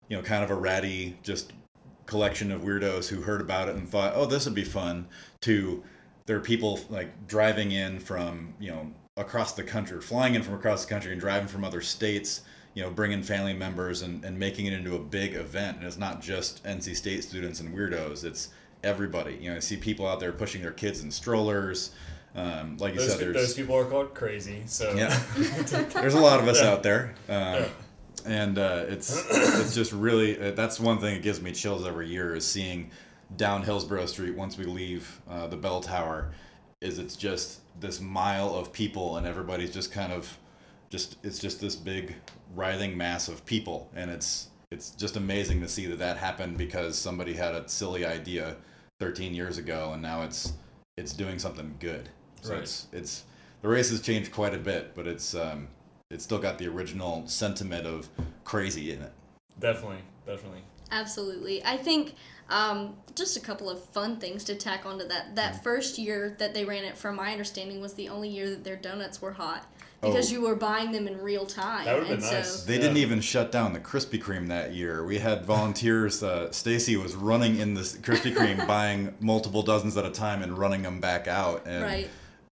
you 0.09 0.17
know 0.17 0.23
kind 0.23 0.45
of 0.45 0.51
a 0.51 0.55
ratty 0.55 1.19
just 1.25 1.53
collection 2.07 2.53
of 2.53 2.63
weirdos 2.63 3.09
who 3.09 3.21
heard 3.21 3.41
about 3.41 3.69
it 3.69 3.75
and 3.75 3.89
thought 3.89 4.13
oh 4.15 4.27
this 4.27 4.45
would 4.45 4.55
be 4.55 4.65
fun 4.65 5.09
to 5.41 5.83
there 6.27 6.37
are 6.37 6.41
people 6.41 6.79
like 6.89 7.27
driving 7.27 7.73
in 7.73 7.99
from 7.99 8.55
you 8.61 8.71
know 8.71 8.93
across 9.21 9.53
the 9.53 9.63
country 9.63 10.01
flying 10.01 10.35
in 10.35 10.43
from 10.43 10.55
across 10.55 10.85
the 10.85 10.91
country 10.91 11.13
and 11.13 11.21
driving 11.21 11.47
from 11.49 11.65
other 11.65 11.81
states 11.81 12.43
you 12.75 12.83
know 12.83 12.91
bringing 12.91 13.23
family 13.23 13.53
members 13.53 14.03
and, 14.03 14.25
and 14.25 14.39
making 14.39 14.67
it 14.67 14.73
into 14.73 14.95
a 14.97 14.99
big 14.99 15.35
event 15.35 15.77
and 15.79 15.87
it's 15.87 15.99
not 15.99 16.21
just 16.21 16.63
nc 16.65 16.95
state 16.97 17.23
students 17.23 17.61
and 17.61 17.75
weirdos 17.77 18.25
it's 18.25 18.49
everybody 18.83 19.37
you 19.41 19.51
know 19.51 19.57
i 19.57 19.59
see 19.59 19.77
people 19.77 20.07
out 20.07 20.21
there 20.21 20.33
pushing 20.33 20.63
their 20.63 20.71
kids 20.73 21.03
in 21.03 21.11
strollers 21.11 21.91
um, 22.35 22.77
like 22.79 22.95
you 22.95 23.01
Those, 23.01 23.11
said 23.11 23.19
there's 23.21 23.35
those 23.35 23.55
people 23.55 23.75
are 23.75 23.85
called 23.85 24.15
crazy. 24.15 24.63
So 24.67 24.95
yeah, 24.95 25.21
there's 25.95 26.15
a 26.15 26.21
lot 26.21 26.39
of 26.39 26.47
us 26.47 26.61
Yeah. 26.63 26.71
out 26.71 26.85
there, 26.85 27.17
um, 27.29 27.35
Yeah. 27.35 27.69
and 28.25 28.57
uh, 28.57 28.85
it's 28.87 29.27
it's 29.29 29.75
just 29.75 29.91
really 29.93 30.41
uh, 30.41 30.53
that's 30.53 30.79
one 30.79 30.99
thing 31.01 31.15
that 31.15 31.25
gives 31.25 31.41
me 31.43 31.51
chills 31.51 31.85
every 31.85 32.07
year 32.07 32.37
is 32.37 32.47
seeing 32.47 32.93
down 33.37 33.65
Hillsborough 33.65 34.07
Street 34.07 34.37
once 34.37 34.57
we 34.57 34.65
leave 34.65 35.21
uh, 35.29 35.49
the 35.49 35.57
bell 35.57 35.81
tower, 35.81 36.31
is 36.81 36.99
it's 36.99 37.17
just 37.17 37.61
this 37.81 38.01
mile 38.01 38.55
of 38.55 38.73
people 38.73 39.17
and 39.17 39.27
everybody's 39.27 39.73
just 39.73 39.93
kind 39.93 40.13
of 40.13 40.39
just 40.89 41.17
it's 41.23 41.39
just 41.39 41.61
this 41.61 41.77
big 41.77 42.15
writhing 42.55 42.97
mass 42.97 43.29
of 43.29 43.45
people 43.47 43.89
and 43.95 44.11
it's 44.11 44.49
it's 44.71 44.91
just 44.91 45.17
amazing 45.17 45.61
to 45.61 45.69
see 45.69 45.87
that 45.87 45.99
that 45.99 46.17
happened 46.17 46.57
because 46.57 46.97
somebody 46.97 47.35
had 47.35 47.55
a 47.55 47.69
silly 47.69 48.05
idea 48.05 48.57
13 48.99 49.35
years 49.35 49.59
ago 49.59 49.91
and 49.93 50.03
now 50.03 50.23
it's 50.23 50.53
it's 50.97 51.13
doing 51.13 51.39
something 51.39 51.75
good 51.81 52.09
so 52.43 52.53
Right. 52.55 52.63
it's 52.63 52.87
it's 52.93 53.25
the 53.63 53.69
race 53.69 53.91
has 53.91 54.01
changed 54.01 54.33
quite 54.33 54.55
a 54.55 54.59
bit 54.59 54.95
but 54.95 55.07
it's 55.07 55.35
um 55.35 55.69
it's 56.11 56.25
still 56.25 56.39
got 56.39 56.59
the 56.59 56.67
original 56.67 57.27
sentiment 57.27 57.87
of 57.87 58.09
crazy 58.45 58.93
in 58.93 59.03
it 59.03 59.13
definitely, 59.59 59.99
definitely. 60.27 60.63
Absolutely. 60.93 61.63
I 61.65 61.77
think 61.77 62.15
um, 62.51 62.95
just 63.15 63.37
a 63.37 63.41
couple 63.41 63.69
of 63.71 63.83
fun 63.87 64.19
things 64.19 64.45
to 64.45 64.55
tack 64.55 64.85
onto 64.87 65.07
that. 65.09 65.35
That 65.37 65.63
first 65.63 65.99
year 65.99 66.37
that 66.39 66.55
they 66.55 66.65
ran 66.65 66.85
it, 66.85 66.97
from 66.99 67.17
my 67.17 67.33
understanding, 67.33 67.81
was 67.81 67.95
the 67.95 68.09
only 68.09 68.29
year 68.29 68.51
that 68.51 68.65
their 68.65 68.77
donuts 68.77 69.21
were 69.23 69.33
hot 69.33 69.67
because 70.01 70.31
Oh. 70.31 70.35
you 70.35 70.41
were 70.43 70.55
buying 70.57 70.93
them 70.93 71.07
in 71.07 71.21
real 71.21 71.45
time. 71.47 71.85
That 71.85 71.95
would've 71.95 72.11
and 72.11 72.21
been 72.21 72.33
nice. 72.33 72.61
so 72.61 72.67
They 72.67 72.75
Yeah. 72.77 72.81
didn't 72.81 72.97
even 72.99 73.21
shut 73.21 73.53
down 73.53 73.73
the 73.73 73.81
Krispy 73.81 74.21
Kreme 74.23 74.49
that 74.49 74.73
year. 74.73 75.05
We 75.05 75.19
had 75.19 75.45
volunteers. 75.45 76.23
Uh, 76.23 76.51
Stacy 76.53 76.97
was 76.97 77.15
running 77.15 77.59
in 77.59 77.75
the 77.75 77.83
Krispy 77.83 78.35
Kreme, 78.37 78.67
buying 78.67 79.15
multiple 79.21 79.63
dozens 79.63 79.97
at 79.97 80.05
a 80.05 80.11
time 80.11 80.43
and 80.43 80.59
running 80.59 80.83
them 80.83 81.01
back 81.01 81.29
out. 81.29 81.67
And 81.67 81.83
right. 81.85 82.09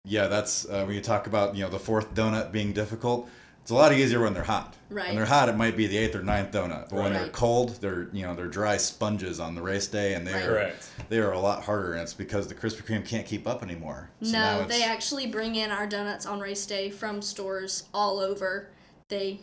yeah, 0.06 0.28
that's 0.28 0.66
uh, 0.66 0.84
when 0.86 0.96
you 0.96 1.02
talk 1.02 1.28
about 1.28 1.56
you 1.56 1.64
know 1.64 1.70
the 1.70 1.80
fourth 1.80 2.14
donut 2.14 2.52
being 2.52 2.72
difficult. 2.74 3.30
It's 3.64 3.72
a 3.72 3.76
lot 3.76 3.94
easier 3.94 4.22
when 4.22 4.34
they're 4.34 4.44
hot. 4.44 4.76
Right. 4.90 5.08
When 5.08 5.16
they're 5.16 5.26
hot, 5.26 5.48
it 5.48 5.56
might 5.56 5.78
be 5.78 5.88
the 5.88 5.98
eighth 5.98 6.16
or 6.16 6.22
ninth 6.22 6.52
donut, 6.52 6.90
but 6.90 6.96
when 7.00 7.14
they're 7.14 7.30
cold, 7.30 7.80
they're 7.82 8.10
you 8.12 8.24
know 8.24 8.36
they're 8.36 8.48
dry 8.48 8.76
sponges 8.76 9.40
on 9.40 9.56
the 9.56 9.62
race 9.62 9.88
day, 9.88 10.16
and 10.16 10.28
they 10.28 10.34
Right. 10.34 10.44
are 10.44 10.48
Correct. 10.48 10.90
they 11.08 11.20
are 11.20 11.32
a 11.32 11.40
lot 11.40 11.64
harder, 11.64 11.94
and 11.94 12.02
it's 12.02 12.14
because 12.14 12.48
the 12.48 12.56
Krispy 12.56 12.84
Kreme 12.86 13.08
can't 13.08 13.26
keep 13.26 13.48
up 13.48 13.64
anymore. 13.64 14.10
So 14.22 14.32
No, 14.32 14.66
they 14.68 14.84
actually 14.84 15.28
bring 15.28 15.56
in 15.56 15.72
our 15.72 15.88
donuts 15.88 16.26
on 16.26 16.42
race 16.42 16.66
day 16.66 16.90
from 16.90 17.22
stores 17.22 17.86
all 17.94 18.20
over. 18.20 18.68
They 19.08 19.40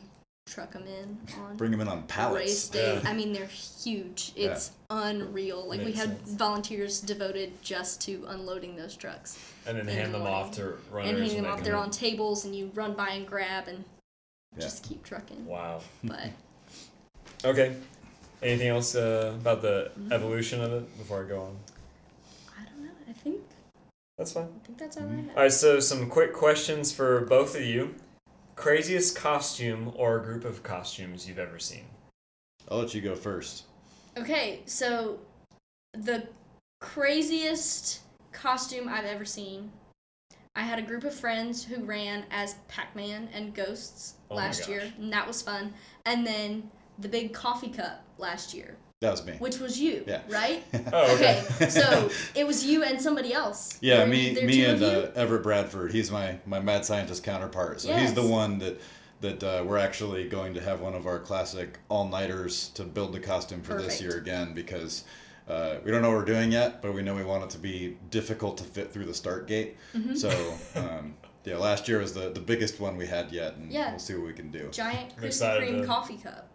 truck 0.47 0.73
them 0.73 0.85
in 0.87 1.17
on 1.41 1.57
bring 1.57 1.71
them 1.71 1.81
in 1.81 1.89
on 1.89 1.99
race 2.01 2.05
pallets. 2.09 2.69
day. 2.69 3.01
Yeah. 3.03 3.09
I 3.09 3.15
mean, 3.15 3.33
they're 3.33 3.47
huge. 3.47 4.33
It's 4.37 4.73
unreal. 4.91 5.67
Like 5.67 5.81
we 5.83 5.93
had 5.93 6.09
sense. 6.19 6.33
volunteers 6.33 7.01
devoted 7.01 7.53
just 7.63 8.03
to 8.03 8.25
unloading 8.29 8.77
those 8.77 8.97
trucks 8.97 9.39
And 9.67 9.79
then 9.79 9.89
In 9.89 9.95
hand 9.97 10.13
them 10.15 10.23
morning. 10.23 10.39
off 10.39 10.51
to 10.57 10.75
run. 10.91 11.07
and 11.07 11.19
hand 11.19 11.31
them 11.39 11.47
off. 11.47 11.57
come 11.57 11.65
They're 11.65 11.77
on 11.77 11.91
tables, 11.91 12.45
and 12.45 12.55
you 12.55 12.71
run 12.75 12.93
by 12.95 13.09
and 13.11 13.27
grab 13.27 13.67
and 13.69 13.85
Yeah. 14.57 14.63
just 14.63 14.83
keep 14.89 15.03
trucking. 15.05 15.47
Wow. 15.47 15.81
But 16.05 16.31
Okay. 17.45 17.77
Anything 18.43 18.69
else 18.69 18.95
uh, 18.95 19.35
about 19.41 19.63
the 19.63 19.91
Mm-hmm. 19.99 20.13
evolution 20.13 20.61
of 20.63 20.73
it 20.73 20.99
before 20.99 21.25
I 21.25 21.29
go 21.29 21.43
on? 21.43 21.57
I 22.59 22.65
don't 22.65 22.85
know. 22.85 22.91
I 23.09 23.13
think 23.13 23.41
That's 24.19 24.33
fine. 24.33 24.45
I 24.63 24.67
think 24.67 24.79
that's 24.79 24.97
all 24.97 25.05
I 25.09 25.17
have. 25.17 25.29
All 25.37 25.43
right, 25.43 25.53
so 25.53 25.79
some 25.81 26.09
quick 26.09 26.33
questions 26.33 26.93
for 26.93 27.21
both 27.27 27.55
of 27.55 27.63
you. 27.63 27.95
Craziest 28.57 29.17
costume 29.17 29.93
or 29.97 30.19
group 30.21 30.45
of 30.45 30.63
costumes 30.63 31.27
you've 31.29 31.39
ever 31.39 31.59
seen? 31.59 31.85
I'll 32.71 32.79
let 32.79 32.95
you 32.95 33.01
go 33.01 33.15
first. 33.15 33.65
Okay, 34.17 34.61
so 34.67 35.19
the 35.93 36.25
craziest 36.81 38.01
costume 38.33 38.89
I've 38.89 39.05
ever 39.07 39.25
seen. 39.25 39.71
I 40.57 40.63
had 40.63 40.79
a 40.79 40.83
group 40.83 41.05
of 41.05 41.15
friends 41.15 41.65
who 41.65 41.85
ran 41.85 42.25
as 42.31 42.55
Pac-Man 42.69 43.29
and 43.33 43.55
Ghosts 43.55 44.15
Oh 44.31 44.35
last 44.35 44.69
year, 44.69 44.83
and 44.99 45.13
that 45.13 45.27
was 45.27 45.43
fun. 45.43 45.73
And 46.07 46.27
then 46.27 46.71
the 46.99 47.09
big 47.09 47.33
coffee 47.33 47.69
cup 47.71 48.03
last 48.19 48.53
year, 48.53 48.77
That 49.01 49.13
was 49.13 49.25
me. 49.25 49.35
which 49.39 49.59
was 49.59 49.81
you, 49.81 50.05
Yeah. 50.07 50.23
right? 50.29 50.63
Oh, 50.93 51.15
okay. 51.15 51.43
Okay, 51.53 51.69
so 51.71 52.11
it 52.35 52.47
was 52.47 52.65
you 52.65 52.83
and 52.83 53.01
somebody 53.01 53.33
else. 53.33 53.79
Yeah, 53.81 54.01
Were 54.01 54.07
me, 54.11 54.35
there 54.35 54.47
me, 54.47 54.65
and 54.65 54.83
uh, 54.83 55.11
Everett 55.15 55.43
Bradford. 55.45 55.93
He's 55.93 56.11
my 56.11 56.39
my 56.47 56.59
mad 56.61 56.85
scientist 56.85 57.23
counterpart. 57.23 57.81
So 57.81 57.95
he's 57.97 58.15
the 58.15 58.27
one 58.27 58.59
that 58.59 58.81
that 59.21 59.43
uh, 59.45 59.65
we're 59.67 59.79
actually 59.79 60.29
going 60.29 60.55
to 60.55 60.61
have 60.61 60.81
one 60.81 60.95
of 60.95 61.07
our 61.07 61.19
classic 61.21 61.79
all 61.89 62.09
nighters 62.09 62.71
to 62.71 62.83
build 62.85 63.13
the 63.13 63.21
costume 63.21 63.63
for 63.63 63.81
this 63.81 64.01
year 64.01 64.17
again 64.19 64.53
because. 64.55 65.05
Uh, 65.51 65.81
we 65.85 65.91
don't 65.91 66.01
know 66.03 66.09
what 66.11 66.19
we're 66.19 66.25
doing 66.25 66.53
yet, 66.53 66.81
but 66.81 66.95
we 66.95 67.03
know 67.03 67.15
we 67.15 67.25
want 67.25 67.43
it 67.43 67.51
to 67.51 67.59
be 67.59 67.97
difficult 68.11 68.57
to 68.59 68.65
fit 68.65 68.93
through 68.93 69.05
the 69.05 69.15
start 69.15 69.47
gate. 69.49 69.77
Mm-hmm. 69.95 70.15
So, 70.15 70.55
um, 70.77 71.15
yeah, 71.45 71.57
last 71.57 71.89
year 71.89 71.99
was 71.99 72.15
the, 72.15 72.31
the 72.31 72.41
biggest 72.41 72.79
one 72.79 72.97
we 72.97 73.07
had 73.07 73.33
yet, 73.33 73.57
and 73.57 73.73
Yeah. 73.73 73.91
we'll 73.91 73.99
see 73.99 74.15
what 74.15 74.27
we 74.27 74.33
can 74.33 74.51
do. 74.51 74.69
giant 74.71 75.13
I'm 75.17 75.25
Krispy 75.25 75.61
Kreme 75.61 75.81
to- 75.81 75.87
coffee 75.87 76.17
cup. 76.19 76.49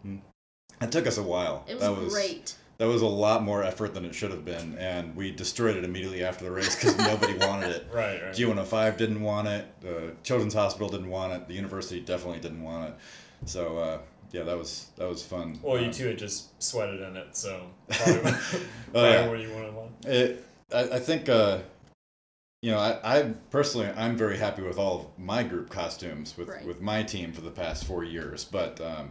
It 0.80 0.92
took 0.92 1.06
us 1.06 1.18
a 1.18 1.22
while. 1.22 1.64
It 1.68 1.74
was, 1.74 1.82
that 1.82 1.96
was 1.96 2.12
great. 2.12 2.54
That 2.78 2.86
was 2.88 3.00
a 3.00 3.06
lot 3.06 3.42
more 3.42 3.62
effort 3.62 3.94
than 3.94 4.04
it 4.04 4.14
should 4.14 4.30
have 4.30 4.44
been, 4.44 4.76
and 4.78 5.16
we 5.16 5.30
destroyed 5.30 5.76
it 5.76 5.84
immediately 5.84 6.22
after 6.22 6.44
the 6.44 6.50
race 6.50 6.74
because 6.74 6.96
nobody 6.98 7.34
wanted 7.46 7.70
it. 7.70 7.86
Right, 7.92 8.22
right. 8.22 8.34
G105 8.34 8.96
didn't 8.98 9.22
want 9.22 9.48
it. 9.48 9.66
The 9.80 10.12
Children's 10.22 10.52
Hospital 10.54 10.88
didn't 10.88 11.08
want 11.08 11.32
it. 11.32 11.48
The 11.48 11.54
university 11.54 12.00
definitely 12.00 12.40
didn't 12.40 12.62
want 12.62 12.90
it. 12.90 12.94
So 13.46 13.78
uh, 13.78 13.98
yeah, 14.32 14.42
that 14.42 14.56
was 14.56 14.86
that 14.96 15.08
was 15.08 15.24
fun. 15.24 15.58
Well, 15.62 15.80
you 15.80 15.88
Uh, 15.88 15.92
two 15.92 16.06
had 16.08 16.18
just 16.18 16.60
sweated 16.62 17.00
in 17.00 17.16
it, 17.16 17.36
so 17.36 17.66
probably, 17.88 18.20
Oh, 18.24 18.60
probably 18.92 19.10
yeah. 19.10 19.28
what 19.28 19.40
you 19.40 19.50
wanted 19.54 19.74
one. 19.74 19.88
It, 20.04 20.44
I, 20.72 20.80
I 20.82 20.98
think 20.98 21.28
uh, 21.28 21.58
you 22.62 22.70
know 22.70 22.78
I, 22.78 23.18
I 23.18 23.22
personally 23.50 23.88
I'm 23.96 24.16
very 24.16 24.36
happy 24.38 24.62
with 24.62 24.78
all 24.78 25.00
of 25.00 25.18
my 25.18 25.42
group 25.42 25.70
costumes 25.70 26.36
with 26.36 26.48
Right. 26.48 26.64
with 26.66 26.80
my 26.80 27.02
team 27.02 27.32
for 27.32 27.40
the 27.42 27.50
past 27.50 27.84
four 27.84 28.04
years, 28.04 28.44
but. 28.44 28.80
Um, 28.80 29.10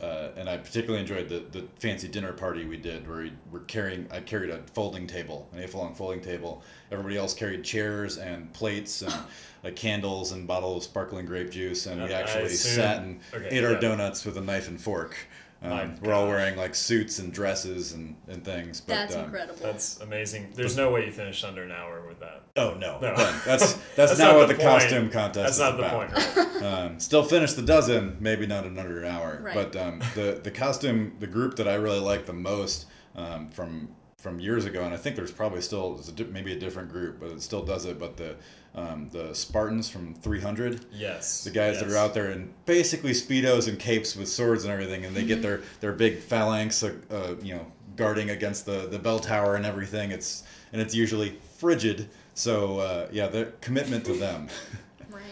uh, 0.00 0.28
and 0.36 0.48
I 0.48 0.56
particularly 0.56 1.00
enjoyed 1.00 1.28
the, 1.28 1.40
the 1.50 1.66
fancy 1.78 2.08
dinner 2.08 2.32
party 2.32 2.64
we 2.64 2.76
did 2.76 3.08
where 3.08 3.22
we 3.22 3.32
were 3.50 3.60
carrying 3.60 4.06
I 4.10 4.20
carried 4.20 4.50
a 4.50 4.60
folding 4.72 5.06
table, 5.06 5.48
an 5.52 5.62
A-long 5.62 5.94
folding 5.94 6.20
table. 6.20 6.62
Everybody 6.92 7.16
else 7.16 7.34
carried 7.34 7.64
chairs 7.64 8.16
and 8.18 8.52
plates 8.52 9.02
and 9.02 9.12
like 9.64 9.76
candles 9.76 10.32
and 10.32 10.46
bottle 10.46 10.76
of 10.76 10.84
sparkling 10.84 11.26
grape 11.26 11.50
juice, 11.50 11.86
and 11.86 12.02
we 12.02 12.12
actually 12.12 12.44
assume- 12.44 12.74
sat 12.76 13.02
and 13.02 13.20
okay, 13.34 13.48
ate 13.50 13.64
our 13.64 13.74
donuts 13.80 14.24
with 14.24 14.36
a 14.36 14.40
knife 14.40 14.68
and 14.68 14.80
fork. 14.80 15.16
My 15.62 15.82
Um, 15.82 15.96
we're 16.02 16.12
all 16.12 16.28
wearing 16.28 16.56
like 16.56 16.74
suits 16.74 17.18
and 17.18 17.32
dresses 17.32 17.92
and, 17.92 18.14
and 18.28 18.44
things. 18.44 18.80
But, 18.80 18.94
That's 18.94 19.16
um, 19.16 19.24
incredible. 19.24 19.58
That's 19.60 20.00
amazing. 20.00 20.52
There's 20.54 20.76
no 20.76 20.92
way 20.92 21.06
you 21.06 21.12
finished 21.12 21.44
under 21.44 21.64
an 21.64 21.72
hour 21.72 22.06
with 22.06 22.20
that. 22.20 22.42
Oh 22.56 22.74
no, 22.74 23.00
No. 23.00 23.14
That's 23.16 23.44
that's, 23.44 23.74
That's 23.96 24.18
not, 24.18 24.32
not 24.32 24.36
what 24.36 24.48
the 24.48 24.54
the, 24.54 24.62
costume 24.62 25.10
contest 25.10 25.34
That's 25.34 25.52
is 25.54 25.58
not 25.58 25.76
the 25.76 25.88
point, 25.88 26.12
right? 26.12 26.44
Um, 26.58 26.98
still 26.98 27.22
finished 27.22 27.56
the 27.56 27.62
dozen, 27.62 28.16
maybe 28.20 28.46
not 28.46 28.66
in 28.66 28.78
under 28.78 29.00
an 29.00 29.06
hour. 29.10 29.40
Right. 29.42 29.54
But 29.54 29.76
um, 29.76 30.00
the 30.14 30.40
the 30.42 30.50
costume, 30.50 31.14
the 31.18 31.26
group 31.26 31.56
that 31.56 31.68
I 31.68 31.74
really 31.74 32.00
like 32.00 32.26
the 32.26 32.32
most 32.32 32.86
um, 33.14 33.48
from 33.48 33.88
from 34.18 34.40
years 34.40 34.64
ago, 34.64 34.82
and 34.82 34.92
I 34.92 34.96
think 34.96 35.14
there's 35.14 35.30
probably 35.30 35.60
still 35.60 35.94
there's 35.94 36.08
a 36.08 36.12
di- 36.12 36.24
maybe 36.24 36.52
a 36.52 36.58
different 36.58 36.90
group, 36.90 37.20
but 37.20 37.30
it 37.30 37.42
still 37.42 37.64
does 37.64 37.84
it. 37.84 37.98
But 37.98 38.16
the 38.16 38.36
um, 38.78 39.08
the 39.10 39.34
Spartans 39.34 39.88
from 39.90 40.14
300, 40.14 40.84
Yes. 40.92 41.44
the 41.44 41.50
guys 41.50 41.80
that 41.80 41.90
are 41.90 41.96
out 41.96 42.14
there 42.14 42.30
in 42.30 42.52
basically 42.66 43.10
speedos 43.12 43.68
and 43.68 43.78
capes 43.78 44.14
with 44.14 44.28
swords 44.28 44.64
and 44.64 44.72
everything, 44.72 45.04
and 45.04 45.16
they 45.16 45.24
get 45.24 45.42
their 45.42 45.62
their 45.80 45.92
big 45.92 46.18
phalanx, 46.18 46.82
uh, 46.82 46.94
uh, 47.10 47.34
you 47.42 47.54
know, 47.54 47.66
guarding 47.96 48.30
against 48.30 48.66
the 48.66 48.86
the 48.88 48.98
bell 48.98 49.18
tower 49.18 49.56
and 49.56 49.66
everything. 49.66 50.10
It's 50.12 50.44
and 50.72 50.80
it's 50.80 50.94
usually 50.94 51.38
frigid. 51.56 52.08
So 52.34 52.78
uh, 52.78 53.08
yeah, 53.10 53.26
the 53.26 53.52
commitment 53.60 54.04
to 54.06 54.12
them. 54.12 54.48
right. 55.10 55.22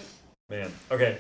Man. 0.51 0.73
Okay. 0.91 1.19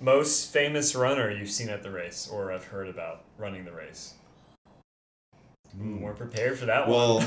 Most 0.00 0.52
famous 0.52 0.94
runner 0.94 1.30
you've 1.30 1.50
seen 1.50 1.68
at 1.68 1.82
the 1.82 1.90
race 1.90 2.28
or 2.32 2.52
have 2.52 2.64
heard 2.64 2.88
about 2.88 3.24
running 3.36 3.64
the 3.64 3.72
race? 3.72 4.14
Ooh, 5.82 5.96
weren't 5.98 6.18
prepared 6.18 6.58
for 6.58 6.66
that 6.66 6.88
one. 6.88 6.96
Well, 6.96 7.18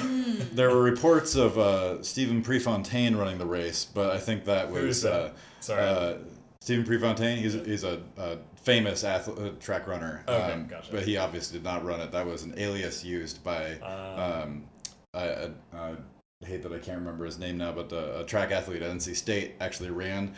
there 0.53 0.69
were 0.69 0.81
reports 0.81 1.35
of 1.35 1.57
uh, 1.57 2.01
Stephen 2.03 2.41
Prefontaine 2.41 3.15
running 3.15 3.37
the 3.37 3.45
race, 3.45 3.85
but 3.85 4.11
I 4.11 4.17
think 4.19 4.45
that 4.45 4.69
was 4.69 4.81
Who's 4.81 5.01
that? 5.03 5.13
Uh, 5.13 5.29
Sorry. 5.61 5.81
uh, 5.83 6.13
Stephen 6.61 6.85
Prefontaine. 6.85 7.37
He's, 7.37 7.53
he's 7.53 7.83
a, 7.83 8.01
a 8.17 8.37
famous 8.55 9.03
athlete, 9.03 9.39
uh, 9.39 9.49
track 9.59 9.87
runner. 9.87 10.23
Okay, 10.27 10.51
um, 10.53 10.67
gotcha. 10.67 10.91
But 10.91 11.03
he 11.03 11.17
obviously 11.17 11.57
did 11.59 11.63
not 11.63 11.83
run 11.85 12.01
it. 12.01 12.11
That 12.11 12.25
was 12.25 12.43
an 12.43 12.53
alias 12.57 13.03
used 13.03 13.43
by. 13.43 13.77
Uh, 13.81 14.43
Um, 14.45 14.63
I, 15.13 15.27
I, 15.29 15.49
I 15.73 15.95
hate 16.45 16.63
that 16.63 16.71
I 16.71 16.77
can't 16.79 16.97
remember 16.99 17.25
his 17.25 17.37
name 17.39 17.57
now, 17.57 17.71
but 17.71 17.91
uh, 17.91 18.19
a 18.19 18.23
track 18.23 18.51
athlete 18.51 18.81
at 18.81 18.91
NC 18.95 19.15
State 19.15 19.53
actually 19.59 19.89
ran 19.89 20.33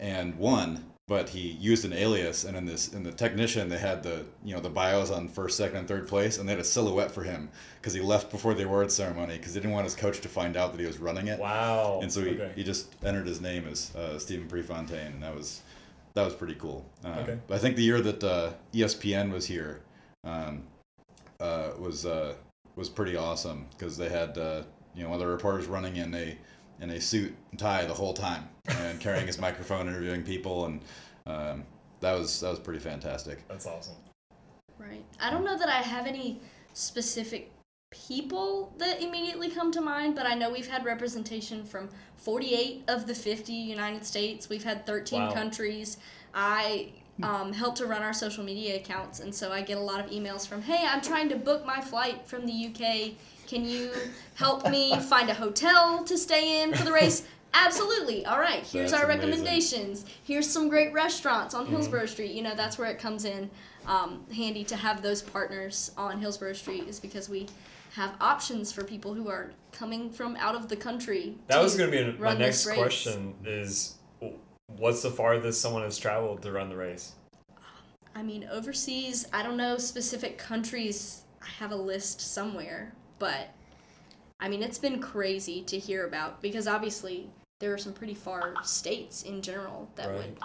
and 0.00 0.36
won. 0.36 0.84
But 1.08 1.30
he 1.30 1.40
used 1.40 1.86
an 1.86 1.94
alias, 1.94 2.44
and 2.44 2.54
in 2.54 2.66
this, 2.66 2.92
in 2.92 3.02
the 3.02 3.10
technician, 3.10 3.70
they 3.70 3.78
had 3.78 4.02
the, 4.02 4.26
you 4.44 4.54
know, 4.54 4.60
the 4.60 4.68
bios 4.68 5.10
on 5.10 5.26
first, 5.26 5.56
second, 5.56 5.78
and 5.78 5.88
third 5.88 6.06
place, 6.06 6.36
and 6.36 6.46
they 6.46 6.52
had 6.52 6.60
a 6.60 6.64
silhouette 6.64 7.10
for 7.10 7.22
him 7.22 7.48
because 7.80 7.94
he 7.94 8.00
left 8.00 8.30
before 8.30 8.52
the 8.52 8.64
award 8.64 8.92
ceremony 8.92 9.38
because 9.38 9.54
they 9.54 9.60
didn't 9.60 9.72
want 9.72 9.84
his 9.84 9.94
coach 9.94 10.20
to 10.20 10.28
find 10.28 10.54
out 10.54 10.72
that 10.72 10.80
he 10.80 10.86
was 10.86 10.98
running 10.98 11.28
it. 11.28 11.40
wow. 11.40 12.00
And 12.02 12.12
so 12.12 12.20
he, 12.20 12.32
okay. 12.32 12.52
he 12.54 12.62
just 12.62 12.94
entered 13.02 13.26
his 13.26 13.40
name 13.40 13.66
as 13.66 13.96
uh, 13.96 14.18
Stephen 14.18 14.48
Prefontaine, 14.48 15.14
and 15.14 15.22
that 15.22 15.34
was 15.34 15.62
that 16.12 16.24
was 16.24 16.34
pretty 16.34 16.54
cool. 16.54 16.84
Um, 17.04 17.12
Okay. 17.20 17.38
But 17.46 17.54
I 17.54 17.58
think 17.58 17.76
the 17.76 17.84
year 17.84 18.00
that 18.02 18.22
uh, 18.22 18.52
ESPN 18.74 19.32
was 19.32 19.46
here 19.46 19.80
um, 20.24 20.62
uh, 21.40 21.70
was 21.78 22.04
uh, 22.04 22.34
was 22.76 22.88
pretty 22.88 23.16
awesome 23.16 23.66
because 23.70 23.96
they 23.96 24.08
had 24.08 24.36
uh, 24.36 24.62
you 24.94 25.04
know 25.04 25.10
one 25.10 25.20
of 25.20 25.26
the 25.26 25.32
reporters 25.32 25.66
running 25.66 25.96
in 25.96 26.14
a 26.14 26.36
in 26.80 26.90
a 26.90 27.00
suit 27.00 27.34
and 27.50 27.58
tie 27.58 27.84
the 27.84 27.94
whole 27.94 28.14
time 28.14 28.48
and 28.68 29.00
carrying 29.00 29.26
his 29.26 29.38
microphone, 29.46 29.88
interviewing 29.88 30.22
people, 30.22 30.66
and 30.66 30.80
um, 31.26 31.64
that 32.00 32.12
was 32.12 32.40
that 32.40 32.50
was 32.50 32.58
pretty 32.58 32.80
fantastic. 32.80 33.46
That's 33.48 33.66
awesome. 33.66 33.96
Right. 34.78 35.04
I 35.20 35.30
don't 35.30 35.44
know 35.44 35.58
that 35.58 35.68
I 35.68 35.82
have 35.82 36.06
any 36.06 36.40
specific 36.72 37.50
people 37.90 38.72
that 38.78 39.02
immediately 39.02 39.50
come 39.50 39.72
to 39.72 39.80
mind, 39.80 40.14
but 40.14 40.26
I 40.26 40.34
know 40.34 40.50
we've 40.50 40.68
had 40.68 40.84
representation 40.84 41.64
from 41.64 41.88
48 42.16 42.84
of 42.88 43.06
the 43.06 43.14
50 43.14 43.52
United 43.52 44.04
States. 44.04 44.48
We've 44.48 44.62
had 44.62 44.86
13 44.86 45.20
Wow. 45.22 45.32
countries. 45.32 45.96
I 46.34 46.92
um, 47.22 47.52
help 47.52 47.74
to 47.76 47.86
run 47.86 48.02
our 48.02 48.12
social 48.12 48.44
media 48.44 48.76
accounts, 48.76 49.20
and 49.20 49.34
so 49.34 49.50
I 49.50 49.62
get 49.62 49.78
a 49.78 49.80
lot 49.80 49.98
of 50.04 50.10
emails 50.10 50.46
from, 50.46 50.62
hey, 50.62 50.86
I'm 50.86 51.00
trying 51.00 51.28
to 51.30 51.36
book 51.36 51.66
my 51.66 51.80
flight 51.80 52.26
from 52.28 52.46
the 52.46 52.52
UK. 52.52 53.14
Can 53.48 53.64
you 53.64 53.90
help 54.34 54.68
me 54.68 54.94
find 55.00 55.30
a 55.30 55.34
hotel 55.34 56.04
to 56.04 56.18
stay 56.18 56.62
in 56.62 56.74
for 56.74 56.84
the 56.84 56.92
race? 56.92 57.26
Absolutely. 57.54 58.26
All 58.26 58.38
right. 58.38 58.62
Here's 58.66 58.90
That's 58.90 59.02
our 59.02 59.10
amazing. 59.10 59.30
recommendations. 59.30 60.04
Here's 60.22 60.46
some 60.48 60.68
great 60.68 60.92
restaurants 60.92 61.54
on 61.54 61.64
Mm-hmm. 61.64 61.72
Hillsborough 61.76 62.04
Street. 62.06 62.32
You 62.32 62.42
know, 62.42 62.54
that's 62.54 62.76
where 62.76 62.90
it 62.90 62.98
comes 62.98 63.24
in. 63.24 63.50
um, 63.86 64.22
handy 64.36 64.64
to 64.64 64.76
have 64.76 65.00
those 65.00 65.22
partners 65.22 65.92
on 65.96 66.20
Hillsborough 66.20 66.52
Street 66.52 66.86
is 66.88 67.00
because 67.00 67.30
we 67.30 67.46
have 67.94 68.12
options 68.20 68.70
for 68.70 68.84
people 68.84 69.14
who 69.14 69.28
are 69.30 69.50
coming 69.72 70.10
from 70.10 70.36
out 70.36 70.54
of 70.54 70.68
the 70.68 70.76
country. 70.76 71.34
That 71.46 71.62
was 71.62 71.74
going 71.74 71.90
to 71.90 72.12
be 72.12 72.18
my 72.18 72.34
next 72.34 72.66
race. 72.66 72.76
question 72.76 73.34
is 73.46 73.94
what's 74.76 75.00
the 75.00 75.10
farthest 75.10 75.62
someone 75.62 75.84
has 75.84 75.96
traveled 75.96 76.42
to 76.42 76.52
run 76.52 76.68
the 76.68 76.76
race? 76.76 77.12
I 78.14 78.22
mean, 78.22 78.46
overseas, 78.52 79.26
I 79.32 79.42
don't 79.42 79.56
know 79.56 79.78
specific 79.78 80.36
countries. 80.36 81.22
I 81.42 81.46
have 81.60 81.70
a 81.70 81.76
list 81.76 82.20
somewhere, 82.20 82.92
but 83.18 83.48
I 84.40 84.48
mean, 84.48 84.62
it's 84.62 84.78
been 84.78 85.00
crazy 85.00 85.62
to 85.62 85.78
hear 85.78 86.06
about 86.06 86.40
because 86.42 86.66
obviously 86.68 87.28
there 87.60 87.72
are 87.74 87.78
some 87.78 87.92
pretty 87.92 88.14
far 88.14 88.54
states 88.62 89.22
in 89.22 89.42
general 89.42 89.90
that 89.96 90.08
Right. 90.08 90.16
would. 90.18 90.36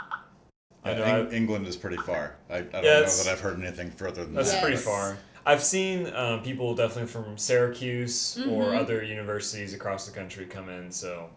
I 0.86 0.94
know 0.96 1.04
Eng- 1.04 1.32
England 1.32 1.68
is 1.68 1.78
pretty 1.78 1.98
far. 1.98 2.36
I, 2.50 2.58
I 2.58 2.62
don't 2.62 2.84
know 2.84 3.06
that 3.06 3.28
I've 3.28 3.40
heard 3.40 3.60
anything 3.62 3.92
further 3.92 4.26
than 4.26 4.34
That's 4.34 4.50
that. 4.52 4.56
That's 4.56 4.64
pretty 4.64 4.76
Yes. 4.76 4.84
far. 4.86 5.18
I've 5.46 5.64
seen 5.64 6.14
um, 6.16 6.42
people 6.42 6.74
definitely 6.74 7.10
from 7.12 7.38
Syracuse 7.38 8.38
or 8.50 8.72
Mhm. 8.72 8.80
other 8.80 9.04
universities 9.04 9.74
across 9.74 10.06
the 10.06 10.12
country 10.12 10.46
come 10.46 10.70
in, 10.70 10.92
so 10.92 11.30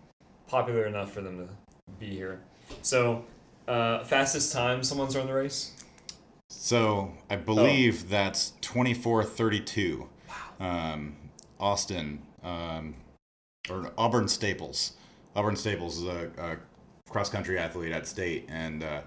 popular 0.49 0.87
enough 0.87 1.12
for 1.12 1.20
them 1.20 1.47
to 1.47 1.93
be 1.99 2.09
here. 2.09 2.41
So, 2.82 3.24
uh, 3.68 4.03
fastest 4.05 4.53
time 4.53 4.82
someone's 4.82 5.16
run 5.16 5.26
the 5.26 5.34
race? 5.34 5.72
So 6.49 7.12
I 7.28 7.34
Oh. 7.34 7.39
believe 7.39 8.09
that's 8.09 8.53
2432. 8.61 10.09
Um, 10.61 11.16
Austin, 11.59 12.22
um, 12.42 12.94
or 13.70 13.92
Auburn 13.98 14.28
Staples. 14.28 14.92
Auburn 15.34 15.57
Staples 15.57 15.98
is 15.98 16.04
a, 16.04 16.30
a 16.38 17.11
cross 17.11 17.28
country 17.28 17.59
athlete 17.59 17.92
at 17.92 18.07
state. 18.07 18.46
And 18.48 18.82
uh, 18.82 19.02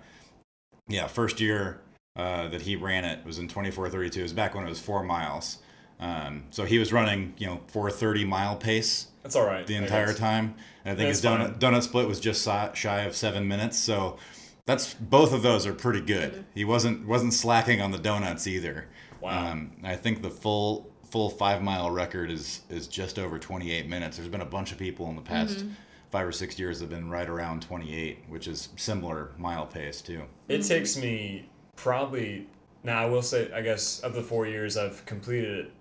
yeah, 0.87 1.07
first 1.07 1.39
year 1.39 1.81
uh, 2.15 2.47
that 2.49 2.61
he 2.61 2.75
ran 2.75 3.05
it 3.05 3.25
was 3.25 3.39
in 3.39 3.47
2432. 3.47 4.19
It 4.19 4.23
was 4.23 4.33
back 4.33 4.55
when 4.55 4.65
it 4.65 4.69
was 4.69 4.79
four 4.79 5.03
miles. 5.03 5.59
Um, 5.99 6.45
so 6.49 6.63
he 6.63 6.79
was 6.79 6.93
running, 6.93 7.33
you 7.37 7.47
know, 7.47 7.59
430 7.67 8.25
mile 8.25 8.55
pace 8.55 9.07
That's 9.21 9.35
all 9.35 9.45
right. 9.45 9.67
the 9.67 9.75
entire 9.75 10.07
guess. 10.07 10.17
time. 10.17 10.55
And 10.85 10.93
I 10.93 10.95
think 10.95 11.09
That's 11.09 11.21
his 11.21 11.25
donut, 11.25 11.59
donut 11.59 11.83
split 11.83 12.07
was 12.07 12.19
just 12.19 12.43
shy 12.75 13.01
of 13.01 13.15
seven 13.15 13.47
minutes. 13.47 13.77
So 13.77 14.17
that's 14.65 14.93
both 14.93 15.33
of 15.33 15.41
those 15.41 15.65
are 15.65 15.73
pretty 15.73 16.01
good. 16.01 16.31
Mm-hmm. 16.31 16.41
He 16.53 16.63
wasn't 16.63 17.07
wasn't 17.07 17.33
slacking 17.33 17.81
on 17.81 17.91
the 17.91 17.97
donuts 17.97 18.47
either. 18.47 18.87
Wow. 19.19 19.51
Um, 19.51 19.71
I 19.83 19.95
think 19.95 20.21
the 20.21 20.29
full 20.29 20.89
full 21.10 21.30
five 21.30 21.62
mile 21.62 21.89
record 21.91 22.30
is 22.32 22.62
is 22.70 22.88
just 22.88 23.18
over 23.20 23.39
28 23.39 23.88
minutes. 23.88 24.18
There's 24.18 24.30
been 24.30 24.41
a 24.41 24.45
bunch 24.45 24.72
of 24.72 24.78
people 24.78 25.10
in 25.10 25.16
the 25.16 25.22
past 25.22 25.57
Mm-hmm. 25.60 25.70
five 26.12 26.28
or 26.28 26.32
six 26.32 26.57
years 26.60 26.80
that 26.80 26.86
have 26.86 26.89
been 26.99 27.10
right 27.10 27.30
around 27.30 27.62
28, 27.62 28.24
which 28.28 28.47
is 28.47 28.70
similar 28.76 29.32
mile 29.38 29.66
pace 29.66 30.01
too. 30.01 30.24
It 30.47 30.64
takes 30.64 30.97
me 30.97 31.49
probably 31.76 32.47
now. 32.84 33.01
I 33.01 33.05
will 33.05 33.22
say, 33.22 33.51
I 33.53 33.62
guess 33.62 33.99
of 34.01 34.14
the 34.14 34.22
four 34.24 34.45
years 34.47 34.78
I've 34.78 35.05
completed 35.05 35.66
it 35.66 35.72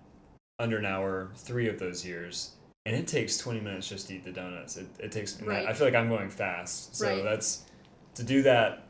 under 0.59 0.77
an 0.77 0.85
hour, 0.85 1.29
three 1.35 1.67
of 1.69 1.79
those 1.79 2.05
years, 2.05 2.51
and 2.85 2.95
it 2.95 3.07
takes 3.07 3.37
twenty 3.37 3.59
minutes 3.61 3.87
just 3.87 4.07
to 4.07 4.15
eat 4.15 4.25
the 4.25 4.31
donuts. 4.31 4.77
It, 4.77 4.87
it 4.99 5.11
takes. 5.11 5.41
Right. 5.41 5.65
I 5.67 5.73
feel 5.73 5.87
like 5.87 5.95
I'm 5.95 6.09
going 6.09 6.29
fast, 6.29 6.95
so 6.95 7.07
Right. 7.07 7.23
that's 7.23 7.63
to 8.15 8.23
do 8.23 8.41
that. 8.43 8.83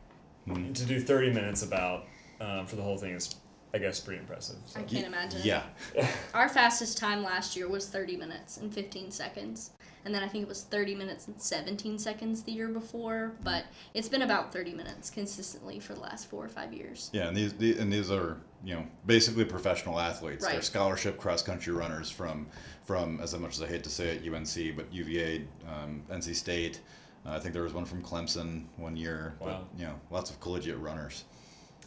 Mhm. 0.47 0.73
To 0.73 0.85
do 0.85 0.99
thirty 0.99 1.31
minutes 1.31 1.61
about 1.63 2.05
um, 2.41 2.65
for 2.65 2.75
the 2.77 2.81
whole 2.81 2.97
thing 2.97 3.13
is, 3.13 3.35
I 3.73 3.77
guess, 3.77 3.99
pretty 3.99 4.19
impressive. 4.19 4.55
So. 4.65 4.79
I 4.79 4.83
can't 4.83 5.05
imagine. 5.05 5.41
Yeah. 5.43 5.63
Our 6.33 6.49
fastest 6.49 6.97
time 6.97 7.23
last 7.23 7.55
year 7.55 7.67
was 7.67 7.87
30 7.87 8.17
minutes 8.17 8.57
and 8.57 8.73
15 8.73 9.11
seconds. 9.11 9.71
And 10.05 10.15
then 10.15 10.23
I 10.23 10.27
think 10.27 10.43
it 10.43 10.47
was 10.47 10.63
30 10.63 10.95
minutes 10.95 11.27
and 11.27 11.39
17 11.39 11.99
seconds 11.99 12.41
the 12.41 12.51
year 12.51 12.69
before. 12.69 13.33
But 13.43 13.65
it's 13.93 14.09
been 14.09 14.23
about 14.23 14.51
30 14.51 14.73
minutes 14.73 15.09
consistently 15.09 15.79
for 15.79 15.93
the 15.93 15.99
last 15.99 16.29
four 16.29 16.43
or 16.43 16.49
five 16.49 16.73
years. 16.73 17.09
Yeah, 17.13 17.27
and 17.27 17.35
these, 17.37 17.53
the- 17.53 17.77
and 17.77 17.91
these 17.91 18.09
are 18.09 18.37
you 18.63 18.75
know 18.75 18.85
basically 19.05 19.45
professional 19.45 19.99
athletes. 19.99 20.43
Right. 20.43 20.53
They're 20.53 20.61
scholarship 20.61 21.17
cross 21.17 21.41
country 21.41 21.73
runners 21.73 22.09
from 22.09 22.47
from 22.83 23.19
as 23.19 23.37
much 23.37 23.55
as 23.55 23.61
I 23.61 23.67
hate 23.67 23.83
to 23.83 23.89
say 23.89 24.15
it, 24.15 24.33
UNC, 24.33 24.75
but 24.75 24.91
UVA, 24.91 25.45
um, 25.67 26.01
NC 26.11 26.33
State. 26.33 26.79
Uh, 27.25 27.31
I 27.31 27.39
think 27.39 27.53
there 27.53 27.63
was 27.63 27.73
one 27.73 27.85
from 27.85 28.01
Clemson 28.01 28.63
one 28.77 28.95
year. 28.95 29.35
Wow. 29.39 29.67
But, 29.69 29.79
you 29.79 29.85
know, 29.85 29.95
lots 30.09 30.31
of 30.31 30.39
collegiate 30.39 30.79
runners. 30.79 31.25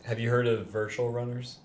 Have 0.05 0.20
you 0.20 0.30
heard 0.30 0.47
of 0.47 0.66
virtual 0.68 1.11
runners? 1.11 1.59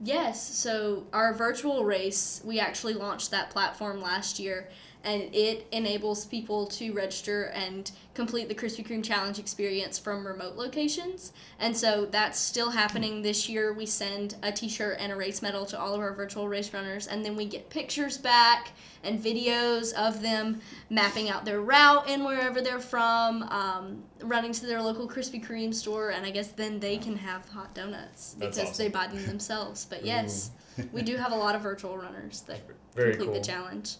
Yes, 0.00 0.56
so 0.56 1.06
our 1.12 1.34
virtual 1.34 1.84
race, 1.84 2.40
we 2.44 2.60
actually 2.60 2.94
launched 2.94 3.32
that 3.32 3.50
platform 3.50 4.00
last 4.00 4.38
year, 4.38 4.68
and 5.08 5.34
it 5.34 5.66
enables 5.72 6.26
people 6.26 6.66
to 6.66 6.92
register 6.92 7.44
and 7.54 7.92
complete 8.12 8.46
the 8.46 8.54
Krispy 8.54 8.86
Kreme 8.86 9.02
Challenge 9.02 9.38
experience 9.38 9.98
from 9.98 10.26
remote 10.26 10.56
locations. 10.56 11.32
And 11.58 11.74
so 11.74 12.04
that's 12.04 12.38
still 12.38 12.68
happening 12.68 13.22
this 13.22 13.48
year. 13.48 13.72
We 13.72 13.86
send 13.86 14.36
a 14.42 14.52
t 14.52 14.68
shirt 14.68 14.98
and 15.00 15.10
a 15.10 15.16
race 15.16 15.40
medal 15.40 15.64
to 15.66 15.80
all 15.80 15.94
of 15.94 16.00
our 16.00 16.12
virtual 16.12 16.46
race 16.46 16.74
runners, 16.74 17.06
and 17.06 17.24
then 17.24 17.36
we 17.36 17.46
get 17.46 17.70
pictures 17.70 18.18
back 18.18 18.72
and 19.02 19.18
videos 19.18 19.94
of 19.94 20.20
them 20.20 20.60
mapping 20.90 21.30
out 21.30 21.46
their 21.46 21.62
route 21.62 22.04
and 22.06 22.22
wherever 22.22 22.60
they're 22.60 22.78
from, 22.78 23.44
um, 23.44 24.02
running 24.20 24.52
to 24.52 24.66
their 24.66 24.82
local 24.82 25.08
Krispy 25.08 25.42
Kreme 25.42 25.72
store, 25.72 26.10
and 26.10 26.26
I 26.26 26.30
guess 26.30 26.48
then 26.48 26.80
they 26.80 26.98
can 26.98 27.16
have 27.16 27.48
hot 27.48 27.74
donuts 27.74 28.36
That's 28.38 28.58
because 28.58 28.76
they 28.76 28.88
awesome. 28.88 28.92
buy 28.92 29.06
them 29.06 29.24
themselves. 29.26 29.86
But 29.88 30.04
yes, 30.14 30.50
we 30.92 31.00
do 31.00 31.16
have 31.16 31.32
a 31.32 31.36
lot 31.36 31.54
of 31.54 31.62
virtual 31.62 31.96
runners 31.96 32.42
that 32.42 32.60
Very 32.94 33.12
complete 33.12 33.26
cool. 33.26 33.34
the 33.34 33.40
challenge. 33.40 33.96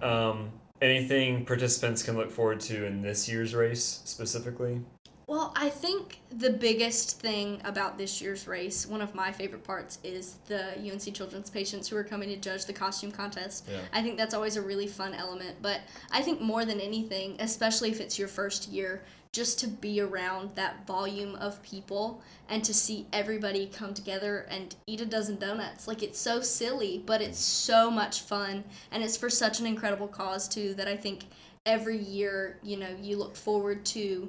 Um, 0.00 0.52
anything 0.80 1.44
participants 1.44 2.02
can 2.02 2.16
look 2.16 2.30
forward 2.30 2.60
to 2.60 2.84
in 2.84 3.02
this 3.02 3.28
year's 3.28 3.54
race 3.54 4.00
specifically? 4.04 4.82
Well, 5.28 5.52
I 5.56 5.70
think 5.70 6.20
the 6.30 6.50
biggest 6.50 7.20
thing 7.20 7.60
about 7.64 7.98
this 7.98 8.22
year's 8.22 8.46
race, 8.46 8.86
one 8.86 9.00
of 9.00 9.12
my 9.12 9.32
favorite 9.32 9.64
parts, 9.64 9.98
is 10.04 10.36
the 10.46 10.78
UNC 10.78 11.12
Children's 11.12 11.50
patients 11.50 11.88
who 11.88 11.96
are 11.96 12.04
coming 12.04 12.28
to 12.28 12.36
judge 12.36 12.64
the 12.64 12.72
costume 12.72 13.10
contest. 13.10 13.66
Yeah. 13.68 13.80
I 13.92 14.02
think 14.02 14.18
that's 14.18 14.34
always 14.34 14.54
a 14.54 14.62
really 14.62 14.86
fun 14.86 15.14
element. 15.14 15.56
But 15.60 15.80
I 16.12 16.22
think 16.22 16.40
more 16.40 16.64
than 16.64 16.78
anything, 16.78 17.34
especially 17.40 17.90
if 17.90 18.00
it's 18.00 18.20
your 18.20 18.28
first 18.28 18.68
year, 18.68 19.02
just 19.32 19.58
to 19.60 19.66
be 19.66 20.00
around 20.00 20.54
that 20.54 20.86
volume 20.86 21.34
of 21.34 21.60
people 21.64 22.22
and 22.48 22.62
to 22.62 22.72
see 22.72 23.08
everybody 23.12 23.66
come 23.66 23.94
together 23.94 24.46
and 24.48 24.76
eat 24.86 25.00
a 25.00 25.06
dozen 25.06 25.38
donuts. 25.38 25.88
Like, 25.88 26.04
it's 26.04 26.20
so 26.20 26.40
silly, 26.40 27.02
but 27.04 27.20
it's 27.20 27.40
so 27.40 27.90
much 27.90 28.20
fun. 28.20 28.62
And 28.92 29.02
it's 29.02 29.16
for 29.16 29.28
such 29.28 29.58
an 29.58 29.66
incredible 29.66 30.06
cause, 30.06 30.46
too, 30.46 30.74
that 30.74 30.86
I 30.86 30.96
think 30.96 31.24
every 31.66 31.98
year, 31.98 32.60
you 32.62 32.76
know, 32.76 32.94
you 33.02 33.16
look 33.16 33.34
forward 33.34 33.84
to 33.86 34.28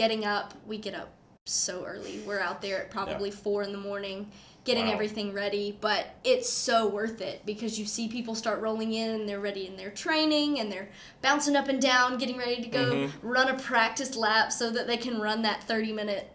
getting 0.00 0.24
up. 0.24 0.54
We 0.66 0.78
get 0.78 0.94
up 0.94 1.10
so 1.44 1.84
early. 1.84 2.20
We're 2.26 2.40
out 2.40 2.62
there 2.62 2.78
at 2.80 2.90
probably 2.90 3.30
four 3.30 3.62
in 3.62 3.70
the 3.70 3.76
morning 3.78 4.30
getting 4.64 4.86
Wow. 4.86 4.92
everything 4.94 5.34
ready, 5.34 5.76
but 5.78 6.06
it's 6.24 6.48
so 6.48 6.86
worth 6.86 7.20
it 7.20 7.44
because 7.44 7.78
you 7.78 7.84
see 7.84 8.08
people 8.08 8.34
start 8.34 8.60
rolling 8.60 8.94
in 8.94 9.10
and 9.10 9.28
they're 9.28 9.40
ready 9.40 9.66
in 9.66 9.76
their 9.76 9.90
training 9.90 10.58
and 10.58 10.72
they're 10.72 10.88
bouncing 11.20 11.54
up 11.54 11.68
and 11.68 11.82
down, 11.82 12.16
getting 12.16 12.38
ready 12.38 12.62
to 12.62 12.68
go 12.68 12.84
Mhm. 12.94 13.10
run 13.22 13.48
a 13.48 13.58
practice 13.58 14.16
lap 14.16 14.52
so 14.52 14.70
that 14.70 14.86
they 14.86 14.96
can 14.96 15.20
run 15.20 15.42
that 15.42 15.64
30 15.64 15.92
minute 15.92 16.30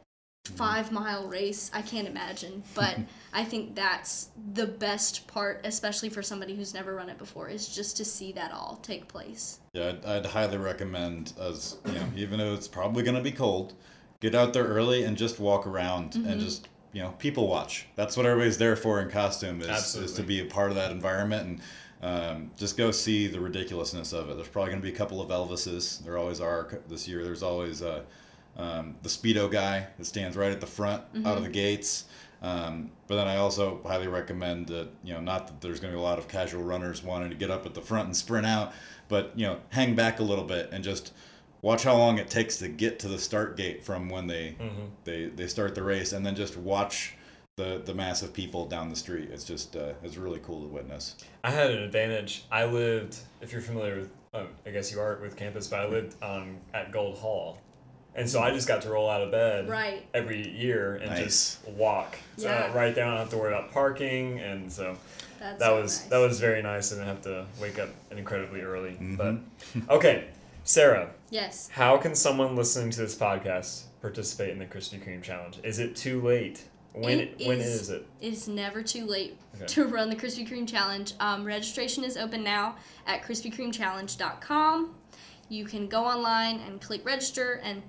five 0.46 0.92
mile 0.92 1.28
race. 1.28 1.72
I 1.74 1.82
can't 1.82 2.08
imagine, 2.08 2.64
but 2.74 2.98
I 3.34 3.44
think 3.44 3.76
that's 3.76 4.30
the 4.54 4.68
best 4.68 5.28
part, 5.28 5.62
especially 5.64 6.10
for 6.10 6.22
somebody 6.22 6.56
who's 6.56 6.74
never 6.74 6.96
run 6.96 7.10
it 7.10 7.18
before, 7.18 7.50
is 7.50 7.68
just 7.68 7.98
to 7.98 8.06
see 8.06 8.32
that 8.34 8.52
all 8.52 8.80
take 8.82 9.08
place. 9.08 9.60
Yeah, 9.74 9.90
I'd, 9.90 10.06
I'd 10.06 10.26
highly 10.26 10.58
recommend 10.58 11.34
as 11.40 11.78
you 11.86 11.94
know, 11.94 12.06
even 12.16 12.40
though 12.40 12.54
it's 12.54 12.68
probably 12.68 13.04
going 13.04 13.18
to 13.18 13.24
be 13.24 13.32
cold, 13.32 13.74
get 14.20 14.36
out 14.36 14.54
there 14.54 14.66
early 14.66 15.04
and 15.04 15.18
just 15.18 15.40
walk 15.40 15.68
around 15.68 16.16
and 16.16 16.40
just 16.40 16.70
you 16.94 17.02
know 17.02 17.12
people 17.20 17.48
watch. 17.48 17.88
That's 17.96 18.16
what 18.16 18.26
everybody's 18.26 18.58
there 18.58 18.76
for 18.76 19.02
in 19.02 19.10
costume 19.10 19.62
is, 19.62 19.96
is 19.96 20.14
to 20.14 20.24
be 20.24 20.42
a 20.42 20.46
part 20.46 20.70
of 20.70 20.76
that 20.76 20.92
environment 20.92 21.48
and 21.48 21.62
um, 22.02 22.52
just 22.58 22.78
go 22.78 22.92
see 22.92 23.28
the 23.28 23.40
ridiculousness 23.40 24.14
of 24.14 24.30
it. 24.30 24.36
There's 24.36 24.48
probably 24.48 24.72
going 24.72 24.82
to 24.82 24.88
be 24.88 24.94
a 24.94 24.98
couple 24.98 25.22
of 25.22 25.30
Elvises. 25.30 26.04
There 26.04 26.18
always 26.18 26.40
are 26.40 26.80
this 26.88 27.08
year. 27.08 27.24
There's 27.24 27.42
always 27.42 27.82
uh, 27.82 28.04
um, 28.58 28.96
the 29.04 29.10
speedo 29.10 29.50
guy 29.52 29.88
that 29.98 30.06
stands 30.06 30.36
right 30.38 30.52
at 30.52 30.62
the 30.62 30.68
front 30.68 31.04
out 31.26 31.38
of 31.38 31.44
the 31.44 31.50
gates. 31.50 32.06
Um, 32.42 32.92
but 33.08 33.16
then 33.16 33.28
I 33.28 33.38
also 33.38 33.80
highly 33.86 34.08
recommend 34.08 34.68
that 34.68 34.90
you 35.04 35.14
know 35.14 35.22
not 35.22 35.48
that 35.48 35.62
there's 35.62 35.80
going 35.80 35.92
to 35.94 35.98
be 35.98 36.02
a 36.02 36.04
lot 36.04 36.20
of 36.20 36.28
casual 36.28 36.64
runners 36.64 37.02
wanting 37.04 37.30
to 37.30 37.36
get 37.36 37.50
up 37.50 37.66
at 37.66 37.74
the 37.74 37.82
front 37.82 38.06
and 38.08 38.16
sprint 38.16 38.46
out, 38.46 38.74
but 39.08 39.32
you 39.36 39.46
know 39.48 39.60
hang 39.70 39.96
back 39.96 40.20
a 40.20 40.24
little 40.24 40.44
bit 40.44 40.70
and 40.72 40.84
just 40.84 41.12
watch 41.62 41.84
how 41.84 41.96
long 41.98 42.20
it 42.20 42.30
takes 42.30 42.58
to 42.58 42.68
get 42.68 43.00
to 43.00 43.08
the 43.08 43.18
start 43.18 43.58
gate 43.58 43.84
from 43.84 44.10
when 44.10 44.28
they 44.28 44.56
Mm-hmm. 44.60 44.86
they, 45.06 45.26
they 45.26 45.48
start 45.48 45.74
the 45.74 45.82
race, 45.84 46.14
and 46.14 46.24
then 46.26 46.36
just 46.36 46.56
watch 46.58 47.16
the 47.56 47.82
the 47.84 47.94
mass 47.94 48.22
of 48.22 48.32
people 48.34 48.66
down 48.68 48.90
the 48.90 48.96
street. 48.96 49.30
It's 49.32 49.46
just 49.46 49.76
uh, 49.76 49.94
it's 50.04 50.18
really 50.18 50.40
cool 50.44 50.62
to 50.62 50.68
witness. 50.68 51.16
I 51.44 51.50
had 51.52 51.72
an 51.72 51.80
advantage. 51.82 52.46
I 52.52 52.66
lived, 52.66 53.18
if 53.42 53.52
you're 53.54 53.62
familiar 53.62 53.96
with, 53.96 54.10
oh, 54.34 54.48
I 54.66 54.70
guess 54.72 54.92
you 54.92 55.00
are 55.00 55.18
with 55.22 55.36
campus, 55.36 55.68
but 55.68 55.80
I 55.80 55.88
lived 55.88 56.22
on 56.22 56.58
at 56.74 56.92
Gold 56.92 57.18
Hall, 57.18 57.60
and 58.16 58.30
so 58.30 58.42
I 58.42 58.52
just 58.52 58.68
got 58.68 58.82
to 58.84 58.90
roll 58.90 59.10
out 59.10 59.22
of 59.22 59.32
bed 59.32 59.68
Right. 59.70 60.06
every 60.14 60.48
year 60.50 60.96
and 60.96 61.12
Nice. 61.12 61.24
just 61.24 61.68
walk. 61.68 62.18
So 62.38 62.48
Yeah. 62.50 62.74
right 62.74 62.94
there, 62.96 63.06
I 63.06 63.10
don't 63.10 63.18
have 63.20 63.30
to 63.32 63.38
worry 63.38 63.54
about 63.54 63.72
parking, 63.72 64.40
and 64.40 64.72
so 64.72 64.98
That's 65.40 65.60
that 65.60 65.66
so 65.68 65.82
was 65.82 66.00
nice. 66.02 66.10
that 66.10 66.18
was 66.18 66.40
very 66.40 66.62
nice. 66.64 66.92
And 66.92 67.02
I 67.02 67.06
didn't 67.06 67.16
have 67.16 67.24
to 67.26 67.46
wake 67.62 67.78
up 67.80 67.90
incredibly 68.12 68.62
early. 68.62 68.92
Mhm. 69.00 69.18
But 69.18 69.90
okay, 69.96 70.26
Sara, 70.64 71.12
Yes. 71.30 71.70
how 71.74 71.98
can 71.98 72.16
someone 72.16 72.56
listening 72.56 72.90
to 72.92 73.00
this 73.02 73.16
podcast 73.16 73.84
participate 74.02 74.50
in 74.50 74.60
the 74.60 74.66
Krispy 74.66 75.04
Kreme 75.04 75.22
challenge? 75.22 75.60
Is 75.64 75.78
it 75.80 75.96
too 75.96 76.22
late 76.22 76.64
When 76.98 77.20
It 77.20 77.46
when 77.46 77.60
is- 77.60 77.82
is 77.82 77.90
it? 77.90 78.06
It's 78.22 78.48
never 78.48 78.82
too 78.82 79.06
late 79.06 79.38
Okay. 79.58 79.66
to 79.66 79.84
run 79.86 80.10
the 80.10 80.16
Krispy 80.16 80.48
Kreme 80.50 80.66
Challenge. 80.66 81.12
Um, 81.20 81.44
registration 81.44 82.06
is 82.06 82.16
open 82.16 82.42
now 82.42 82.78
at 83.06 83.22
KrispyKremeChallenge.com. 83.24 84.96
You 85.50 85.66
can 85.66 85.88
go 85.88 86.06
online 86.06 86.60
and 86.62 86.82
click 86.82 87.06
register 87.06 87.60
and 87.64 87.84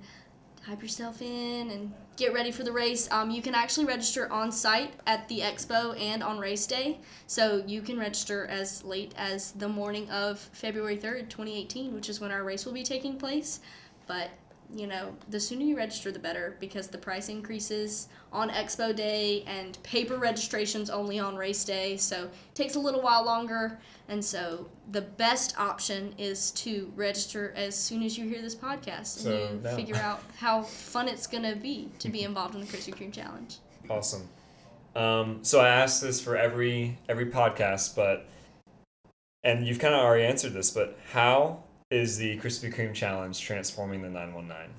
type 0.67 0.81
yourself 0.81 1.21
in 1.21 1.69
and 1.71 1.93
get 2.17 2.33
ready 2.33 2.51
for 2.51 2.63
the 2.63 2.71
race. 2.71 3.07
Um, 3.09 3.31
you 3.31 3.41
can 3.41 3.55
actually 3.55 3.85
register 3.85 4.29
on 4.31 4.51
site 4.51 4.93
at 5.05 5.27
the 5.29 5.39
expo 5.39 5.97
and 5.99 6.21
on 6.21 6.39
race 6.39 6.67
day. 6.67 6.99
So 7.25 7.63
you 7.65 7.81
can 7.81 7.97
register 7.97 8.45
as 8.47 8.83
late 8.83 9.13
as 9.17 9.51
the 9.53 9.69
morning 9.69 10.09
of 10.09 10.39
February 10.39 10.97
3rd, 10.97 11.29
2018, 11.29 11.93
which 11.93 12.09
is 12.09 12.19
when 12.19 12.31
our 12.31 12.43
race 12.43 12.65
will 12.65 12.73
be 12.73 12.83
taking 12.83 13.17
place. 13.17 13.61
But 14.07 14.29
you 14.73 14.87
know, 14.87 15.15
the 15.29 15.39
sooner 15.39 15.63
you 15.63 15.77
register, 15.77 16.11
the 16.11 16.19
better 16.19 16.57
because 16.59 16.87
the 16.87 16.97
price 16.97 17.29
increases 17.29 18.09
on 18.33 18.49
Expo 18.49 18.95
Day 18.95 19.43
and 19.47 19.81
paper 19.83 20.17
registrations 20.17 20.89
only 20.89 21.19
on 21.19 21.35
race 21.35 21.63
day. 21.63 21.97
So 21.97 22.23
it 22.25 22.55
takes 22.55 22.75
a 22.75 22.79
little 22.79 23.01
while 23.01 23.25
longer. 23.25 23.79
And 24.09 24.23
so 24.23 24.69
the 24.91 25.01
best 25.01 25.57
option 25.59 26.13
is 26.17 26.51
to 26.51 26.91
register 26.95 27.53
as 27.55 27.75
soon 27.75 28.03
as 28.03 28.17
you 28.17 28.27
hear 28.27 28.41
this 28.41 28.55
podcast 28.55 28.95
and 28.95 29.05
So 29.05 29.29
you 29.29 29.59
now. 29.63 29.75
figure 29.75 29.95
out 29.95 30.21
how 30.37 30.63
fun 30.63 31.07
it's 31.07 31.27
going 31.27 31.43
to 31.43 31.55
be 31.55 31.89
to 31.99 32.09
be 32.09 32.23
involved 32.23 32.55
in 32.55 32.61
the 32.61 32.67
Krispy 32.67 32.93
Kreme 32.93 33.13
Challenge. 33.13 33.55
Awesome. 33.89 34.27
Um, 34.95 35.39
so 35.43 35.59
I 35.59 35.69
ask 35.69 36.01
this 36.01 36.19
for 36.19 36.35
every 36.35 36.97
every 37.07 37.27
podcast, 37.27 37.95
but 37.95 38.25
and 39.43 39.65
you've 39.65 39.79
kind 39.79 39.93
of 39.93 40.01
already 40.01 40.25
answered 40.25 40.53
this, 40.53 40.71
but 40.71 40.97
how 41.11 41.63
is 41.89 42.17
the 42.17 42.37
Krispy 42.37 42.73
Kreme 42.73 42.93
challenge 42.93 43.39
transforming 43.39 44.01
the 44.01 44.09
919? 44.09 44.73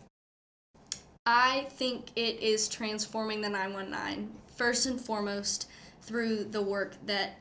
I 1.26 1.66
think 1.70 2.06
it 2.16 2.40
is 2.40 2.68
transforming 2.68 3.40
the 3.40 3.48
919 3.48 4.30
first 4.56 4.86
and 4.86 5.00
foremost 5.00 5.68
through 6.02 6.44
the 6.44 6.62
work 6.62 6.94
that 7.06 7.36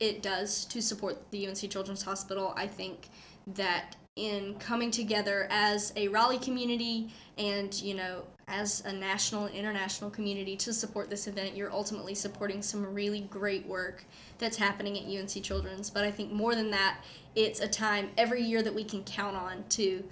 it 0.00 0.22
does 0.22 0.64
to 0.66 0.80
support 0.82 1.30
the 1.30 1.46
UNC 1.46 1.70
Children's 1.70 2.02
Hospital. 2.02 2.52
I 2.56 2.66
think 2.66 3.08
that 3.54 3.96
in 4.18 4.54
coming 4.54 4.90
together 4.90 5.46
as 5.50 5.92
a 5.96 6.08
Raleigh 6.08 6.38
community 6.38 7.10
and, 7.38 7.72
you 7.80 7.94
know, 7.94 8.24
as 8.48 8.82
a 8.86 8.92
national 8.92 9.44
and 9.44 9.54
international 9.54 10.10
community 10.10 10.56
to 10.56 10.72
support 10.72 11.10
this 11.10 11.26
event, 11.26 11.54
you're 11.54 11.70
ultimately 11.70 12.14
supporting 12.14 12.62
some 12.62 12.94
really 12.94 13.20
great 13.20 13.66
work 13.66 14.04
that's 14.38 14.56
happening 14.56 14.98
at 14.98 15.04
UNC 15.04 15.42
Children's. 15.42 15.90
But 15.90 16.04
I 16.04 16.10
think 16.10 16.32
more 16.32 16.54
than 16.54 16.70
that, 16.70 16.98
it's 17.36 17.60
a 17.60 17.68
time 17.68 18.10
every 18.16 18.42
year 18.42 18.62
that 18.62 18.74
we 18.74 18.84
can 18.84 19.04
count 19.04 19.36
on 19.36 19.64
to 19.70 20.02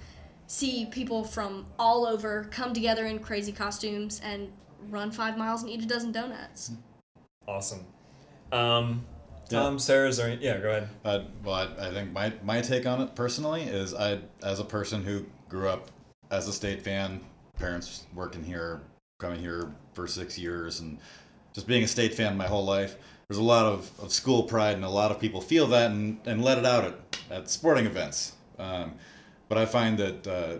see 0.47 0.87
people 0.87 1.25
from 1.25 1.67
all 1.79 2.07
over 2.07 2.45
come 2.51 2.73
together 2.73 3.07
in 3.07 3.19
crazy 3.19 3.53
costumes 3.53 4.21
and 4.23 4.53
run 4.91 5.11
five 5.11 5.37
miles 5.37 5.63
and 5.63 5.71
eat 5.71 5.83
a 5.83 5.87
dozen 5.87 6.13
donuts. 6.13 6.73
Awesome. 7.49 7.85
Um, 8.53 9.05
Yeah. 9.51 9.61
Tom, 9.61 9.79
Sara, 9.79 10.09
is 10.09 10.17
there 10.17 10.37
yeah, 10.41 10.59
go 10.59 10.69
ahead. 10.71 10.89
Uh, 11.05 11.21
well, 11.45 11.55
I, 11.55 11.89
I 11.89 11.93
think 11.93 12.13
my, 12.13 12.33
my 12.43 12.61
take 12.61 12.87
on 12.87 13.01
it 13.01 13.15
personally 13.15 13.63
is 13.63 13.95
I, 13.95 14.19
as 14.43 14.59
a 14.59 14.65
person 14.65 15.05
who 15.05 15.25
grew 15.49 15.69
up 15.69 15.91
as 16.31 16.49
a 16.49 16.53
state 16.53 16.83
fan, 16.83 17.21
parents 17.57 18.07
working 18.15 18.43
here, 18.43 18.81
coming 19.19 19.41
here 19.41 19.73
for 19.95 20.09
six 20.09 20.37
years, 20.37 20.81
and 20.81 20.99
just 21.53 21.67
being 21.67 21.85
a 21.85 21.89
state 21.89 22.15
fan 22.15 22.37
my 22.37 22.47
whole 22.47 22.65
life, 22.65 22.97
there's 23.29 23.39
a 23.39 23.43
lot 23.43 23.67
of, 23.67 23.91
of 24.01 24.13
school 24.13 24.43
pride, 24.43 24.75
and 24.75 24.85
a 24.85 24.91
lot 24.91 25.11
of 25.11 25.21
people 25.21 25.41
feel 25.41 25.67
that 25.69 25.91
and, 25.91 26.19
and 26.27 26.43
let 26.45 26.59
it 26.59 26.67
out 26.67 26.85
at, 26.85 26.95
at 27.31 27.51
sporting 27.51 27.87
events. 27.87 28.33
Um, 28.59 28.95
but 29.49 29.59
I 29.59 29.67
find 29.67 29.99
that 29.99 30.27
uh, 30.27 30.59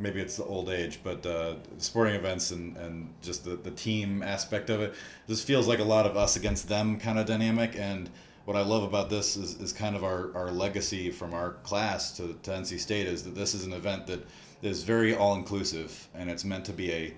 maybe 0.00 0.20
it's 0.20 0.36
the 0.36 0.44
old 0.44 0.70
age, 0.70 1.00
but 1.04 1.24
uh, 1.26 1.54
sporting 1.78 2.14
events 2.14 2.50
and, 2.50 2.76
and 2.78 3.12
just 3.22 3.44
the, 3.44 3.56
the 3.56 3.70
team 3.70 4.22
aspect 4.22 4.70
of 4.70 4.80
it, 4.80 4.94
this 5.26 5.44
feels 5.44 5.68
like 5.68 5.78
a 5.78 5.84
lot 5.84 6.06
of 6.06 6.16
us 6.16 6.36
against 6.36 6.68
them 6.68 6.98
kind 6.98 7.18
of 7.18 7.26
dynamic. 7.26 7.76
And 7.76 8.08
what 8.46 8.56
I 8.56 8.62
love 8.62 8.82
about 8.82 9.10
this 9.10 9.36
is, 9.36 9.60
is 9.60 9.72
kind 9.72 9.94
of 9.94 10.02
our, 10.02 10.34
our 10.34 10.50
legacy 10.50 11.10
from 11.10 11.34
our 11.34 11.52
class 11.62 12.16
to, 12.16 12.36
to 12.42 12.50
NC 12.50 12.80
State 12.80 13.06
is 13.06 13.22
that 13.24 13.34
this 13.34 13.54
is 13.54 13.66
an 13.66 13.74
event 13.74 14.06
that 14.06 14.26
is 14.62 14.82
very 14.82 15.14
all 15.14 15.34
inclusive 15.34 16.08
and 16.14 16.30
it's 16.30 16.44
meant 16.44 16.64
to 16.64 16.72
be 16.72 16.92
a 16.92 17.14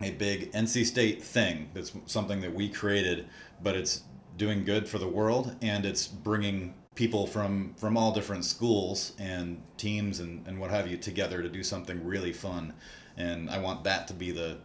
a 0.00 0.10
big 0.10 0.50
NC 0.52 0.86
State 0.86 1.22
thing. 1.22 1.70
That's 1.72 1.92
something 2.06 2.40
that 2.40 2.52
we 2.52 2.68
created, 2.68 3.28
but 3.62 3.76
it's 3.76 4.02
doing 4.36 4.64
good 4.64 4.88
for 4.88 4.98
the 4.98 5.06
world 5.06 5.54
and 5.62 5.86
it's 5.86 6.06
bringing 6.06 6.74
people 6.94 7.26
from 7.26 7.74
from 7.76 7.96
all 7.96 8.12
different 8.12 8.44
schools 8.44 9.12
and 9.18 9.60
teams 9.76 10.20
and, 10.20 10.46
and 10.46 10.60
what 10.60 10.70
have 10.70 10.88
you 10.88 10.96
together 10.96 11.42
to 11.42 11.48
do 11.48 11.62
something 11.62 12.04
really 12.04 12.32
fun. 12.32 12.72
And 13.16 13.50
I 13.50 13.58
want 13.58 13.84
that 13.84 14.08
to 14.08 14.14
be 14.14 14.30
the 14.30 14.58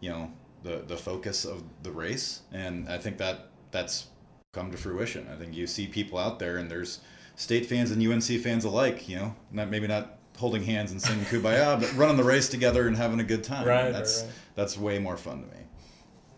you 0.00 0.10
know 0.10 0.32
the 0.62 0.84
the 0.86 0.96
focus 0.96 1.44
of 1.44 1.62
the 1.82 1.90
race. 1.90 2.42
And 2.52 2.88
I 2.88 2.98
think 2.98 3.18
that 3.18 3.48
that's 3.70 4.06
come 4.52 4.70
to 4.70 4.76
fruition. 4.76 5.28
I 5.32 5.36
think 5.36 5.54
you 5.54 5.66
see 5.66 5.86
people 5.86 6.18
out 6.18 6.38
there 6.38 6.58
and 6.58 6.70
there's 6.70 7.00
state 7.36 7.66
fans 7.66 7.90
and 7.90 8.06
UNC 8.06 8.42
fans 8.42 8.64
alike, 8.64 9.08
you 9.08 9.16
know, 9.16 9.34
not 9.50 9.70
maybe 9.70 9.86
not 9.86 10.18
holding 10.36 10.62
hands 10.62 10.92
and 10.92 11.00
singing 11.00 11.24
kumbaya, 11.24 11.80
but 11.80 11.94
running 11.96 12.16
the 12.16 12.24
race 12.24 12.48
together 12.48 12.86
and 12.86 12.96
having 12.96 13.20
a 13.20 13.24
good 13.24 13.42
time. 13.44 13.66
Right, 13.66 13.84
right, 13.84 13.92
that's 13.92 14.22
right. 14.22 14.30
that's 14.54 14.78
way 14.78 14.98
more 14.98 15.16
fun 15.16 15.42
to 15.42 15.56
me. 15.56 15.62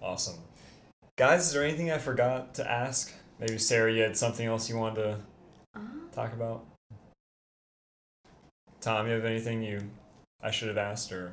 Awesome. 0.01 0.39
Guys, 1.17 1.47
is 1.47 1.53
there 1.53 1.65
anything 1.65 1.91
I 1.91 1.99
forgot 1.99 2.55
to 2.55 2.71
ask? 2.71 3.13
Maybe 3.39 3.59
Sara, 3.59 3.93
you 3.93 4.03
had 4.03 4.17
something 4.17 4.47
else 4.47 4.69
you 4.69 4.77
wanted 4.77 5.03
to 5.03 5.19
talk 6.15 6.33
about? 6.33 6.65
Tom, 8.81 9.07
you 9.07 9.13
have 9.13 9.25
anything 9.25 9.63
you 9.63 9.81
I 10.43 10.51
should 10.51 10.69
have 10.69 10.79
asked 10.79 11.11
or 11.11 11.33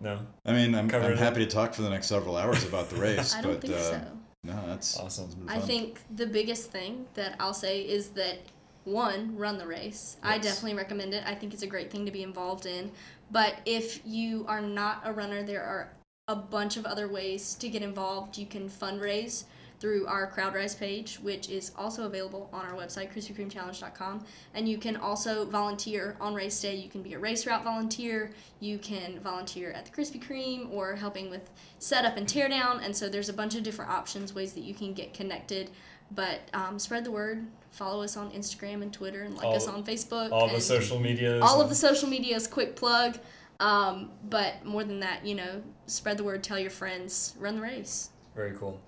no? 0.00 0.18
I 0.44 0.52
mean, 0.52 0.74
I'm, 0.74 0.90
I'm 0.94 1.12
it. 1.12 1.18
happy 1.18 1.44
to 1.44 1.50
talk 1.50 1.74
for 1.74 1.82
the 1.82 1.90
next 1.90 2.06
several 2.06 2.36
hours 2.36 2.64
about 2.64 2.90
the 2.90 2.96
race, 3.00 3.34
I 3.34 3.40
don't 3.40 3.54
but 3.54 3.62
think 3.62 3.74
uh, 3.74 3.82
so. 3.82 4.00
no, 4.44 4.66
that's 4.66 4.98
Awesome. 4.98 5.30
I 5.48 5.58
think 5.58 6.00
the 6.14 6.26
biggest 6.26 6.70
thing 6.70 7.06
that 7.14 7.36
I'll 7.40 7.54
say 7.54 7.80
is 7.82 8.10
that 8.10 8.38
one, 8.84 9.36
run 9.36 9.58
the 9.58 9.66
race. 9.66 10.16
I 10.22 10.38
definitely 10.38 10.74
recommend 10.74 11.12
it. 11.12 11.22
I 11.26 11.34
think 11.34 11.52
it's 11.52 11.62
a 11.62 11.66
great 11.66 11.90
thing 11.90 12.06
to 12.06 12.12
be 12.12 12.22
involved 12.22 12.64
in. 12.64 12.90
But 13.30 13.56
if 13.66 14.00
you 14.06 14.46
are 14.48 14.62
not 14.62 15.02
a 15.04 15.12
runner, 15.12 15.42
there 15.42 15.62
are 15.62 15.92
a 16.28 16.36
bunch 16.36 16.76
of 16.76 16.86
other 16.86 17.08
ways 17.08 17.54
to 17.56 17.68
get 17.68 17.82
involved. 17.82 18.38
You 18.38 18.46
can 18.46 18.68
fundraise 18.68 19.44
through 19.80 20.06
our 20.06 20.30
CrowdRise 20.30 20.78
page, 20.78 21.18
which 21.22 21.48
is 21.48 21.72
also 21.76 22.06
available 22.06 22.48
on 22.52 22.66
our 22.66 22.72
website, 22.72 23.12
KrispyKremeChallenge.com. 23.14 24.24
And 24.54 24.68
you 24.68 24.76
can 24.76 24.96
also 24.96 25.44
volunteer 25.44 26.16
on 26.20 26.34
race 26.34 26.60
day. 26.60 26.74
You 26.74 26.88
can 26.88 27.02
be 27.02 27.14
a 27.14 27.18
race 27.18 27.46
route 27.46 27.62
volunteer. 27.62 28.32
You 28.60 28.78
can 28.78 29.20
volunteer 29.20 29.70
at 29.70 29.86
the 29.86 29.90
Krispy 29.92 30.22
Kreme 30.22 30.72
or 30.72 30.96
helping 30.96 31.30
with 31.30 31.50
setup 31.78 32.16
and 32.16 32.26
teardown. 32.26 32.84
And 32.84 32.94
so 32.94 33.08
there's 33.08 33.28
a 33.28 33.32
bunch 33.32 33.54
of 33.54 33.62
different 33.62 33.90
options, 33.90 34.34
ways 34.34 34.52
that 34.54 34.62
you 34.62 34.74
can 34.74 34.94
get 34.94 35.14
connected. 35.14 35.70
But 36.10 36.40
um, 36.54 36.78
spread 36.78 37.04
the 37.04 37.10
word. 37.10 37.46
Follow 37.70 38.02
us 38.02 38.16
on 38.16 38.30
Instagram 38.30 38.82
and 38.82 38.92
Twitter, 38.92 39.22
and 39.24 39.36
like 39.36 39.44
All- 39.44 39.54
us 39.54 39.68
on 39.68 39.84
Facebook. 39.84 40.32
All 40.32 40.48
the 40.48 40.60
social 40.60 40.98
medias. 40.98 41.42
all 41.42 41.60
of 41.60 41.68
the 41.68 41.74
social 41.74 42.08
medias. 42.08 42.46
Quick 42.46 42.76
plug. 42.76 43.18
Um, 43.60 44.10
but 44.30 44.64
more 44.64 44.84
than 44.84 45.00
that, 45.00 45.26
you 45.26 45.34
know, 45.34 45.62
spread 45.86 46.16
the 46.16 46.24
word. 46.24 46.42
Tell 46.42 46.58
your 46.58 46.70
friends. 46.70 47.34
Run 47.38 47.56
the 47.56 47.62
race. 47.62 48.10
Very 48.34 48.52
cool. 48.56 48.80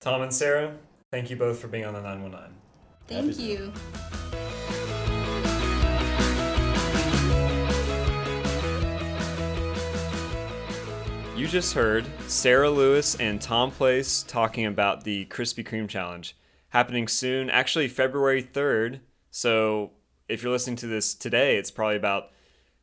Tom 0.00 0.22
and 0.22 0.32
Sara, 0.32 0.76
thank 1.10 1.30
you 1.30 1.36
both 1.36 1.58
for 1.58 1.68
being 1.68 1.84
on 1.84 1.94
the 1.94 2.00
919. 2.00 2.54
Thank 3.08 3.26
Happy 3.26 3.36
to. 3.36 3.42
you. 3.42 3.72
You 11.36 11.46
just 11.46 11.74
heard 11.74 12.06
Sara 12.28 12.70
Lewis 12.70 13.14
and 13.16 13.40
Tom 13.40 13.70
Place 13.70 14.22
talking 14.22 14.66
about 14.66 15.04
the 15.04 15.26
Krispy 15.26 15.66
Kreme 15.66 15.88
challenge 15.88 16.36
happening 16.70 17.08
soon, 17.08 17.50
actually 17.50 17.88
February 17.88 18.42
3rd. 18.42 19.00
So 19.30 19.92
if 20.28 20.42
you're 20.42 20.52
listening 20.52 20.76
to 20.76 20.86
this 20.86 21.14
today, 21.14 21.56
it's 21.56 21.70
probably 21.70 21.96
about 21.96 22.30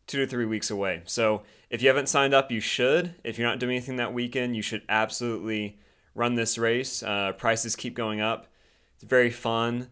two 0.08 0.20
to 0.20 0.28
three 0.28 0.46
weeks 0.46 0.70
away. 0.70 1.02
So 1.06 1.44
if 1.70 1.82
you 1.82 1.88
haven't 1.88 2.10
signed 2.10 2.34
up, 2.34 2.52
you 2.52 2.60
should. 2.60 3.16
If 3.24 3.38
you're 3.38 3.48
not 3.48 3.60
doing 3.60 3.76
anything 3.76 3.98
that 3.98 4.14
weekend, 4.14 4.56
you 4.56 4.62
should 4.62 4.84
absolutely 4.90 5.78
run 6.16 6.36
this 6.36 6.58
race. 6.58 7.04
Uh, 7.04 7.34
prices 7.34 7.76
keep 7.76 7.96
going 7.96 8.22
up. 8.22 8.48
It's 8.96 9.04
very 9.04 9.32
fun. 9.32 9.90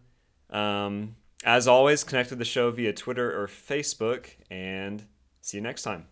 Um, 0.50 1.16
as 1.44 1.66
always, 1.66 2.04
connect 2.04 2.30
with 2.30 2.38
the 2.38 2.44
show 2.44 2.70
via 2.70 2.92
Twitter 2.92 3.42
or 3.42 3.46
Facebook, 3.46 4.26
and 4.50 5.04
see 5.40 5.56
you 5.56 5.62
next 5.62 5.82
time. 5.82 6.06